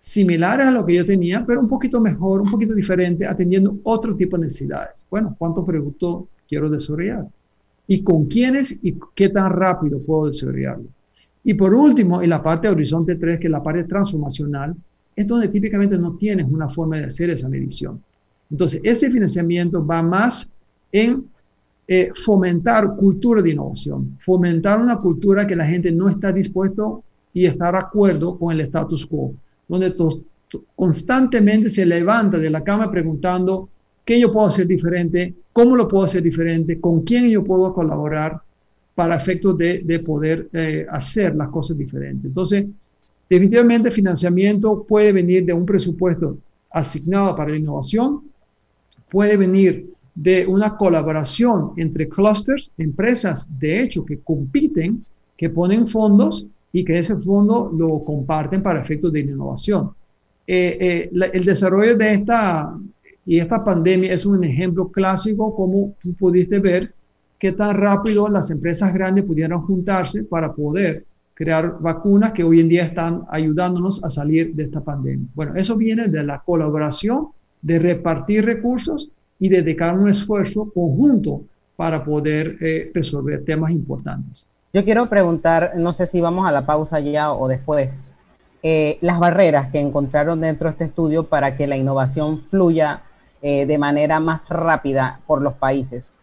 similares 0.00 0.66
a 0.66 0.70
lo 0.70 0.84
que 0.84 0.94
yo 0.94 1.04
tenía, 1.04 1.44
pero 1.46 1.60
un 1.60 1.68
poquito 1.68 2.00
mejor, 2.00 2.40
un 2.40 2.50
poquito 2.50 2.74
diferente, 2.74 3.26
atendiendo 3.26 3.78
otro 3.84 4.16
tipo 4.16 4.36
de 4.36 4.44
necesidades. 4.44 5.06
Bueno, 5.10 5.36
¿cuántos 5.38 5.64
productos 5.64 6.24
quiero 6.48 6.70
desarrollar? 6.70 7.26
¿Y 7.86 8.02
con 8.02 8.26
quiénes 8.26 8.80
y 8.82 8.96
qué 9.14 9.28
tan 9.28 9.52
rápido 9.52 10.00
puedo 10.00 10.26
desarrollarlo? 10.26 10.86
Y 11.42 11.54
por 11.54 11.74
último, 11.74 12.22
en 12.22 12.30
la 12.30 12.42
parte 12.42 12.68
de 12.68 12.74
Horizonte 12.74 13.16
3, 13.16 13.38
que 13.38 13.46
es 13.46 13.50
la 13.50 13.62
parte 13.62 13.84
transformacional, 13.84 14.74
es 15.14 15.26
donde 15.26 15.48
típicamente 15.48 15.98
no 15.98 16.16
tienes 16.16 16.46
una 16.50 16.68
forma 16.68 16.96
de 16.96 17.04
hacer 17.04 17.30
esa 17.30 17.48
medición. 17.48 18.02
Entonces, 18.50 18.80
ese 18.82 19.10
financiamiento 19.10 19.84
va 19.84 20.02
más 20.02 20.48
en 20.92 21.24
eh, 21.86 22.10
fomentar 22.14 22.94
cultura 22.96 23.42
de 23.42 23.50
innovación, 23.50 24.16
fomentar 24.20 24.80
una 24.80 24.96
cultura 24.96 25.46
que 25.46 25.56
la 25.56 25.66
gente 25.66 25.92
no 25.92 26.08
está 26.08 26.32
dispuesto 26.32 27.02
y 27.32 27.46
está 27.46 27.72
de 27.72 27.78
acuerdo 27.78 28.38
con 28.38 28.52
el 28.52 28.60
status 28.60 29.06
quo, 29.06 29.34
donde 29.70 29.94
constantemente 30.74 31.70
se 31.70 31.86
levanta 31.86 32.38
de 32.38 32.50
la 32.50 32.64
cama 32.64 32.90
preguntando 32.90 33.68
qué 34.04 34.18
yo 34.18 34.32
puedo 34.32 34.48
hacer 34.48 34.66
diferente, 34.66 35.32
cómo 35.52 35.76
lo 35.76 35.86
puedo 35.86 36.04
hacer 36.04 36.22
diferente, 36.22 36.80
con 36.80 37.02
quién 37.02 37.28
yo 37.28 37.44
puedo 37.44 37.72
colaborar 37.72 38.40
para 38.96 39.14
efectos 39.14 39.56
de, 39.56 39.78
de 39.78 40.00
poder 40.00 40.48
eh, 40.52 40.84
hacer 40.90 41.36
las 41.36 41.48
cosas 41.48 41.78
diferentes. 41.78 42.24
Entonces, 42.24 42.64
definitivamente 43.28 43.92
financiamiento 43.92 44.82
puede 44.82 45.12
venir 45.12 45.44
de 45.44 45.52
un 45.52 45.64
presupuesto 45.64 46.36
asignado 46.72 47.36
para 47.36 47.50
la 47.50 47.58
innovación, 47.58 48.22
puede 49.08 49.36
venir 49.36 49.88
de 50.14 50.46
una 50.46 50.76
colaboración 50.76 51.72
entre 51.76 52.08
clusters, 52.08 52.70
empresas 52.76 53.48
de 53.58 53.78
hecho 53.78 54.04
que 54.04 54.18
compiten, 54.18 55.04
que 55.36 55.48
ponen 55.48 55.86
fondos 55.86 56.46
y 56.72 56.84
que 56.84 56.98
ese 56.98 57.16
fondo 57.16 57.72
lo 57.76 58.04
comparten 58.04 58.62
para 58.62 58.80
efectos 58.80 59.12
de 59.12 59.20
innovación. 59.20 59.90
Eh, 60.46 60.76
eh, 60.80 61.10
la- 61.12 61.26
el 61.26 61.44
desarrollo 61.44 61.96
de 61.96 62.12
esta 62.12 62.74
y 63.26 63.38
esta 63.38 63.62
pandemia 63.62 64.12
es 64.12 64.24
un 64.26 64.42
ejemplo 64.42 64.88
clásico 64.88 65.54
como 65.54 65.94
tú 66.02 66.14
pudiste 66.14 66.58
ver 66.58 66.92
qué 67.38 67.52
tan 67.52 67.76
rápido 67.76 68.28
las 68.28 68.50
empresas 68.50 68.92
grandes 68.92 69.24
pudieron 69.24 69.62
juntarse 69.62 70.24
para 70.24 70.52
poder 70.52 71.04
crear 71.34 71.78
vacunas 71.80 72.32
que 72.32 72.44
hoy 72.44 72.60
en 72.60 72.68
día 72.68 72.84
están 72.84 73.22
ayudándonos 73.30 74.04
a 74.04 74.10
salir 74.10 74.54
de 74.54 74.62
esta 74.62 74.80
pandemia. 74.82 75.26
Bueno, 75.34 75.54
eso 75.54 75.76
viene 75.76 76.08
de 76.08 76.22
la 76.22 76.40
colaboración, 76.40 77.28
de 77.62 77.78
repartir 77.78 78.44
recursos 78.44 79.10
y 79.38 79.48
dedicar 79.48 79.96
un 79.98 80.08
esfuerzo 80.08 80.70
conjunto 80.72 81.42
para 81.76 82.04
poder 82.04 82.58
eh, 82.60 82.90
resolver 82.92 83.42
temas 83.44 83.70
importantes. 83.70 84.46
Yo 84.72 84.84
quiero 84.84 85.08
preguntar, 85.08 85.72
no 85.76 85.92
sé 85.92 86.06
si 86.06 86.20
vamos 86.20 86.48
a 86.48 86.52
la 86.52 86.64
pausa 86.64 87.00
ya 87.00 87.32
o 87.32 87.48
después, 87.48 88.06
eh, 88.62 88.98
las 89.00 89.18
barreras 89.18 89.70
que 89.72 89.80
encontraron 89.80 90.40
dentro 90.40 90.68
de 90.68 90.72
este 90.72 90.84
estudio 90.84 91.24
para 91.24 91.56
que 91.56 91.66
la 91.66 91.76
innovación 91.76 92.42
fluya 92.42 93.02
eh, 93.42 93.66
de 93.66 93.78
manera 93.78 94.20
más 94.20 94.48
rápida 94.48 95.20
por 95.26 95.42
los 95.42 95.54
países. 95.54 96.14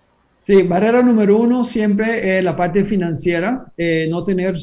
Sí, 0.41 0.61
barrera 0.63 1.01
número 1.01 1.37
uno 1.37 1.65
siempre 1.65 2.37
es 2.37 2.41
la 2.41 2.55
parte 2.55 2.85
financiera, 2.85 3.65
eh, 3.75 4.07
no 4.09 4.23
tener 4.23 4.55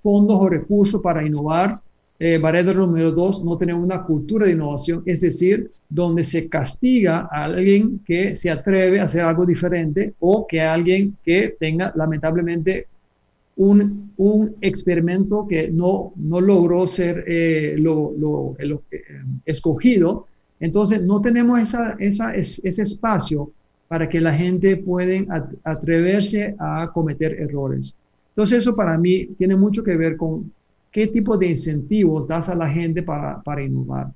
fondos 0.00 0.36
o 0.40 0.48
recursos 0.48 1.00
para 1.00 1.24
innovar. 1.24 1.78
Eh, 2.18 2.38
barrera 2.38 2.72
número 2.72 3.12
dos, 3.12 3.44
no 3.44 3.56
tener 3.56 3.76
una 3.76 4.02
cultura 4.02 4.46
de 4.46 4.52
innovación, 4.52 5.04
es 5.06 5.20
decir, 5.20 5.70
donde 5.88 6.24
se 6.24 6.48
castiga 6.48 7.28
a 7.30 7.44
alguien 7.44 8.00
que 8.04 8.34
se 8.34 8.50
atreve 8.50 8.98
a 8.98 9.04
hacer 9.04 9.24
algo 9.24 9.46
diferente 9.46 10.14
o 10.18 10.44
que 10.44 10.60
alguien 10.60 11.16
que 11.24 11.54
tenga 11.60 11.92
lamentablemente 11.94 12.88
un, 13.58 14.12
un 14.16 14.56
experimento 14.60 15.46
que 15.48 15.70
no, 15.70 16.12
no 16.16 16.40
logró 16.40 16.86
ser 16.86 17.24
eh, 17.28 17.76
lo, 17.78 18.12
lo- 18.18 18.56
eh, 18.58 18.72
escogido. 19.44 20.26
Entonces, 20.60 21.04
no 21.04 21.20
tenemos 21.20 21.60
esa, 21.60 21.96
esa, 21.98 22.34
es- 22.34 22.60
ese 22.64 22.82
espacio 22.82 23.52
para 23.88 24.08
que 24.08 24.20
la 24.20 24.32
gente 24.32 24.76
pueda 24.78 25.12
atreverse 25.64 26.54
a 26.58 26.90
cometer 26.92 27.32
errores. 27.40 27.96
Entonces, 28.30 28.58
eso 28.58 28.76
para 28.76 28.98
mí 28.98 29.28
tiene 29.36 29.56
mucho 29.56 29.82
que 29.82 29.96
ver 29.96 30.16
con 30.16 30.52
qué 30.90 31.06
tipo 31.08 31.36
de 31.38 31.48
incentivos 31.48 32.26
das 32.28 32.48
a 32.48 32.56
la 32.56 32.68
gente 32.68 33.02
para, 33.02 33.42
para 33.42 33.62
innovar. 33.64 34.12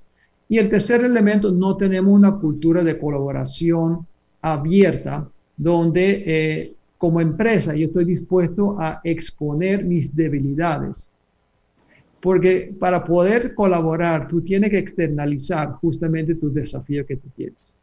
Y 0.48 0.58
el 0.58 0.68
tercer 0.68 1.04
elemento, 1.04 1.52
no 1.52 1.76
tenemos 1.76 2.12
una 2.14 2.38
cultura 2.38 2.84
de 2.84 2.98
colaboración 2.98 4.06
abierta 4.42 5.28
donde 5.56 6.24
eh, 6.26 6.76
como 7.02 7.20
empresa 7.20 7.74
yo 7.74 7.86
estoy 7.86 8.04
dispuesto 8.04 8.76
a 8.78 9.00
exponer 9.02 9.84
mis 9.84 10.14
debilidades. 10.14 11.10
Porque 12.20 12.72
para 12.78 13.02
poder 13.02 13.56
colaborar, 13.56 14.28
tú 14.28 14.40
tienes 14.40 14.70
que 14.70 14.78
externalizar 14.78 15.72
justamente 15.80 16.36
tus 16.36 16.54
desafíos 16.54 17.04
que 17.04 17.16
tú 17.16 17.28
tienes. 17.34 17.76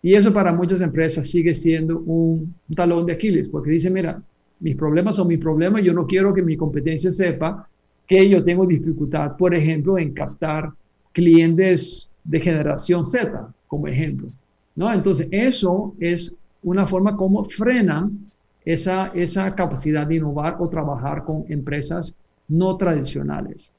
Y 0.00 0.14
eso 0.14 0.32
para 0.32 0.54
muchas 0.54 0.80
empresas 0.80 1.28
sigue 1.28 1.54
siendo 1.54 1.98
un, 1.98 2.54
talón 2.74 3.04
de 3.04 3.12
Aquiles, 3.12 3.50
porque 3.50 3.72
dicen, 3.72 3.92
mira, 3.92 4.22
mis 4.60 4.74
problemas 4.74 5.16
son 5.16 5.28
mis 5.28 5.36
problemas, 5.36 5.82
yo 5.84 5.92
no 5.92 6.06
quiero 6.06 6.32
que 6.32 6.40
mi 6.40 6.56
competencia 6.56 7.10
sepa 7.10 7.68
que 8.06 8.26
yo 8.26 8.42
tengo 8.42 8.64
dificultad, 8.64 9.36
por 9.36 9.54
ejemplo, 9.54 9.98
en 9.98 10.14
captar 10.14 10.72
clientes 11.12 12.08
de 12.24 12.40
generación 12.40 13.04
Z, 13.04 13.52
como 13.66 13.86
ejemplo. 13.86 14.28
¿no? 14.76 14.90
Entonces, 14.90 15.28
eso 15.30 15.94
es 16.00 16.34
una 16.62 16.86
forma 16.86 17.18
como 17.18 17.44
frenan 17.44 18.31
esa, 18.64 19.12
esa 19.14 19.54
capacidad 19.54 20.06
de 20.06 20.16
innovar 20.16 20.56
o 20.60 20.68
trabajar 20.68 21.24
con 21.24 21.44
empresas 21.48 22.14
no 22.48 22.76
tradicionales. 22.76 23.72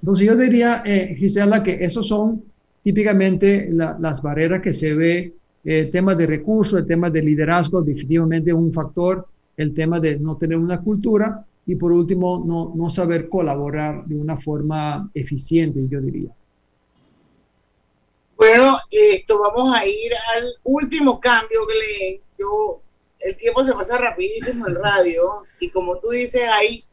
Entonces, 0.00 0.26
yo 0.26 0.36
diría, 0.36 0.82
eh, 0.84 1.14
Gisela, 1.18 1.62
que 1.62 1.84
esos 1.84 2.08
son 2.08 2.44
típicamente 2.82 3.68
la, 3.70 3.96
las 3.98 4.22
barreras 4.22 4.62
que 4.62 4.74
se 4.74 4.94
ve, 4.94 5.32
el 5.64 5.90
tema 5.90 6.14
de 6.14 6.26
recursos, 6.26 6.78
el 6.78 6.86
tema 6.86 7.08
de 7.08 7.22
liderazgo, 7.22 7.80
definitivamente 7.80 8.52
un 8.52 8.70
factor, 8.72 9.26
el 9.56 9.72
tema 9.72 9.98
de 9.98 10.18
no 10.18 10.36
tener 10.36 10.58
una 10.58 10.80
cultura 10.80 11.44
y 11.66 11.76
por 11.76 11.92
último, 11.92 12.42
no, 12.44 12.72
no 12.74 12.90
saber 12.90 13.28
colaborar 13.28 14.04
de 14.04 14.16
una 14.16 14.36
forma 14.36 15.08
eficiente, 15.14 15.80
yo 15.88 16.00
diría. 16.00 16.30
Bueno, 18.36 18.76
esto 18.90 19.40
vamos 19.40 19.74
a 19.74 19.86
ir 19.86 20.12
al 20.36 20.44
último 20.64 21.18
cambio, 21.18 21.60
Glenn. 21.66 22.20
Yo, 22.38 22.82
el 23.20 23.36
tiempo 23.36 23.64
se 23.64 23.72
pasa 23.72 23.98
rapidísimo 23.98 24.66
en 24.66 24.74
radio 24.74 25.44
y 25.60 25.70
como 25.70 25.98
tú 25.98 26.10
dices, 26.10 26.42
hay, 26.52 26.84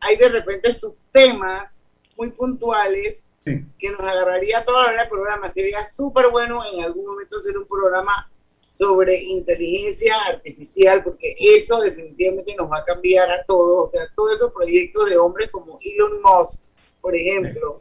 hay 0.00 0.16
de 0.16 0.28
repente 0.28 0.72
subtemas 0.72 1.84
muy 2.16 2.30
puntuales 2.30 3.32
Sí. 3.44 3.64
que 3.78 3.92
nos 3.92 4.00
agarraría 4.00 4.64
toda 4.64 4.82
la 4.82 4.88
hora 4.90 5.00
del 5.02 5.08
programa. 5.08 5.48
Sería 5.48 5.84
súper 5.84 6.30
bueno 6.32 6.62
en 6.64 6.82
algún 6.82 7.06
momento 7.06 7.36
hacer 7.36 7.56
un 7.56 7.64
programa 7.68 8.28
sobre 8.72 9.22
inteligencia 9.22 10.16
artificial, 10.26 11.04
porque 11.04 11.36
eso 11.38 11.80
definitivamente 11.80 12.56
nos 12.56 12.68
va 12.68 12.78
a 12.78 12.84
cambiar 12.84 13.30
a 13.30 13.44
todos. 13.44 13.88
O 13.88 13.92
sea, 13.92 14.02
todos 14.16 14.34
esos 14.34 14.52
proyectos 14.52 15.08
de 15.08 15.16
hombres 15.16 15.48
como 15.52 15.76
Elon 15.80 16.20
Musk, 16.22 16.64
por 17.00 17.14
ejemplo, 17.14 17.80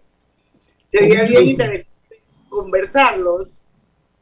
sería 0.86 1.24
bien 1.24 1.46
gusto. 1.46 1.50
interesante 1.64 1.90
conversarlos. 2.48 3.62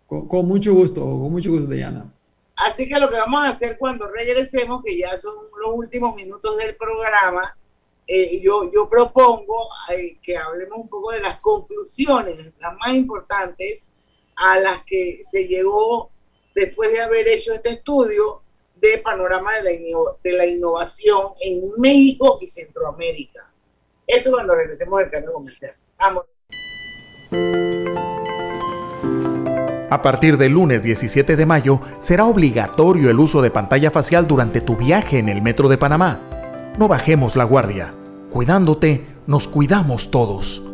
Con, 0.07 0.27
con 0.27 0.45
mucho 0.47 0.73
gusto, 0.73 1.01
con 1.01 1.31
mucho 1.31 1.51
gusto, 1.51 1.67
Diana. 1.69 2.09
Así 2.55 2.87
que 2.87 2.99
lo 2.99 3.09
que 3.09 3.17
vamos 3.17 3.43
a 3.43 3.49
hacer 3.49 3.77
cuando 3.77 4.07
regresemos, 4.07 4.83
que 4.83 4.97
ya 4.97 5.17
son 5.17 5.35
los 5.59 5.71
últimos 5.73 6.15
minutos 6.15 6.57
del 6.57 6.75
programa, 6.75 7.55
eh, 8.05 8.41
yo, 8.41 8.69
yo 8.71 8.89
propongo 8.89 9.69
eh, 9.89 10.17
que 10.21 10.37
hablemos 10.37 10.77
un 10.77 10.89
poco 10.89 11.11
de 11.11 11.21
las 11.21 11.39
conclusiones, 11.39 12.51
las 12.59 12.77
más 12.77 12.93
importantes, 12.93 13.87
a 14.35 14.59
las 14.59 14.83
que 14.83 15.19
se 15.21 15.47
llegó 15.47 16.11
después 16.53 16.91
de 16.91 17.01
haber 17.01 17.27
hecho 17.27 17.53
este 17.53 17.71
estudio 17.71 18.41
de 18.75 18.97
panorama 18.97 19.53
de 19.59 19.63
la, 19.63 19.97
de 20.23 20.33
la 20.33 20.45
innovación 20.45 21.29
en 21.41 21.71
México 21.77 22.39
y 22.41 22.47
Centroamérica. 22.47 23.49
Eso 24.05 24.31
cuando 24.31 24.55
regresemos 24.55 24.99
del 24.99 25.09
cambio 25.09 25.33
comercial. 25.33 25.73
Vamos. 25.97 26.25
A 29.93 30.01
partir 30.01 30.39
del 30.39 30.53
lunes 30.53 30.81
17 30.81 31.35
de 31.35 31.45
mayo 31.45 31.79
será 31.99 32.25
obligatorio 32.25 33.11
el 33.11 33.19
uso 33.19 33.43
de 33.43 33.51
pantalla 33.51 33.91
facial 33.91 34.25
durante 34.25 34.59
tu 34.59 34.75
viaje 34.75 35.19
en 35.19 35.29
el 35.29 35.43
metro 35.43 35.69
de 35.69 35.77
Panamá. 35.77 36.19
No 36.79 36.87
bajemos 36.87 37.35
la 37.35 37.43
guardia. 37.43 37.93
Cuidándote, 38.31 39.05
nos 39.27 39.47
cuidamos 39.47 40.09
todos. 40.09 40.72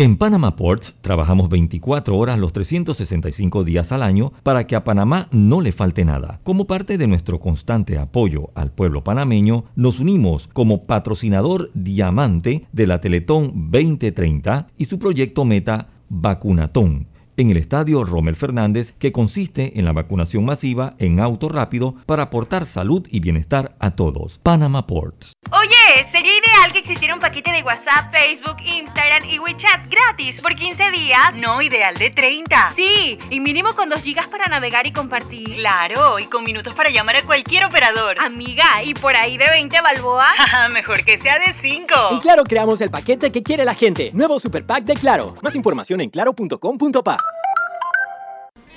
En 0.00 0.16
Panama 0.16 0.54
Ports 0.54 0.94
trabajamos 1.00 1.48
24 1.48 2.16
horas 2.16 2.38
los 2.38 2.52
365 2.52 3.64
días 3.64 3.90
al 3.90 4.04
año 4.04 4.32
para 4.44 4.64
que 4.64 4.76
a 4.76 4.84
Panamá 4.84 5.26
no 5.32 5.60
le 5.60 5.72
falte 5.72 6.04
nada. 6.04 6.38
Como 6.44 6.68
parte 6.68 6.98
de 6.98 7.08
nuestro 7.08 7.40
constante 7.40 7.98
apoyo 7.98 8.50
al 8.54 8.70
pueblo 8.70 9.02
panameño, 9.02 9.64
nos 9.74 9.98
unimos 9.98 10.48
como 10.52 10.84
patrocinador 10.86 11.72
diamante 11.74 12.68
de 12.70 12.86
la 12.86 13.00
Teletón 13.00 13.72
2030 13.72 14.68
y 14.76 14.84
su 14.84 15.00
proyecto 15.00 15.44
meta 15.44 15.88
Vacunatón 16.08 17.08
en 17.38 17.50
el 17.50 17.56
estadio 17.56 18.04
Rommel 18.04 18.36
Fernández, 18.36 18.94
que 18.98 19.12
consiste 19.12 19.78
en 19.78 19.84
la 19.84 19.92
vacunación 19.92 20.44
masiva 20.44 20.96
en 20.98 21.20
auto 21.20 21.48
rápido 21.48 21.94
para 22.04 22.24
aportar 22.24 22.66
salud 22.66 23.06
y 23.10 23.20
bienestar 23.20 23.76
a 23.78 23.92
todos. 23.92 24.38
Panama 24.42 24.86
Ports. 24.86 25.32
Oye, 25.52 26.06
sería 26.12 26.32
ideal 26.32 26.72
que 26.72 26.80
existiera 26.80 27.14
un 27.14 27.20
paquete 27.20 27.52
de 27.52 27.62
WhatsApp, 27.62 28.12
Facebook, 28.12 28.56
Instagram 28.60 29.24
y 29.30 29.38
WeChat 29.38 29.88
gratis 29.88 30.42
por 30.42 30.54
15 30.54 30.90
días. 30.90 31.20
No, 31.36 31.62
ideal 31.62 31.94
de 31.94 32.10
30. 32.10 32.72
Sí, 32.74 33.16
y 33.30 33.40
mínimo 33.40 33.70
con 33.74 33.88
2 33.88 34.02
gigas 34.02 34.26
para 34.26 34.46
navegar 34.46 34.86
y 34.88 34.92
compartir. 34.92 35.54
Claro, 35.54 36.18
y 36.18 36.24
con 36.24 36.42
minutos 36.42 36.74
para 36.74 36.90
llamar 36.90 37.16
a 37.16 37.22
cualquier 37.22 37.64
operador. 37.66 38.16
Amiga, 38.20 38.82
y 38.82 38.94
por 38.94 39.14
ahí 39.14 39.38
de 39.38 39.48
20 39.48 39.80
balboa. 39.80 40.26
Mejor 40.72 41.04
que 41.04 41.20
sea 41.20 41.38
de 41.38 41.54
5. 41.62 41.94
En 42.10 42.18
Claro 42.18 42.42
creamos 42.42 42.80
el 42.80 42.90
paquete 42.90 43.30
que 43.30 43.44
quiere 43.44 43.64
la 43.64 43.74
gente. 43.74 44.10
Nuevo 44.12 44.40
Super 44.40 44.66
Pack 44.66 44.84
de 44.84 44.94
Claro. 44.94 45.36
Más 45.40 45.54
información 45.54 46.00
en 46.00 46.10
claro.com.pa. 46.10 47.27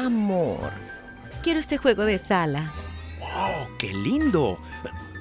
Amor, 0.05 0.71
quiero 1.43 1.59
este 1.59 1.77
juego 1.77 2.05
de 2.05 2.17
sala. 2.17 2.71
¡Oh, 3.21 3.67
qué 3.77 3.93
lindo! 3.93 4.57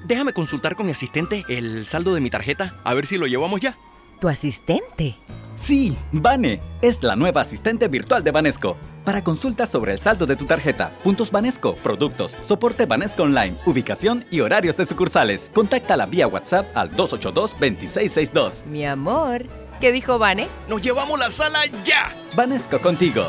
Déjame 0.06 0.32
consultar 0.32 0.74
con 0.74 0.86
mi 0.86 0.92
asistente 0.92 1.44
el 1.48 1.84
saldo 1.84 2.14
de 2.14 2.22
mi 2.22 2.30
tarjeta, 2.30 2.76
a 2.82 2.94
ver 2.94 3.06
si 3.06 3.18
lo 3.18 3.26
llevamos 3.26 3.60
ya. 3.60 3.76
¿Tu 4.22 4.28
asistente? 4.28 5.18
Sí, 5.54 5.98
Vane 6.12 6.62
es 6.80 7.02
la 7.02 7.14
nueva 7.14 7.42
asistente 7.42 7.88
virtual 7.88 8.24
de 8.24 8.30
Banesco. 8.30 8.78
Para 9.04 9.22
consultas 9.22 9.68
sobre 9.68 9.92
el 9.92 10.00
saldo 10.00 10.24
de 10.24 10.36
tu 10.36 10.46
tarjeta, 10.46 10.96
puntos 11.04 11.30
Banesco, 11.30 11.76
productos, 11.76 12.34
soporte 12.42 12.86
Banesco 12.86 13.24
Online, 13.24 13.58
ubicación 13.66 14.24
y 14.30 14.40
horarios 14.40 14.78
de 14.78 14.86
sucursales, 14.86 15.50
contáctala 15.54 16.06
vía 16.06 16.26
WhatsApp 16.26 16.74
al 16.74 16.90
282-2662. 16.92 18.64
Mi 18.64 18.86
amor, 18.86 19.44
¿qué 19.78 19.92
dijo 19.92 20.18
Vane? 20.18 20.48
¡Nos 20.70 20.80
llevamos 20.80 21.18
la 21.18 21.30
sala 21.30 21.66
ya! 21.84 22.14
Banesco 22.34 22.78
contigo. 22.78 23.28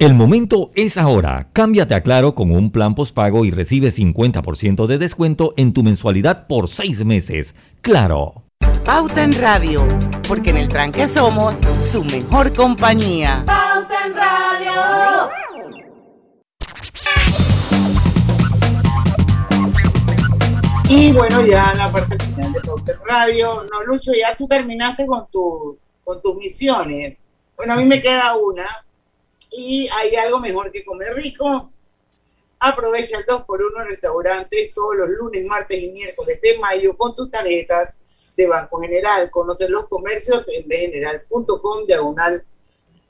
El 0.00 0.14
momento 0.14 0.70
es 0.76 0.96
ahora. 0.96 1.50
Cámbiate 1.52 1.94
a 1.94 2.00
Claro 2.00 2.34
con 2.34 2.52
un 2.52 2.72
plan 2.72 2.94
postpago 2.94 3.44
y 3.44 3.50
recibe 3.50 3.92
50% 3.92 4.86
de 4.86 4.96
descuento 4.96 5.52
en 5.58 5.74
tu 5.74 5.82
mensualidad 5.82 6.46
por 6.46 6.68
6 6.68 7.04
meses. 7.04 7.54
Claro. 7.82 8.44
Pauta 8.82 9.22
en 9.22 9.34
Radio, 9.34 9.86
porque 10.26 10.48
en 10.48 10.56
el 10.56 10.68
tranque 10.68 11.06
somos 11.06 11.54
su 11.92 12.02
mejor 12.02 12.50
compañía. 12.54 13.44
Pauta 13.44 14.06
en 14.06 14.14
Radio. 14.14 15.28
Y 20.88 21.12
bueno, 21.12 21.44
ya 21.44 21.74
la 21.74 21.92
parte 21.92 22.18
final 22.20 22.54
de 22.54 22.60
Pauta 22.62 22.92
en 22.92 22.98
Radio. 23.06 23.66
No, 23.70 23.84
Lucho, 23.84 24.12
ya 24.14 24.34
tú 24.34 24.48
terminaste 24.48 25.04
con, 25.06 25.26
tu, 25.30 25.76
con 26.02 26.22
tus 26.22 26.36
misiones. 26.38 27.26
Bueno, 27.54 27.74
a 27.74 27.76
mí 27.76 27.84
me 27.84 28.00
queda 28.00 28.34
una. 28.34 28.64
Y 29.50 29.88
hay 29.92 30.14
algo 30.16 30.40
mejor 30.40 30.70
que 30.70 30.84
comer 30.84 31.14
rico. 31.14 31.70
Aprovecha 32.58 33.18
el 33.18 33.26
2x1 33.26 33.82
en 33.82 33.88
restaurantes 33.88 34.74
todos 34.74 34.96
los 34.96 35.08
lunes, 35.08 35.44
martes 35.46 35.80
y 35.80 35.90
miércoles 35.90 36.40
de 36.42 36.58
mayo 36.58 36.96
con 36.96 37.14
tus 37.14 37.30
tarjetas 37.30 37.96
de 38.36 38.46
Banco 38.46 38.80
General. 38.80 39.30
Conocer 39.30 39.70
los 39.70 39.88
comercios 39.88 40.48
en 40.48 40.68
bgeneral.com 40.68 41.86
diagonal 41.86 42.44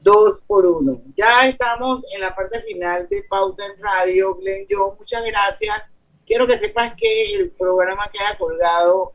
2x1. 0.03 1.03
Ya 1.17 1.49
estamos 1.49 2.07
en 2.15 2.21
la 2.21 2.35
parte 2.35 2.61
final 2.61 3.09
de 3.09 3.23
Pauta 3.25 3.67
en 3.67 3.83
Radio. 3.83 4.35
Glenn, 4.37 4.67
yo, 4.69 4.95
muchas 4.99 5.25
gracias. 5.25 5.91
Quiero 6.27 6.47
que 6.47 6.59
sepas 6.59 6.95
que 6.97 7.35
el 7.35 7.51
programa 7.51 8.09
queda 8.13 8.39
colgado 8.39 9.13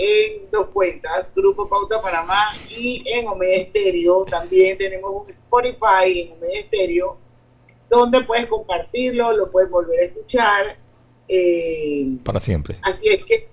en 0.00 0.50
dos 0.50 0.68
cuentas, 0.68 1.32
Grupo 1.34 1.68
Pauta 1.68 2.00
Panamá 2.00 2.52
y 2.70 3.04
en 3.06 3.28
Omega 3.28 3.56
Estéreo. 3.56 4.24
También 4.24 4.78
tenemos 4.78 5.10
un 5.10 5.28
Spotify 5.28 6.20
en 6.20 6.32
Omega 6.32 6.60
Estéreo, 6.60 7.18
donde 7.90 8.22
puedes 8.22 8.46
compartirlo, 8.46 9.32
lo 9.36 9.50
puedes 9.50 9.70
volver 9.70 10.00
a 10.00 10.04
escuchar. 10.04 10.76
Eh, 11.28 12.16
Para 12.24 12.40
siempre. 12.40 12.76
así 12.82 13.08
es 13.08 13.24
que 13.24 13.48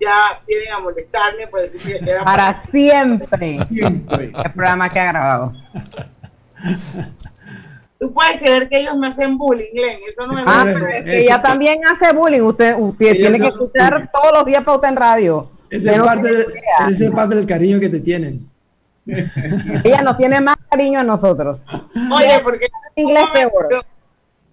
ya 0.00 0.42
vienen 0.46 0.72
a 0.72 0.80
molestarme 0.80 1.46
por 1.46 1.60
decir 1.60 1.80
que 1.80 2.04
Para 2.24 2.52
siempre. 2.54 3.58
El 3.70 4.02
programa 4.52 4.92
que 4.92 4.98
ha 5.00 5.12
grabado. 5.12 5.52
Tú 8.02 8.12
puedes 8.12 8.36
creer 8.40 8.68
que 8.68 8.78
ellos 8.80 8.96
me 8.96 9.06
hacen 9.06 9.38
bullying, 9.38 9.70
Glenn. 9.74 10.00
Eso 10.08 10.26
no 10.26 10.36
es 10.36 10.44
Ah, 10.44 10.64
verdad. 10.64 10.80
pero 10.80 10.96
es 10.98 11.04
que 11.04 11.18
ella 11.20 11.40
también 11.40 11.80
hace 11.86 12.12
bullying. 12.12 12.40
Usted, 12.40 12.74
usted 12.76 13.12
tiene 13.16 13.38
que 13.38 13.46
escuchar 13.46 14.10
todos 14.12 14.32
los 14.32 14.44
días 14.44 14.64
pauta 14.64 14.88
en 14.88 14.96
radio. 14.96 15.48
Esa 15.70 15.90
Usted 15.92 16.00
es, 16.00 16.06
parte 17.12 17.28
de- 17.28 17.36
del 17.36 17.46
cariño 17.46 17.78
que 17.78 17.88
te 17.88 18.00
tienen. 18.00 18.50
Ella 19.84 20.02
nos 20.02 20.16
tiene 20.16 20.40
más 20.40 20.56
cariño 20.68 20.98
a 20.98 21.04
nosotros. 21.04 21.64
Oye, 22.12 22.40
porque 22.42 22.66
inglés 22.96 23.26
peor. 23.32 23.68
Yo, 23.70 23.80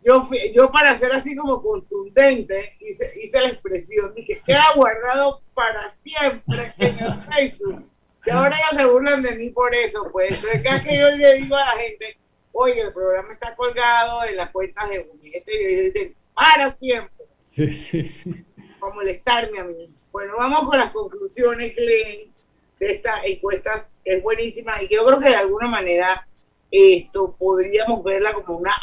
yo, 0.05 0.21
fui- 0.21 0.53
yo 0.53 0.71
para 0.71 0.95
ser 0.99 1.11
así 1.11 1.35
como 1.35 1.59
contundente 1.63 2.77
hice, 2.81 3.09
hice 3.19 3.41
la 3.41 3.47
expresión 3.47 4.13
que 4.15 4.41
queda 4.45 4.63
guardado 4.75 5.41
para 5.55 5.89
siempre 6.03 6.71
en 6.77 6.99
el 6.99 7.23
Facebook. 7.33 7.83
Y 8.27 8.29
ahora 8.29 8.55
ya 8.71 8.77
se 8.77 8.85
burlan 8.85 9.23
de 9.23 9.35
mí 9.37 9.49
por 9.49 9.73
eso, 9.73 10.07
pues. 10.11 10.29
Entonces, 10.33 10.61
cada 10.63 10.83
que 10.83 10.99
yo 10.99 11.09
le 11.15 11.33
digo 11.35 11.55
a 11.55 11.65
la 11.65 11.81
gente, 11.81 12.15
oye, 12.51 12.81
el 12.81 12.93
programa 12.93 13.33
está 13.33 13.55
colgado 13.55 14.23
en 14.23 14.35
las 14.35 14.49
cuentas 14.49 14.89
de 14.89 15.09
este 15.33 15.71
y 15.71 15.75
dicen, 15.83 16.15
para 16.33 16.71
siempre, 16.75 17.25
Sí, 17.39 17.71
sí, 17.71 18.05
sí. 18.05 18.45
para 18.79 18.93
molestarme 18.93 19.59
a 19.59 19.63
mí. 19.63 19.89
Bueno, 20.11 20.33
vamos 20.37 20.69
con 20.69 20.77
las 20.77 20.91
conclusiones, 20.91 21.75
Glenn, 21.75 22.33
de 22.79 22.91
esta 22.91 23.23
encuesta 23.25 23.81
que 24.03 24.15
es 24.17 24.23
buenísima 24.23 24.81
y 24.81 24.87
yo 24.93 25.05
creo 25.05 25.19
que 25.19 25.29
de 25.29 25.35
alguna 25.35 25.67
manera 25.67 26.27
esto 26.71 27.35
podríamos 27.37 28.03
verla 28.03 28.33
como 28.33 28.57
una 28.57 28.75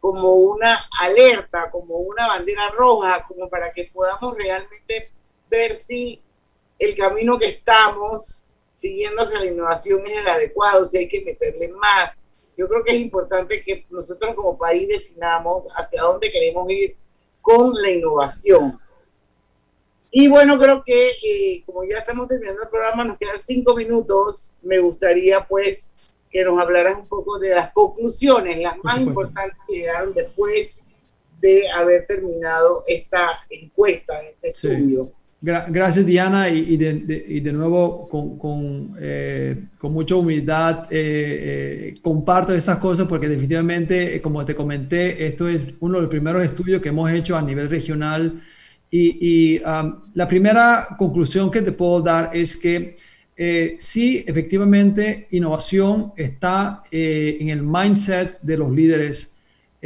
como 0.00 0.34
una 0.34 0.88
alerta, 1.00 1.70
como 1.70 1.96
una 1.96 2.28
bandera 2.28 2.70
roja, 2.70 3.24
como 3.26 3.48
para 3.48 3.72
que 3.72 3.90
podamos 3.92 4.36
realmente 4.36 5.10
ver 5.50 5.74
si 5.74 6.22
el 6.78 6.94
camino 6.94 7.38
que 7.38 7.48
estamos 7.48 8.50
siguiendo 8.76 9.22
hacia 9.22 9.40
la 9.40 9.46
innovación 9.46 10.06
es 10.06 10.18
el 10.18 10.28
adecuado, 10.28 10.84
si 10.84 10.98
hay 10.98 11.08
que 11.08 11.22
meterle 11.22 11.68
más. 11.68 12.12
Yo 12.56 12.68
creo 12.68 12.84
que 12.84 12.92
es 12.92 13.00
importante 13.00 13.62
que 13.62 13.84
nosotros 13.90 14.34
como 14.34 14.56
país 14.56 14.88
definamos 14.88 15.66
hacia 15.74 16.02
dónde 16.02 16.30
queremos 16.30 16.68
ir 16.70 16.96
con 17.42 17.74
la 17.74 17.90
innovación. 17.90 18.78
Y 20.10 20.28
bueno, 20.28 20.58
creo 20.58 20.82
que 20.82 21.10
eh, 21.10 21.62
como 21.66 21.84
ya 21.84 21.98
estamos 21.98 22.28
terminando 22.28 22.62
el 22.62 22.68
programa, 22.68 23.04
nos 23.04 23.18
quedan 23.18 23.38
cinco 23.38 23.74
minutos. 23.74 24.56
Me 24.62 24.78
gustaría 24.78 25.46
pues 25.46 26.16
que 26.30 26.44
nos 26.44 26.58
hablaras 26.58 26.98
un 26.98 27.06
poco 27.06 27.38
de 27.38 27.50
las 27.50 27.72
conclusiones, 27.72 28.58
las 28.58 28.82
más 28.82 28.98
importantes 28.98 29.58
que 29.68 29.74
llegaron 29.76 30.14
después 30.14 30.78
de 31.40 31.68
haber 31.70 32.06
terminado 32.06 32.84
esta 32.86 33.40
encuesta, 33.50 34.22
este 34.22 34.54
Sí. 34.54 34.98
Estudio. 35.40 35.64
gracias 35.68 36.06
Diana 36.06 36.48
y, 36.48 36.76
de, 36.76 37.52
nuevo 37.52 38.08
con, 38.08 38.38
con, 38.38 38.96
eh, 39.00 39.64
con 39.78 39.92
mucha 39.92 40.16
humildad 40.16 40.86
eh, 40.90 41.94
comparto 42.02 42.54
esas 42.54 42.78
cosas 42.78 43.06
porque 43.06 43.28
definitivamente, 43.28 44.20
como 44.20 44.44
te 44.44 44.54
comenté, 44.54 45.26
esto 45.26 45.48
es 45.48 45.60
uno 45.80 45.96
de 45.96 46.02
los 46.02 46.10
primeros 46.10 46.42
estudios 46.42 46.80
que 46.82 46.88
hemos 46.88 47.10
hecho 47.10 47.36
a 47.36 47.42
nivel 47.42 47.68
regional 47.68 48.40
y, 48.90 49.58
um, 49.58 49.96
la 50.14 50.26
primera 50.26 50.88
conclusión 50.96 51.50
que 51.50 51.60
te 51.60 51.72
puedo 51.72 52.00
dar 52.00 52.30
es 52.32 52.56
que 52.56 52.94
eh, 53.36 53.76
sí, 53.78 54.24
efectivamente, 54.26 55.28
innovación 55.32 56.12
está 56.16 56.82
eh, 56.90 57.36
en 57.40 57.50
el 57.50 57.62
mindset 57.62 58.40
de 58.40 58.56
los 58.56 58.72
líderes. 58.72 59.35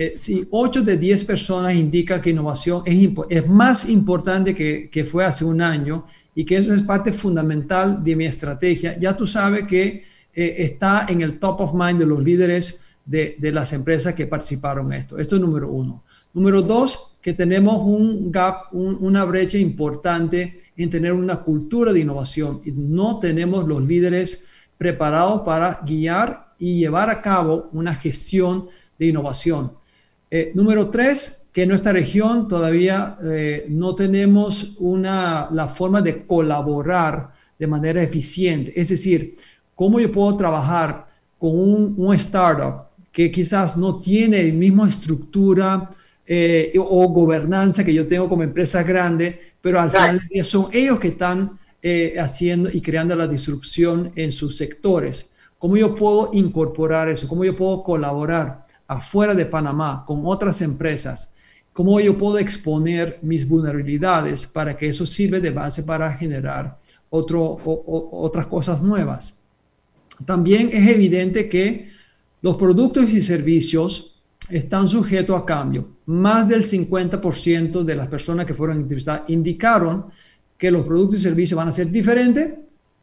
Eh, 0.00 0.12
si 0.14 0.48
8 0.50 0.82
de 0.82 0.96
10 0.96 1.26
personas 1.26 1.74
indican 1.74 2.22
que 2.22 2.30
innovación 2.30 2.82
es, 2.86 3.10
es 3.28 3.46
más 3.46 3.86
importante 3.86 4.54
que, 4.54 4.88
que, 4.88 5.04
fue 5.04 5.26
hace 5.26 5.44
un 5.44 5.60
año 5.60 6.06
y 6.34 6.46
que 6.46 6.56
eso 6.56 6.72
es 6.72 6.80
parte 6.80 7.12
fundamental 7.12 8.02
de 8.02 8.16
mi 8.16 8.24
estrategia, 8.24 8.98
ya 8.98 9.14
tú 9.14 9.26
sabes 9.26 9.64
que 9.66 10.04
eh, 10.32 10.54
está 10.56 11.04
en 11.06 11.20
el 11.20 11.38
top 11.38 11.60
of 11.60 11.74
mind 11.74 11.98
de 11.98 12.06
los 12.06 12.24
líderes 12.24 12.82
de, 13.04 13.36
de 13.38 13.52
las 13.52 13.74
empresas 13.74 14.14
que 14.14 14.26
participaron 14.26 14.90
en 14.90 15.00
esto. 15.00 15.18
Esto 15.18 15.34
es 15.34 15.42
número 15.42 15.70
uno. 15.70 16.02
Número 16.32 16.62
dos, 16.62 17.18
que 17.20 17.34
tenemos 17.34 17.76
un 17.84 18.32
gap, 18.32 18.72
una 18.72 19.26
brecha 19.26 19.58
importante 19.58 20.56
en 20.78 20.88
tener 20.88 21.12
una 21.12 21.42
cultura 21.42 21.92
de 21.92 22.00
innovación 22.00 22.62
y 22.64 22.72
no 22.72 23.18
tenemos 23.18 23.68
los 23.68 23.82
líderes 23.82 24.46
preparados 24.78 25.42
para 25.42 25.82
guiar 25.84 26.54
y 26.58 26.78
llevar 26.78 27.10
a 27.10 27.20
cabo 27.20 27.68
una 27.74 27.94
gestión 27.94 28.70
de 28.98 29.06
innovación. 29.08 29.72
Eh, 30.30 30.52
número 30.54 30.90
tres, 30.90 31.48
que 31.52 31.62
en 31.62 31.70
nuestra 31.70 31.92
región 31.92 32.46
todavía 32.46 33.16
eh, 33.24 33.66
no 33.68 33.94
tenemos 33.94 34.76
una, 34.78 35.48
la 35.50 35.68
forma 35.68 36.00
de 36.02 36.24
colaborar 36.24 37.32
de 37.58 37.66
manera 37.66 38.02
eficiente. 38.02 38.72
Es 38.74 38.90
decir, 38.90 39.34
cómo 39.74 39.98
yo 39.98 40.12
puedo 40.12 40.36
trabajar 40.36 41.06
con 41.38 41.58
un, 41.58 42.14
startup 42.14 42.84
que 43.10 43.30
quizás 43.30 43.76
no 43.76 43.98
tiene 43.98 44.44
la 44.44 44.52
misma 44.52 44.88
estructura 44.88 45.90
eh, 46.26 46.72
o 46.78 47.08
gobernanza 47.08 47.84
que 47.84 47.94
yo 47.94 48.06
tengo 48.06 48.28
como 48.28 48.42
empresa 48.42 48.82
grande, 48.82 49.40
pero 49.60 49.80
al 49.80 49.90
final 49.90 50.20
son 50.44 50.68
ellos 50.72 51.00
que 51.00 51.08
están 51.08 51.58
eh, 51.82 52.16
haciendo 52.20 52.68
y 52.70 52.82
creando 52.82 53.16
la 53.16 53.26
disrupción 53.26 54.12
en 54.14 54.32
sus 54.32 54.56
sectores. 54.56 55.32
¿Cómo 55.58 55.78
yo 55.78 55.94
puedo 55.94 56.30
incorporar 56.34 57.08
eso? 57.08 57.26
¿Cómo 57.26 57.42
yo 57.44 57.56
puedo 57.56 57.82
colaborar 57.82 58.66
afuera 58.90 59.34
de 59.34 59.46
Panamá 59.46 60.04
con 60.06 60.22
otras 60.24 60.60
empresas? 60.62 61.34
¿Cómo 61.72 62.00
yo 62.00 62.18
puedo 62.18 62.38
exponer 62.38 63.20
mis 63.22 63.48
vulnerabilidades 63.48 64.46
para 64.46 64.76
que 64.76 64.88
eso 64.88 65.06
sirva 65.06 65.38
de 65.38 65.50
base 65.50 65.84
para 65.84 66.12
generar 66.12 66.78
otro, 67.08 67.58
otras 67.64 68.46
cosas 68.46 68.82
nuevas? 68.82 69.34
También 70.26 70.70
es 70.72 70.88
evidente 70.88 71.48
que 71.48 71.88
los 72.42 72.56
productos 72.56 73.08
y 73.10 73.22
servicios 73.22 74.20
están 74.50 74.88
sujetos 74.88 75.40
a 75.40 75.44
cambio. 75.44 75.88
Más 76.06 76.48
del 76.48 76.64
50% 76.64 77.84
de 77.84 77.94
las 77.94 78.08
personas 78.08 78.46
que 78.46 78.54
fueron 78.54 78.80
entrevistadas 78.80 79.22
indicaron 79.28 80.06
que 80.58 80.72
los 80.72 80.84
productos 80.84 81.20
y 81.20 81.22
servicios 81.22 81.56
van 81.56 81.68
a 81.68 81.72
ser 81.72 81.90
diferentes, 81.90 82.54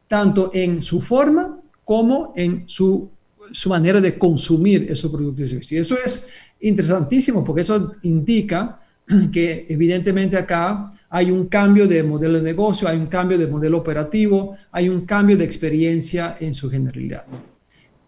tanto 0.07 0.51
en 0.53 0.81
su 0.81 0.99
forma 1.01 1.59
como 1.85 2.33
en 2.35 2.65
su, 2.67 3.09
su 3.51 3.69
manera 3.69 4.01
de 4.01 4.17
consumir 4.17 4.87
esos 4.89 5.11
productos 5.11 5.45
y 5.45 5.49
servicios. 5.49 5.71
Y 5.71 5.77
eso 5.77 5.95
es 6.03 6.29
interesantísimo 6.61 7.43
porque 7.43 7.61
eso 7.61 7.95
indica 8.03 8.79
que 9.31 9.65
evidentemente 9.69 10.37
acá 10.37 10.89
hay 11.09 11.31
un 11.31 11.47
cambio 11.47 11.87
de 11.87 12.03
modelo 12.03 12.37
de 12.37 12.43
negocio, 12.43 12.87
hay 12.87 12.97
un 12.97 13.07
cambio 13.07 13.37
de 13.37 13.47
modelo 13.47 13.77
operativo, 13.77 14.57
hay 14.71 14.89
un 14.89 15.05
cambio 15.05 15.37
de 15.37 15.45
experiencia 15.45 16.37
en 16.39 16.53
su 16.53 16.69
generalidad. 16.69 17.23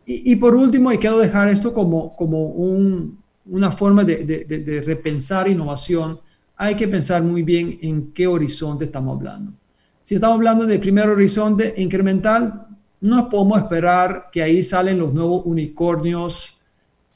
Y, 0.05 0.33
y 0.33 0.35
por 0.35 0.55
último, 0.55 0.91
y 0.91 0.97
quiero 0.97 1.19
dejar 1.19 1.47
esto 1.49 1.73
como, 1.73 2.15
como 2.15 2.47
un, 2.47 3.19
una 3.49 3.71
forma 3.71 4.03
de, 4.03 4.83
repensar 4.85 5.47
innovación, 5.47 6.19
hay 6.55 6.75
que 6.75 6.87
pensar 6.87 7.23
muy 7.23 7.43
bien 7.43 7.77
en 7.81 8.11
qué 8.11 8.27
horizonte 8.27 8.85
estamos 8.85 9.17
hablando. 9.17 9.53
Si 10.01 10.15
estamos 10.15 10.35
hablando 10.35 10.65
del 10.65 10.79
primer 10.79 11.09
horizonte 11.09 11.73
incremental, 11.77 12.67
no 13.01 13.29
podemos 13.29 13.59
esperar 13.59 14.29
que 14.31 14.43
ahí 14.43 14.61
salen 14.61 14.99
los 14.99 15.13
nuevos 15.13 15.45
unicornios 15.45 16.57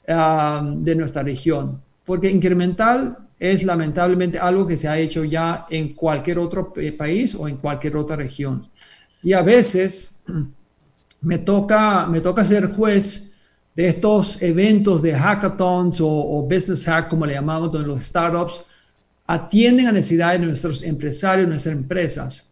ah, 0.07 0.61
de 0.75 0.95
nuestra 0.95 1.23
región, 1.23 1.81
porque 2.05 2.29
incremental 2.29 3.17
es 3.39 3.63
lamentablemente 3.63 4.39
algo 4.39 4.65
que 4.65 4.77
se 4.77 4.87
ha 4.87 4.97
hecho 4.97 5.25
ya 5.25 5.65
en 5.69 5.93
cualquier 5.93 6.39
otro 6.39 6.73
país 6.97 7.35
o 7.35 7.47
en 7.47 7.57
cualquier 7.57 7.97
otra 7.97 8.15
región. 8.15 8.69
Y 9.21 9.33
a 9.33 9.41
veces 9.41 10.23
me 11.21 11.39
toca, 11.39 12.07
me 12.07 12.21
toca 12.21 12.45
ser 12.45 12.71
juez 12.71 13.33
de 13.75 13.87
estos 13.87 14.41
eventos 14.41 15.01
de 15.01 15.15
hackathons 15.15 15.99
o, 16.01 16.43
business 16.43 16.85
hack, 16.85 17.09
como 17.09 17.25
le 17.25 17.33
llamamos, 17.33 17.71
donde 17.71 17.87
los 17.87 18.03
startups 18.03 18.61
atienden 19.25 19.87
a 19.87 19.91
necesidades 19.91 20.39
de 20.39 20.47
nuestros 20.47 20.83
empresarios, 20.83 21.47
nuestras 21.47 21.75
empresas. 21.75 22.47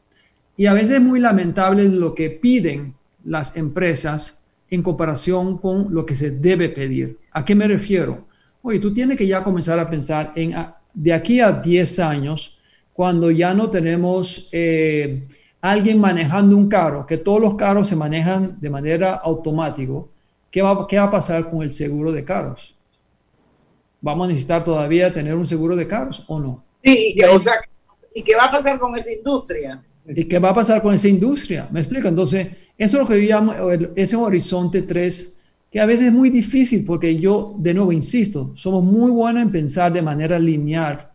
Y 0.57 0.65
a 0.65 0.73
veces 0.73 0.91
es 0.91 1.01
muy 1.01 1.19
lamentable 1.19 1.87
lo 1.87 2.15
que 2.15 2.29
piden 2.29 2.95
las 3.23 3.55
empresas 3.57 4.43
en 4.69 4.83
comparación 4.83 5.57
con 5.57 5.93
lo 5.93 6.05
que 6.05 6.15
se 6.15 6.31
debe 6.31 6.69
pedir. 6.69 7.19
¿A 7.31 7.43
qué 7.43 7.55
me 7.55 7.67
refiero? 7.67 8.27
Oye, 8.61 8.79
tú 8.79 8.93
tienes 8.93 9.17
que 9.17 9.27
ya 9.27 9.43
comenzar 9.43 9.79
a 9.79 9.89
pensar 9.89 10.31
en 10.35 10.53
de 10.93 11.13
aquí 11.13 11.39
a 11.39 11.51
10 11.51 11.99
años, 11.99 12.57
cuando 12.93 13.31
ya 13.31 13.53
no 13.53 13.69
tenemos 13.69 14.49
eh, 14.51 15.27
alguien 15.61 15.99
manejando 15.99 16.57
un 16.57 16.67
carro, 16.67 17.05
que 17.05 17.17
todos 17.17 17.41
los 17.41 17.55
carros 17.55 17.87
se 17.87 17.95
manejan 17.95 18.59
de 18.59 18.69
manera 18.69 19.15
automática, 19.15 19.93
¿qué 20.49 20.61
va, 20.61 20.87
¿qué 20.87 20.97
va 20.97 21.03
a 21.03 21.11
pasar 21.11 21.49
con 21.49 21.61
el 21.61 21.71
seguro 21.71 22.11
de 22.11 22.23
carros? 22.23 22.75
¿Vamos 24.01 24.25
a 24.25 24.27
necesitar 24.29 24.63
todavía 24.63 25.13
tener 25.13 25.35
un 25.35 25.45
seguro 25.45 25.75
de 25.75 25.87
carros 25.87 26.25
o 26.27 26.39
no? 26.39 26.63
Sí, 26.83 27.13
y, 27.15 27.23
o 27.23 27.39
sea, 27.39 27.53
¿y 28.13 28.23
qué 28.23 28.35
va 28.35 28.45
a 28.45 28.51
pasar 28.51 28.79
con 28.79 28.97
esa 28.97 29.11
industria? 29.11 29.83
¿Y 30.07 30.25
qué 30.25 30.39
va 30.39 30.49
a 30.49 30.53
pasar 30.53 30.81
con 30.81 30.93
esa 30.93 31.07
industria? 31.07 31.69
¿Me 31.71 31.81
explico? 31.81 32.07
Entonces, 32.07 32.47
eso 32.81 32.97
es 32.97 33.03
lo 33.03 33.07
que 33.07 33.19
llamo 33.19 33.53
ese 33.95 34.15
horizonte 34.15 34.81
3, 34.81 35.37
que 35.69 35.79
a 35.79 35.85
veces 35.85 36.07
es 36.07 36.13
muy 36.13 36.31
difícil 36.31 36.83
porque 36.83 37.15
yo, 37.15 37.53
de 37.59 37.75
nuevo, 37.75 37.91
insisto, 37.91 38.53
somos 38.55 38.83
muy 38.83 39.11
buenos 39.11 39.43
en 39.43 39.51
pensar 39.51 39.93
de 39.93 40.01
manera 40.01 40.39
lineal, 40.39 41.07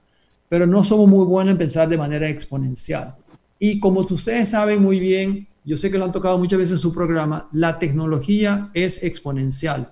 pero 0.48 0.64
no 0.64 0.84
somos 0.84 1.08
muy 1.08 1.26
buenos 1.26 1.50
en 1.50 1.58
pensar 1.58 1.88
de 1.88 1.98
manera 1.98 2.28
exponencial. 2.28 3.16
Y 3.58 3.80
como 3.80 4.02
ustedes 4.02 4.50
saben 4.50 4.80
muy 4.80 5.00
bien, 5.00 5.48
yo 5.64 5.76
sé 5.76 5.90
que 5.90 5.98
lo 5.98 6.04
han 6.04 6.12
tocado 6.12 6.38
muchas 6.38 6.60
veces 6.60 6.74
en 6.74 6.78
su 6.78 6.94
programa, 6.94 7.48
la 7.50 7.80
tecnología 7.80 8.70
es 8.72 9.02
exponencial. 9.02 9.90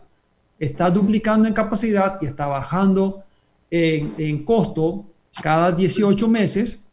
Está 0.61 0.93
duplicando 0.93 1.49
en 1.49 1.55
capacidad 1.55 2.19
y 2.23 2.27
está 2.27 2.47
bajando 2.47 3.25
en, 3.69 4.45
costo 4.45 5.07
cada 5.43 5.73
18 5.73 6.29
meses. 6.29 6.87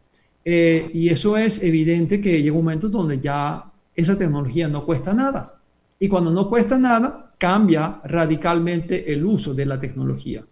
Eh, 0.43 0.89
y 0.91 1.09
eso 1.09 1.37
es 1.37 1.61
evidente 1.61 2.19
que 2.19 2.41
llega 2.41 2.57
un 2.57 2.63
momento 2.63 2.89
donde 2.89 3.19
ya 3.19 3.70
esa 3.95 4.17
tecnología 4.17 4.67
no 4.67 4.85
cuesta 4.85 5.13
nada. 5.13 5.59
Y 5.99 6.07
cuando 6.07 6.31
no 6.31 6.49
cuesta 6.49 6.79
nada, 6.79 7.33
cambia 7.37 8.01
radicalmente 8.03 9.11
el 9.11 9.25
uso 9.25 9.53
de 9.53 9.65
la 9.65 9.79
tecnología. 9.79 10.43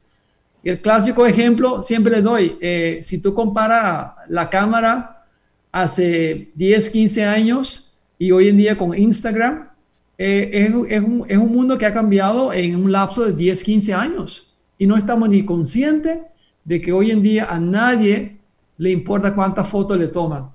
El 0.64 0.82
clásico 0.82 1.26
ejemplo 1.26 1.82
siempre 1.82 2.12
le 2.12 2.22
doy, 2.22 2.58
eh, 2.60 3.00
si 3.02 3.20
tú 3.22 3.34
comparas 3.34 4.12
la 4.28 4.50
cámara 4.50 5.26
hace 5.72 6.52
10, 6.56 6.90
15 6.90 7.26
años 7.26 7.94
y 8.18 8.32
hoy 8.32 8.50
en 8.50 8.58
día 8.58 8.78
con 8.78 8.98
Instagram, 8.98 9.70
eh, 10.18 10.50
es, 10.52 10.66
es, 10.66 11.04
un, 11.04 11.26
es, 11.30 11.38
un, 11.38 11.52
mundo 11.52 11.78
que 11.78 11.86
ha 11.86 11.94
cambiado 11.94 12.52
en 12.52 12.76
un 12.76 12.92
lapso 12.92 13.24
de 13.24 13.34
10, 13.34 13.64
15 13.64 13.94
años. 13.94 14.54
Y 14.78 14.86
no 14.86 14.98
estamos 14.98 15.30
ni 15.30 15.46
conscientes 15.46 16.20
de 16.66 16.82
que 16.82 16.92
hoy 16.92 17.12
en 17.12 17.24
día 17.24 17.46
a 17.46 17.60
nadie 17.60 18.38
le 18.78 18.92
importa 18.92 19.34
cuántas 19.34 19.68
fotos 19.68 19.98
le 19.98 20.08
toman. 20.08 20.50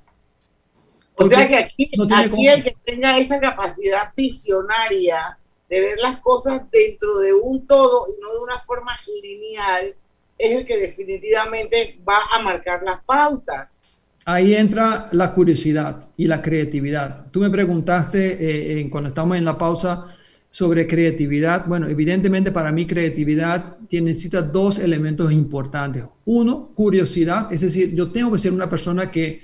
O 1.16 1.24
sea 1.24 1.46
que 1.46 1.56
aquí, 1.56 1.90
aquí 2.12 2.48
el 2.48 2.62
que 2.64 2.76
tenga 2.84 3.18
esa 3.18 3.40
capacidad 3.40 4.12
visionaria 4.16 5.38
de 5.68 5.80
ver 5.80 5.98
las 6.00 6.18
cosas 6.18 6.62
dentro 6.70 7.18
de 7.18 7.32
un 7.32 7.66
todo 7.66 8.06
y 8.08 8.20
no 8.20 8.32
de 8.32 8.38
una 8.40 8.60
forma 8.60 8.96
lineal, 9.22 9.94
es 10.36 10.56
el 10.56 10.66
que 10.66 10.76
definitivamente 10.76 11.98
va 12.06 12.18
a 12.32 12.42
marcar 12.42 12.82
las 12.82 13.02
pautas 13.04 13.94
ahí 14.24 14.54
entra 14.54 15.08
la 15.12 15.32
curiosidad 15.32 16.08
y 16.16 16.26
la 16.26 16.40
creatividad. 16.40 17.26
Tú 17.30 17.40
me 17.40 17.50
preguntaste 17.50 18.80
eh, 18.80 18.90
cuando 18.90 19.08
estamos 19.08 19.36
en 19.36 19.44
la 19.44 19.58
pausa 19.58 20.06
sobre 20.50 20.86
creatividad. 20.86 21.66
Bueno, 21.66 21.88
evidentemente 21.88 22.52
para 22.52 22.72
mí 22.72 22.86
creatividad 22.86 23.76
tiene, 23.88 24.10
necesita 24.10 24.40
dos 24.40 24.78
elementos 24.78 25.32
importantes. 25.32 26.04
Uno, 26.24 26.70
curiosidad, 26.74 27.52
es 27.52 27.60
decir, 27.60 27.94
yo 27.94 28.10
tengo 28.12 28.32
que 28.32 28.38
ser 28.38 28.52
una 28.52 28.68
persona 28.68 29.10
que 29.10 29.42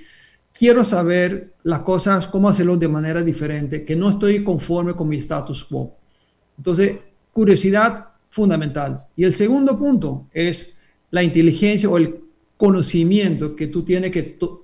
quiero 0.53 0.83
saber 0.83 1.53
las 1.63 1.79
cosas, 1.81 2.27
cómo 2.27 2.49
hacerlo 2.49 2.77
de 2.77 2.87
manera 2.87 3.23
diferente, 3.23 3.85
que 3.85 3.95
no 3.95 4.09
estoy 4.09 4.43
conforme 4.43 4.93
con 4.93 5.07
mi 5.09 5.17
status 5.17 5.63
quo. 5.65 5.95
Entonces, 6.57 6.97
curiosidad 7.31 8.09
fundamental. 8.29 9.05
Y 9.15 9.23
el 9.23 9.33
segundo 9.33 9.77
punto 9.77 10.27
es 10.33 10.79
la 11.09 11.23
inteligencia 11.23 11.89
o 11.89 11.97
el 11.97 12.19
conocimiento 12.57 13.55
que 13.55 13.67
tú 13.67 13.83
tienes 13.83 14.11
que 14.11 14.23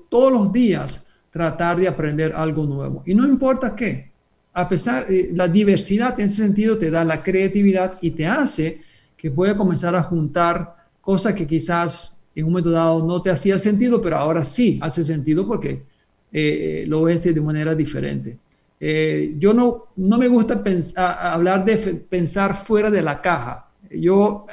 todos 0.09 0.31
los 0.31 0.51
días 0.51 1.07
tratar 1.31 1.77
de 1.79 1.87
aprender 1.87 2.33
algo 2.35 2.65
nuevo. 2.65 3.03
Y 3.05 3.13
no 3.13 3.25
importa 3.25 3.75
qué, 3.75 4.11
a 4.53 4.67
pesar 4.67 5.05
de 5.05 5.31
la 5.33 5.47
diversidad 5.47 6.19
en 6.19 6.25
ese 6.25 6.43
sentido 6.43 6.77
te 6.77 6.89
da 6.89 7.03
la 7.03 7.21
creatividad 7.21 7.97
y 8.01 8.11
te 8.11 8.25
hace 8.25 8.81
que 9.15 9.31
puedas 9.31 9.55
comenzar 9.55 9.95
a 9.95 10.03
juntar 10.03 10.75
cosas 11.01 11.33
que 11.33 11.45
quizás 11.45 12.16
en 12.39 12.45
un 12.45 12.51
momento 12.51 12.71
dado 12.71 13.05
no 13.05 13.21
te 13.21 13.29
hacía 13.29 13.57
sentido, 13.57 14.01
pero 14.01 14.17
ahora 14.17 14.45
sí 14.45 14.79
hace 14.81 15.03
sentido 15.03 15.47
porque 15.47 15.83
eh, 16.31 16.85
lo 16.87 17.03
ves 17.03 17.23
de 17.23 17.41
manera 17.41 17.73
diferente. 17.75 18.37
Eh, 18.79 19.33
yo 19.39 19.53
no, 19.53 19.87
no 19.95 20.17
me 20.17 20.27
gusta 20.27 20.63
pensar, 20.63 21.17
hablar 21.19 21.65
de 21.65 21.77
pensar 21.77 22.53
fuera 22.53 22.91
de 22.91 23.01
la 23.01 23.21
caja. 23.21 23.69
Yo 23.89 24.45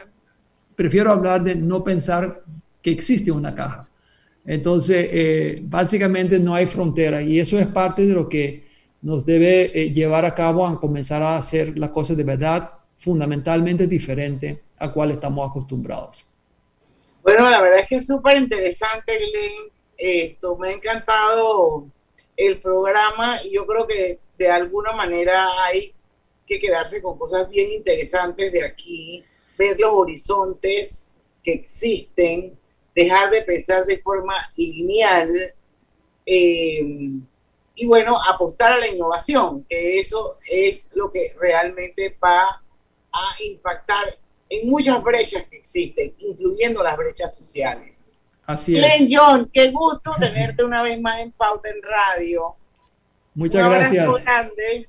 prefiero 0.74 1.12
hablar 1.12 1.44
de 1.44 1.54
no 1.54 1.84
pensar 1.84 2.42
que 2.80 2.90
existe 2.90 3.30
una 3.30 3.54
caja. 3.54 3.88
Entonces, 4.46 5.08
eh, 5.10 5.62
básicamente 5.64 6.38
no 6.38 6.54
hay 6.54 6.66
frontera 6.66 7.22
y 7.22 7.40
eso 7.40 7.58
es 7.58 7.66
parte 7.66 8.06
de 8.06 8.12
lo 8.12 8.28
que 8.28 8.64
nos 9.00 9.24
debe 9.24 9.70
eh, 9.78 9.92
llevar 9.92 10.24
a 10.24 10.34
cabo 10.34 10.66
a 10.66 10.78
comenzar 10.78 11.22
a 11.22 11.36
hacer 11.36 11.78
las 11.78 11.90
cosas 11.90 12.16
de 12.16 12.24
verdad 12.24 12.70
fundamentalmente 12.96 13.86
diferente 13.86 14.62
a 14.78 14.92
cual 14.92 15.10
estamos 15.10 15.48
acostumbrados. 15.48 16.26
Bueno, 17.24 17.48
la 17.48 17.58
verdad 17.62 17.78
es 17.78 17.88
que 17.88 17.94
es 17.96 18.06
súper 18.06 18.36
interesante, 18.36 19.16
Glenn. 19.16 19.72
Esto 19.96 20.58
me 20.58 20.68
ha 20.68 20.72
encantado 20.72 21.86
el 22.36 22.60
programa 22.60 23.42
y 23.42 23.54
yo 23.54 23.66
creo 23.66 23.86
que 23.86 24.20
de 24.36 24.50
alguna 24.50 24.92
manera 24.92 25.48
hay 25.64 25.94
que 26.46 26.60
quedarse 26.60 27.00
con 27.00 27.18
cosas 27.18 27.48
bien 27.48 27.72
interesantes 27.72 28.52
de 28.52 28.62
aquí, 28.62 29.24
ver 29.56 29.80
los 29.80 29.90
horizontes 29.94 31.18
que 31.42 31.52
existen, 31.54 32.58
dejar 32.94 33.30
de 33.30 33.40
pensar 33.40 33.86
de 33.86 33.96
forma 34.00 34.34
lineal 34.56 35.54
eh, 36.26 37.10
y 37.74 37.86
bueno, 37.86 38.18
apostar 38.22 38.74
a 38.74 38.78
la 38.78 38.88
innovación, 38.88 39.64
que 39.64 39.98
eso 39.98 40.36
es 40.46 40.90
lo 40.92 41.10
que 41.10 41.34
realmente 41.40 42.18
va 42.22 42.62
a 43.12 43.42
impactar 43.42 44.18
en 44.60 44.68
muchas 44.68 45.02
brechas 45.02 45.46
que 45.46 45.56
existen, 45.56 46.14
incluyendo 46.18 46.82
las 46.82 46.96
brechas 46.96 47.36
sociales. 47.36 48.04
Así 48.46 48.74
Glenn 48.74 49.08
John, 49.10 49.48
qué 49.52 49.70
gusto 49.70 50.12
tenerte 50.20 50.64
una 50.64 50.82
vez 50.82 51.00
más 51.00 51.20
en 51.20 51.32
Pauta 51.32 51.68
en 51.68 51.82
Radio. 51.82 52.54
Muchas 53.34 53.68
gracias. 53.68 54.24
Grande. 54.24 54.88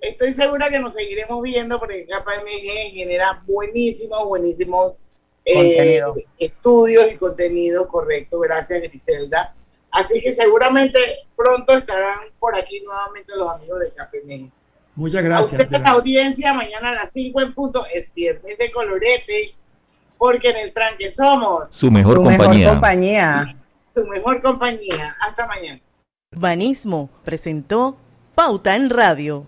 Estoy 0.00 0.32
segura 0.34 0.68
que 0.68 0.78
nos 0.78 0.92
seguiremos 0.92 1.42
viendo 1.42 1.78
porque 1.78 2.04
KPMG 2.04 2.92
genera 2.92 3.42
buenísimos, 3.46 4.24
buenísimos 4.26 5.00
eh, 5.46 6.02
estudios 6.38 7.10
y 7.12 7.16
contenido 7.16 7.88
correcto. 7.88 8.38
Gracias, 8.40 8.82
Griselda. 8.82 9.54
Así 9.90 10.20
que 10.20 10.32
seguramente 10.32 10.98
pronto 11.36 11.72
estarán 11.72 12.18
por 12.38 12.54
aquí 12.54 12.80
nuevamente 12.80 13.34
los 13.36 13.50
amigos 13.50 13.80
de 13.80 13.90
KPMG. 13.90 14.63
Muchas 14.96 15.24
gracias. 15.24 15.72
A 15.72 15.78
la 15.78 15.90
audiencia, 15.90 16.52
mañana 16.52 16.90
a 16.90 16.94
las 16.94 17.12
5 17.12 17.40
en 17.42 17.54
punto 17.54 17.84
es 17.92 18.12
viernes 18.14 18.56
de 18.58 18.70
colorete, 18.70 19.54
porque 20.16 20.50
en 20.50 20.58
el 20.58 20.72
tranque 20.72 21.10
somos 21.10 21.68
su 21.70 21.90
mejor, 21.90 22.16
compañía. 22.16 22.46
mejor 22.46 22.72
compañía. 22.72 23.56
Su 23.94 24.06
mejor 24.06 24.40
compañía. 24.40 25.16
Hasta 25.20 25.46
mañana. 25.46 25.80
Banismo 26.32 27.10
presentó 27.24 27.96
Pauta 28.34 28.76
en 28.76 28.90
Radio. 28.90 29.46